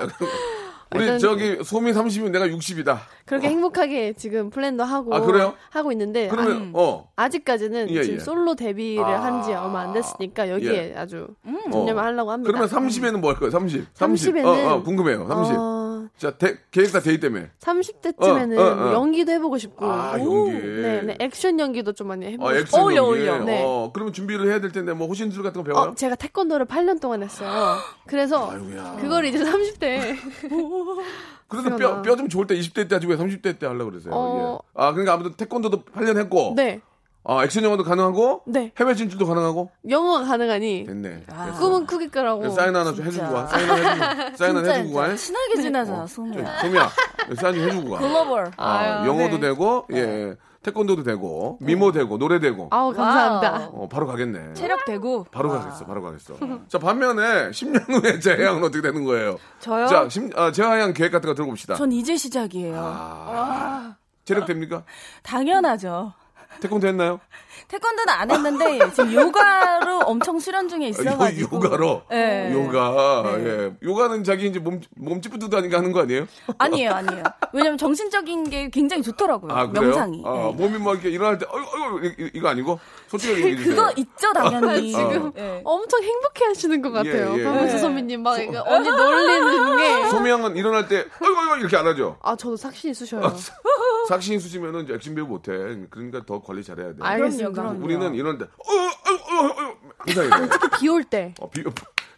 우리 0.95 1.19
저기 1.19 1.59
소미 1.65 1.93
30이면 1.93 2.31
내가 2.31 2.47
60이다. 2.47 2.99
그렇게 3.27 3.49
행복하게 3.49 4.13
지금 4.13 4.51
플랜도 4.51 4.85
하고 4.85 5.15
아, 5.15 5.21
그래요? 5.21 5.55
하고 5.71 5.91
있는데 5.91 6.29
그러면 6.29 6.71
어. 6.75 7.09
아, 7.17 7.29
직까지는 7.29 7.91
예, 7.91 8.03
지금 8.05 8.19
예. 8.19 8.21
솔로 8.21 8.55
데뷔를 8.55 9.05
아. 9.05 9.25
한지 9.25 9.53
얼마 9.53 9.81
안 9.81 9.93
됐으니까 9.93 10.49
여기에 10.49 10.93
예. 10.95 10.99
아주 10.99 11.27
음. 11.45 11.59
전념을 11.73 12.03
하려고 12.03 12.31
합니다. 12.31 12.53
그러면 12.53 12.69
30에는 12.69 13.17
뭐 13.19 13.31
할 13.33 13.39
거예요? 13.41 13.51
30. 13.51 13.85
30 13.95 14.37
에는- 14.37 14.47
어, 14.47 14.75
어, 14.77 14.83
궁금해요. 14.85 15.27
30. 15.27 15.57
어, 16.17 16.19
자, 16.19 16.31
대- 16.39 16.57
계획 16.71 16.93
다 16.93 17.01
돼 17.01 17.10
있기 17.10 17.21
때문에. 17.21 17.51
30대쯤에는 17.61 18.59
어, 18.59 18.63
어, 18.63 18.89
어. 18.89 18.93
연기도 18.95 19.33
해보고 19.33 19.59
싶고 19.59 19.85
아, 19.85 20.17
오, 20.19 20.49
연기. 20.49 20.67
네, 20.67 21.03
네, 21.03 21.17
액션 21.21 21.61
연기도 21.61 21.93
좀 21.93 22.09
많이 22.09 22.25
해보고 22.27 22.49
어, 22.49 22.55
싶고 22.55 22.61
액션 22.63 22.81
어울려, 22.81 22.97
연기. 22.97 23.29
어울려. 23.29 23.45
네. 23.45 23.63
어, 23.65 23.91
그러면 23.93 24.13
준비를 24.15 24.47
해야 24.49 24.61
될 24.61 24.73
텐데 24.73 24.95
뭐 24.95 25.07
호신술 25.09 25.43
같은 25.43 25.63
거 25.63 25.67
배워요? 25.67 25.91
어, 25.91 25.95
제가 25.95 26.15
태권도를 26.15 26.67
8년 26.67 27.01
동안 27.01 27.23
했어요. 27.23 27.77
그래서 28.07 28.51
아이고야. 28.51 28.97
그걸 29.01 29.27
이제 29.27 29.39
30대 29.45 30.17
그래도 31.49 31.71
뼈, 31.71 31.77
그러나. 31.77 32.03
뼈좀 32.03 32.29
좋을 32.29 32.47
때 32.47 32.57
20대 32.57 32.89
때 32.89 32.95
하지 32.97 33.07
왜 33.07 33.17
30대 33.17 33.59
때 33.59 33.67
하려고 33.67 33.91
그러세요? 33.91 34.13
어. 34.15 34.59
예. 34.63 34.69
아, 34.83 34.93
그러니까 34.93 35.13
아무튼 35.15 35.33
태권도도 35.35 35.83
8년 35.95 36.17
했고. 36.19 36.55
네, 36.57 36.81
아, 37.29 37.43
액션 37.43 37.65
영화도 37.65 37.83
가능하고. 37.83 38.43
네. 38.47 38.73
해외 38.79 38.95
진출도 38.95 39.27
가능하고. 39.27 39.69
영어가 39.89 40.25
가능하니 40.25 40.85
됐네. 40.87 41.25
됐어. 41.27 41.59
꿈은 41.59 41.87
크게 41.87 42.07
끄라고. 42.09 42.41
그래서 42.41 42.55
사인 42.55 42.77
하나 42.77 42.93
좀 42.93 43.05
해주고 43.05 43.33
가. 43.33 43.47
사인 43.49 43.69
하나 43.69 43.91
해주고, 43.91 44.37
사인 44.39 44.57
하나 44.57 44.73
해주고 44.73 44.95
가. 44.95 45.07
진짜 45.09 45.17
친하게 45.25 45.63
지내자, 45.63 46.07
소미야. 46.07 46.59
소미야, 46.61 46.91
사인 47.41 47.55
좀 47.57 47.65
해주고 47.69 47.91
가. 47.91 47.99
글로벌. 47.99 48.53
아, 48.57 48.73
아유, 48.79 49.09
영어도 49.09 49.39
네. 49.39 49.49
되고, 49.49 49.87
예. 49.93 50.37
태권도도 50.63 51.03
되고, 51.03 51.59
미모 51.61 51.91
되고, 51.93 52.17
노래 52.19 52.39
되고. 52.41 52.69
아우 52.71 52.93
감사합니다. 52.93 53.71
어, 53.73 53.89
바로 53.89 54.07
가겠네. 54.07 54.55
체력 54.55 54.85
되고. 54.85 55.25
바로 55.31 55.49
가겠어, 55.51 55.85
바로 55.85 56.03
가겠어. 56.03 56.35
자, 56.69 56.79
반면에 56.79 57.51
10년 57.51 57.89
후에 57.89 58.19
재하양은 58.21 58.63
어떻게 58.65 58.83
되는 58.83 59.05
거예요? 59.05 59.37
저요? 59.61 59.87
자, 59.87 60.09
심, 60.09 60.31
아, 60.37 60.51
재하양 60.53 60.93
계획 60.93 61.11
같은 61.13 61.29
거 61.29 61.35
들어봅시다. 61.35 61.75
전 61.75 61.91
이제 61.93 62.17
시작이에요. 62.17 62.75
아. 62.85 63.97
체력 64.25 64.47
됩니까? 64.47 64.83
당연하죠. 65.23 66.13
태권도 66.61 66.87
했나요? 66.89 67.21
태권도는 67.69 68.13
안 68.13 68.31
했는데 68.31 68.79
지금 68.95 69.13
요가로 69.13 69.99
엄청 70.07 70.39
수련 70.39 70.69
중에 70.69 70.89
있어가지고. 70.89 71.57
요, 71.57 71.61
요가로? 71.65 72.03
네. 72.11 72.53
요가, 72.53 73.23
네. 73.37 73.45
예. 73.45 73.73
요가는 73.83 74.23
자기 74.25 74.47
이제 74.47 74.59
몸, 74.61 74.81
몸집부터 74.97 75.57
하니까 75.57 75.79
하는 75.79 75.91
거 75.93 76.03
아니에요? 76.03 76.27
아니에요, 76.59 76.91
아니에요. 76.93 77.23
왜냐면 77.53 77.77
정신적인 77.79 78.51
게 78.51 78.69
굉장히 78.71 79.03
좋더라고요. 79.03 79.53
아? 79.53 79.67
명상이. 79.67 80.23
아, 80.25 80.33
네. 80.33 80.53
몸이 80.63 80.79
막 80.79 80.93
이렇게 80.93 81.11
일어날 81.11 81.39
때, 81.39 81.47
어이구, 81.51 82.05
어이구, 82.05 82.23
이- 82.23 82.31
이거 82.35 82.49
아니고? 82.49 82.79
솔직하게 83.09 83.39
얘기해 83.39 83.57
주세요. 83.57 83.77
그거 83.77 83.93
있죠, 83.97 84.33
당연히. 84.33 84.93
지금 84.93 85.33
네. 85.33 85.61
엄청 85.65 86.03
행복해 86.03 86.45
하시는 86.47 86.83
것 86.83 86.91
같아요. 86.91 87.35
예, 87.35 87.39
예. 87.39 87.45
박명수 87.45 87.75
네. 87.75 87.79
선배님 87.79 88.23
막 88.23 88.39
이거 88.39 88.63
언니 88.67 88.89
놀리는 88.89 89.77
게. 89.77 90.09
소미 90.11 90.31
양은 90.31 90.57
일어날 90.57 90.89
때, 90.89 91.07
어이구, 91.21 91.41
어이구, 91.41 91.59
이렇게 91.61 91.77
안 91.77 91.87
하죠? 91.87 92.17
아, 92.23 92.35
저도 92.37 92.57
삭신이 92.57 92.95
쑤셔요. 92.95 93.33
삭신 94.09 94.41
수시면은 94.41 94.85
이제 94.85 94.95
액션 94.95 95.15
배우 95.15 95.27
못해. 95.27 95.53
그러니까 95.91 96.25
더 96.25 96.41
관리 96.41 96.63
잘해야 96.63 96.89
돼. 96.95 96.99
알겠습니다. 97.01 97.51
그럼요. 97.51 97.85
우리는 97.85 98.15
이럴 98.15 98.39
때, 98.39 98.45
어, 98.45 98.49
어, 98.49 99.43
어, 99.43 99.47
어, 99.47 99.77
항상 99.99 100.25
이래. 100.27 100.49
비올 100.79 101.05
때. 101.05 101.35
어, 101.41 101.49
비, 101.51 101.63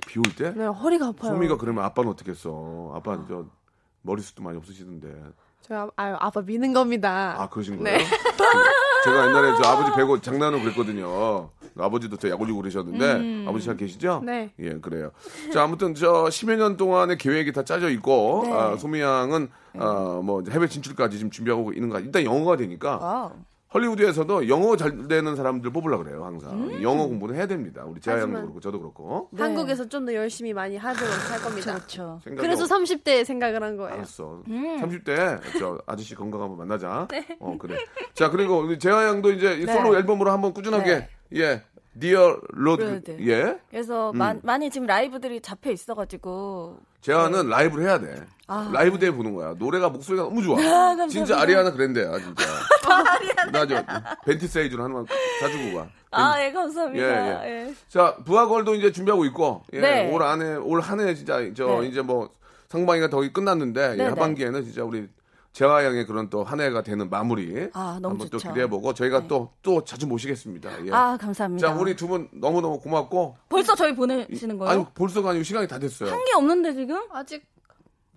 비올 0.07 0.25
때? 0.37 0.53
네, 0.57 0.65
허리가 0.67 1.09
아파요. 1.09 1.33
소미가 1.33 1.57
그러면 1.59 1.85
아빠는 1.85 2.11
어떻게 2.11 2.31
했어? 2.31 2.93
아빠는 2.95 3.27
저 3.29 3.45
머리숱도 4.03 4.43
많이 4.43 4.57
없으시던데. 4.59 5.09
제가 5.63 5.91
아, 5.97 6.17
아빠 6.21 6.41
미는 6.41 6.73
겁니다. 6.73 7.35
아, 7.39 7.49
그러신 7.49 7.83
네. 7.83 7.99
거예요? 7.99 8.09
제가 9.05 9.29
옛날에 9.29 9.53
저 9.63 9.69
아버지 9.69 9.93
뵈고 9.97 10.21
장난으로 10.21 10.63
그랬거든요. 10.63 11.51
아버지도 11.79 12.17
저 12.17 12.29
야구지 12.29 12.53
그러셨는데 12.53 13.47
아버지 13.49 13.67
잘 13.67 13.77
계시죠? 13.77 14.21
음. 14.23 14.27
네. 14.27 14.53
예, 14.59 14.79
그래요. 14.81 15.11
자, 15.53 15.63
아무튼 15.63 15.95
저 15.95 16.25
10여 16.25 16.57
년 16.57 16.77
동안의 16.77 17.19
계획이 17.19 17.53
다 17.53 17.63
짜져 17.65 17.91
있고 17.91 18.43
네. 18.47 18.53
아, 18.53 18.77
소미 18.77 19.01
양은 19.01 19.49
어, 19.75 20.21
뭐 20.25 20.43
해외 20.51 20.67
진출까지 20.67 21.19
지금 21.19 21.31
준비하고 21.31 21.73
있는 21.73 21.89
거 21.91 22.01
일단 22.01 22.25
영어가 22.25 22.57
되니까 22.57 22.97
wow. 22.97 23.31
홀리우드에서도 23.75 24.49
영어 24.49 24.77
잘 24.77 25.07
되는 25.09 25.37
사람들 25.37 25.71
뽑으려 25.73 25.99
그래요 25.99 26.25
항상 26.25 26.53
음. 26.53 26.83
영어 26.83 27.07
공부는 27.07 27.35
해야 27.35 27.47
됩니다 27.47 27.85
우리 27.87 28.01
재하 28.01 28.19
양도 28.21 28.41
그렇고 28.41 28.61
저도 28.61 28.79
그렇고 28.81 29.29
네. 29.33 29.43
한국에서 29.43 29.87
좀 29.89 30.07
더 30.09 30.15
열심히 30.15 30.55
많이 30.55 30.77
하도록 30.77 31.31
할 31.31 31.39
겁니다. 31.41 31.75
그렇죠. 31.75 32.19
생각이 32.25 32.47
그래서 32.47 32.65
없- 32.65 32.71
30대에 32.71 33.25
생각을 33.25 33.63
한 33.63 33.77
거예요. 33.77 33.93
알았어. 33.95 34.43
음. 34.49 34.81
30대 34.81 35.41
저 35.59 35.77
아저씨 35.87 36.15
건강 36.15 36.41
한번 36.41 36.57
만나자. 36.57 37.07
네. 37.13 37.27
어 37.41 37.57
그래. 37.59 37.77
자 38.15 38.31
그리고 38.31 38.59
우리 38.61 38.79
재하 38.79 39.05
양도 39.07 39.31
이제 39.33 39.55
이 39.57 39.67
네. 39.67 39.73
솔로 39.75 39.97
앨범으로 39.97 40.31
한번 40.31 40.55
꾸준하게 40.55 40.95
네. 40.97 41.09
예 41.35 41.63
Dear 42.01 42.39
Rude 42.51 42.83
Rude. 42.83 43.17
예 43.29 43.59
그래서 43.71 44.13
음. 44.13 44.19
마- 44.19 44.37
많이 44.43 44.71
지금 44.71 44.87
라이브들이 44.87 45.41
잡혀 45.43 45.71
있어가지고 45.73 46.79
재하는 47.03 47.49
라이브를 47.51 47.85
해야 47.85 47.99
돼. 48.01 48.15
아. 48.47 48.71
라이브 48.73 48.99
대회 48.99 49.11
보는 49.11 49.35
거야. 49.35 49.55
노래가 49.59 49.91
목소리가 49.91 50.23
너무 50.25 50.41
좋아. 50.43 50.57
아, 50.63 50.63
감사합니다. 50.63 51.09
진짜 51.09 51.39
아리아나 51.41 51.71
그랜데야 51.73 52.19
진짜. 52.19 52.45
나저 53.53 53.83
벤티 54.25 54.47
세이즈로 54.49 54.85
하나만 54.85 55.07
사주고 55.41 55.79
가. 55.79 55.89
아, 56.11 56.43
예, 56.43 56.51
감사합니다. 56.53 57.47
예, 57.47 57.67
예. 57.69 57.75
자 57.89 58.17
부하걸도 58.25 58.75
이제 58.75 58.91
준비하고 58.93 59.25
있고 59.27 59.63
예, 59.73 59.81
네. 59.81 60.11
올 60.13 60.23
안에 60.23 60.57
올 60.57 60.81
한 60.81 61.01
해 61.01 61.15
진짜 61.15 61.39
저 61.55 61.81
네. 61.81 61.89
이제 61.89 62.01
뭐 62.03 62.31
상반기가 62.69 63.09
더 63.11 63.21
끝났는데 63.33 63.83
예, 63.83 63.89
네, 63.91 63.97
네. 63.97 64.05
하반기에는 64.05 64.65
진짜 64.65 64.85
우리 64.85 65.09
재하 65.53 65.85
양의 65.85 66.07
그런 66.07 66.29
또 66.31 66.45
한 66.45 66.61
해가 66.61 66.83
되는 66.83 67.09
마무리 67.11 67.69
아, 67.73 67.99
너무 68.01 68.13
한번 68.13 68.29
또 68.31 68.39
좋죠. 68.39 68.49
기대해보고 68.51 68.95
저희가 68.95 69.27
또 69.27 69.51
또 69.63 69.83
자주 69.85 70.07
모시겠습니다. 70.07 70.87
예. 70.87 70.91
아, 70.93 71.17
감사합니다. 71.21 71.67
자 71.69 71.75
우리 71.75 71.97
두 71.97 72.07
분 72.07 72.29
너무 72.33 72.61
너무 72.61 72.79
고맙고 72.81 73.37
벌써 73.49 73.75
저희 73.75 73.95
보내시는 73.95 74.57
거예요? 74.59 74.73
아니 74.73 74.87
벌써가 74.95 75.31
아니고 75.31 75.43
시간이 75.43 75.67
다 75.69 75.79
됐어요. 75.79 76.11
한 76.11 76.19
게 76.25 76.33
없는데 76.37 76.75
지금? 76.75 77.01
아직. 77.13 77.45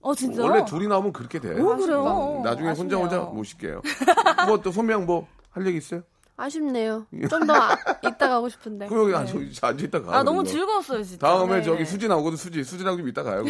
어, 0.01 0.15
진짜? 0.15 0.43
원래 0.43 0.65
둘이 0.65 0.87
나오면 0.87 1.13
그렇게 1.13 1.39
돼. 1.39 1.53
오, 1.59 1.75
그래요? 1.77 2.41
나중에 2.43 2.69
혼자 2.69 2.81
아쉽네요. 2.97 2.99
혼자 2.99 3.19
모실게요. 3.19 3.81
뭐또 4.47 4.71
소명 4.71 5.05
뭐 5.05 5.27
할 5.51 5.67
얘기 5.67 5.77
있어요? 5.77 6.01
아쉽네요. 6.37 7.05
좀더 7.29 7.53
아, 7.53 7.77
이따 8.03 8.27
가고 8.29 8.49
싶은데. 8.49 8.87
그럼 8.87 9.11
여기 9.11 9.15
앉아, 9.15 9.67
앉아 9.67 9.85
있다 9.85 10.01
가. 10.01 10.17
아, 10.17 10.23
너무 10.23 10.39
그리고. 10.39 10.53
즐거웠어요, 10.57 11.03
진짜. 11.03 11.27
다음에 11.27 11.57
네. 11.57 11.61
저기 11.61 11.85
수지 11.85 12.07
나오거든 12.07 12.35
수지 12.37 12.63
수지랑 12.63 12.97
좀 12.97 13.07
이따 13.07 13.21
가요. 13.21 13.45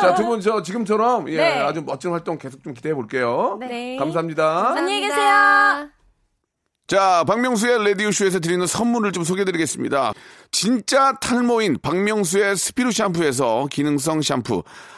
자두 0.00 0.24
분 0.26 0.40
저 0.40 0.62
지금처럼 0.62 1.28
예 1.28 1.36
네. 1.36 1.60
아주 1.60 1.82
멋진 1.82 2.10
활동 2.10 2.38
계속 2.38 2.62
좀 2.64 2.74
기대해 2.74 2.94
볼게요. 2.94 3.56
네. 3.60 3.96
감사합니다. 3.98 4.70
안녕히 4.70 5.02
계세요. 5.02 5.88
자, 6.88 7.24
박명수의 7.24 7.84
라디오쇼에서 7.84 8.38
드리는 8.40 8.64
선물을 8.66 9.10
좀 9.12 9.24
소개해드리겠습니다. 9.24 10.12
진짜 10.52 11.12
탈모인 11.20 11.78
박명수의 11.82 12.56
스피루 12.56 12.92
샴푸에서 12.92 13.66
기능성 13.70 14.22
샴푸, 14.22 14.62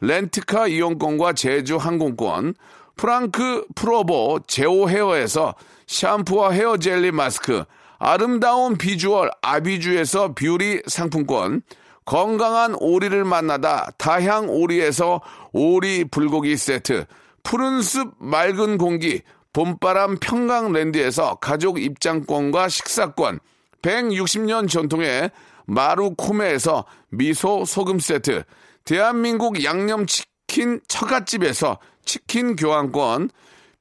렌트카 0.00 0.68
이용권과 0.68 1.32
제주 1.32 1.76
항공권, 1.76 2.54
프랑크 2.96 3.66
프로보 3.74 4.40
제오 4.46 4.88
헤어에서 4.88 5.54
샴푸와 5.86 6.50
헤어 6.50 6.76
젤리 6.76 7.12
마스크, 7.12 7.64
아름다운 7.98 8.76
비주얼 8.76 9.30
아비주에서 9.42 10.34
뷰티 10.34 10.82
상품권, 10.86 11.62
건강한 12.04 12.74
오리를 12.78 13.24
만나다 13.24 13.90
다향 13.98 14.48
오리에서 14.48 15.20
오리 15.52 16.04
불고기 16.04 16.56
세트, 16.56 17.06
푸른 17.42 17.82
숲 17.82 18.14
맑은 18.18 18.78
공기 18.78 19.22
봄바람 19.52 20.18
평강랜드에서 20.18 21.36
가족 21.36 21.80
입장권과 21.80 22.68
식사권, 22.68 23.40
160년 23.82 24.68
전통의 24.68 25.30
마루코메에서 25.66 26.84
미소 27.10 27.64
소금 27.64 27.98
세트, 27.98 28.44
대한민국 28.88 29.62
양념치킨 29.64 30.80
처갓집에서 30.88 31.78
치킨 32.06 32.56
교환권, 32.56 33.28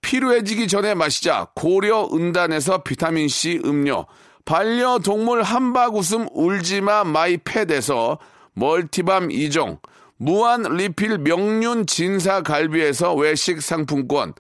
피로해지기 0.02 0.68
전에 0.68 0.96
마시자 0.96 1.48
고려 1.56 2.10
은단에서 2.12 2.84
비타민C 2.84 3.62
음료, 3.64 4.06
반려동물 4.44 5.44
한바구음 5.44 6.28
울지마 6.34 7.06
마이 7.06 7.38
팻에서 7.38 8.20
멀티밤 8.52 9.30
2종, 9.30 9.80
무한 10.18 10.64
리필 10.64 11.20
명륜 11.20 11.88
진사 11.88 12.42
갈비에서 12.42 13.14
외식 13.16 13.62
상품권, 13.62 14.34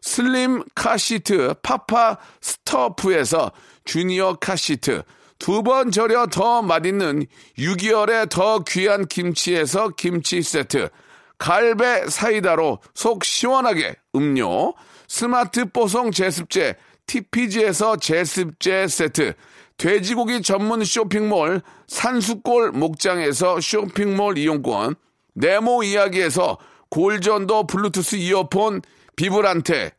슬림 0.00 0.64
카시트 0.74 1.54
파파 1.62 2.18
스토프에서 2.40 3.52
주니어 3.84 4.38
카시트, 4.40 5.04
두 5.38 5.62
번 5.62 5.90
절여 5.90 6.26
더 6.26 6.62
맛있는 6.62 7.26
6개월의 7.58 8.28
더 8.28 8.64
귀한 8.64 9.06
김치에서 9.06 9.90
김치 9.90 10.42
세트, 10.42 10.88
갈배 11.38 12.08
사이다로 12.08 12.80
속 12.94 13.24
시원하게 13.24 13.94
음료, 14.14 14.74
스마트 15.06 15.66
뽀송 15.66 16.10
제습제 16.10 16.76
TPG에서 17.06 17.96
제습제 17.96 18.88
세트, 18.88 19.34
돼지고기 19.76 20.42
전문 20.42 20.84
쇼핑몰 20.84 21.62
산수골 21.86 22.72
목장에서 22.72 23.60
쇼핑몰 23.60 24.36
이용권, 24.36 24.96
네모 25.34 25.84
이야기에서 25.84 26.58
골전도 26.90 27.68
블루투스 27.68 28.16
이어폰 28.16 28.82
비브란테, 29.14 29.92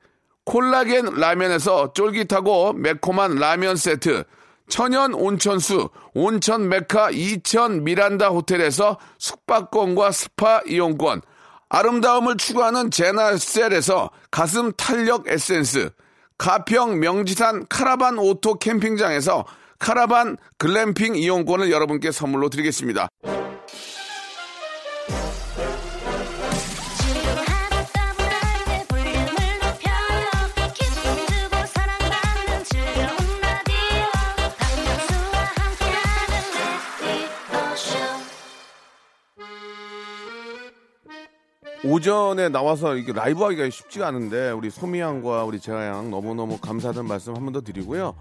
콜라겐 0.43 1.13
라면에서 1.15 1.93
쫄깃하고 1.93 2.73
매콤한 2.73 3.35
라면 3.35 3.77
세트, 3.77 4.25
천연 4.69 5.13
온천수 5.13 5.89
온천 6.13 6.69
메카 6.69 7.09
이천 7.11 7.83
미란다 7.83 8.29
호텔에서 8.29 8.97
숙박권과 9.17 10.11
스파 10.11 10.61
이용권, 10.65 11.21
아름다움을 11.69 12.37
추구하는 12.37 12.89
제나셀에서 12.89 14.09
가슴 14.31 14.71
탄력 14.73 15.27
에센스, 15.27 15.89
가평 16.37 16.99
명지산 16.99 17.65
카라반 17.67 18.17
오토 18.17 18.55
캠핑장에서 18.55 19.45
카라반 19.77 20.37
글램핑 20.57 21.15
이용권을 21.15 21.71
여러분께 21.71 22.11
선물로 22.11 22.49
드리겠습니다. 22.49 23.09
오전에 41.83 42.49
나와서 42.49 42.95
이렇게 42.95 43.13
라이브 43.13 43.43
하기가 43.43 43.69
쉽지가 43.69 44.07
않은데 44.07 44.51
우리 44.51 44.69
소미양과 44.69 45.45
우리 45.45 45.59
재하양 45.59 46.09
너무너무 46.11 46.57
감사하다는 46.57 47.07
말씀 47.07 47.35
한 47.35 47.43
번 47.45 47.53
더 47.53 47.61
드리고요. 47.61 48.15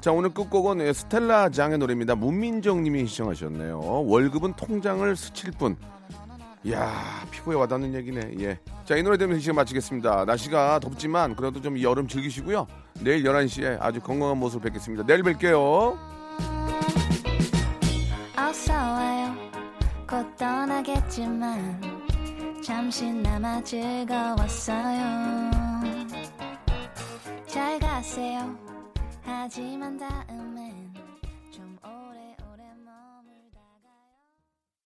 자 0.00 0.12
오늘 0.12 0.30
끝곡은 0.32 0.80
예, 0.80 0.92
스텔라 0.92 1.50
장의 1.50 1.78
노래입니다. 1.78 2.14
문민정 2.14 2.82
님이 2.82 3.06
시청하셨네요. 3.06 4.04
월급은 4.06 4.54
통장을 4.54 5.14
스칠 5.16 5.50
뿐. 5.52 5.76
이야 6.62 6.92
피부에 7.30 7.56
와닿는 7.56 7.94
얘기네. 7.94 8.34
예. 8.40 8.58
자이 8.84 9.02
노래 9.02 9.16
들으면서 9.18 9.38
이 9.38 9.42
시간 9.42 9.56
마치겠습니다. 9.56 10.24
날씨가 10.26 10.78
덥지만 10.80 11.34
그래도 11.34 11.60
좀이 11.60 11.82
여름 11.82 12.06
즐기시고요. 12.06 12.66
내일 13.00 13.24
11시에 13.24 13.78
아주 13.80 14.00
건강한 14.00 14.38
모습을 14.38 14.70
뵙겠습니다. 14.70 15.04
내일 15.06 15.22
뵐게요. 15.22 15.96
어서 18.36 18.72
와요 18.72 19.34
곧 20.08 20.36
떠나겠지만 20.36 21.99
잠시나마 22.62 23.62
즐거웠어요. 23.62 25.50
잘 27.46 27.78
가세요. 27.78 28.54
하지만 29.22 29.96
다음엔 29.98 30.89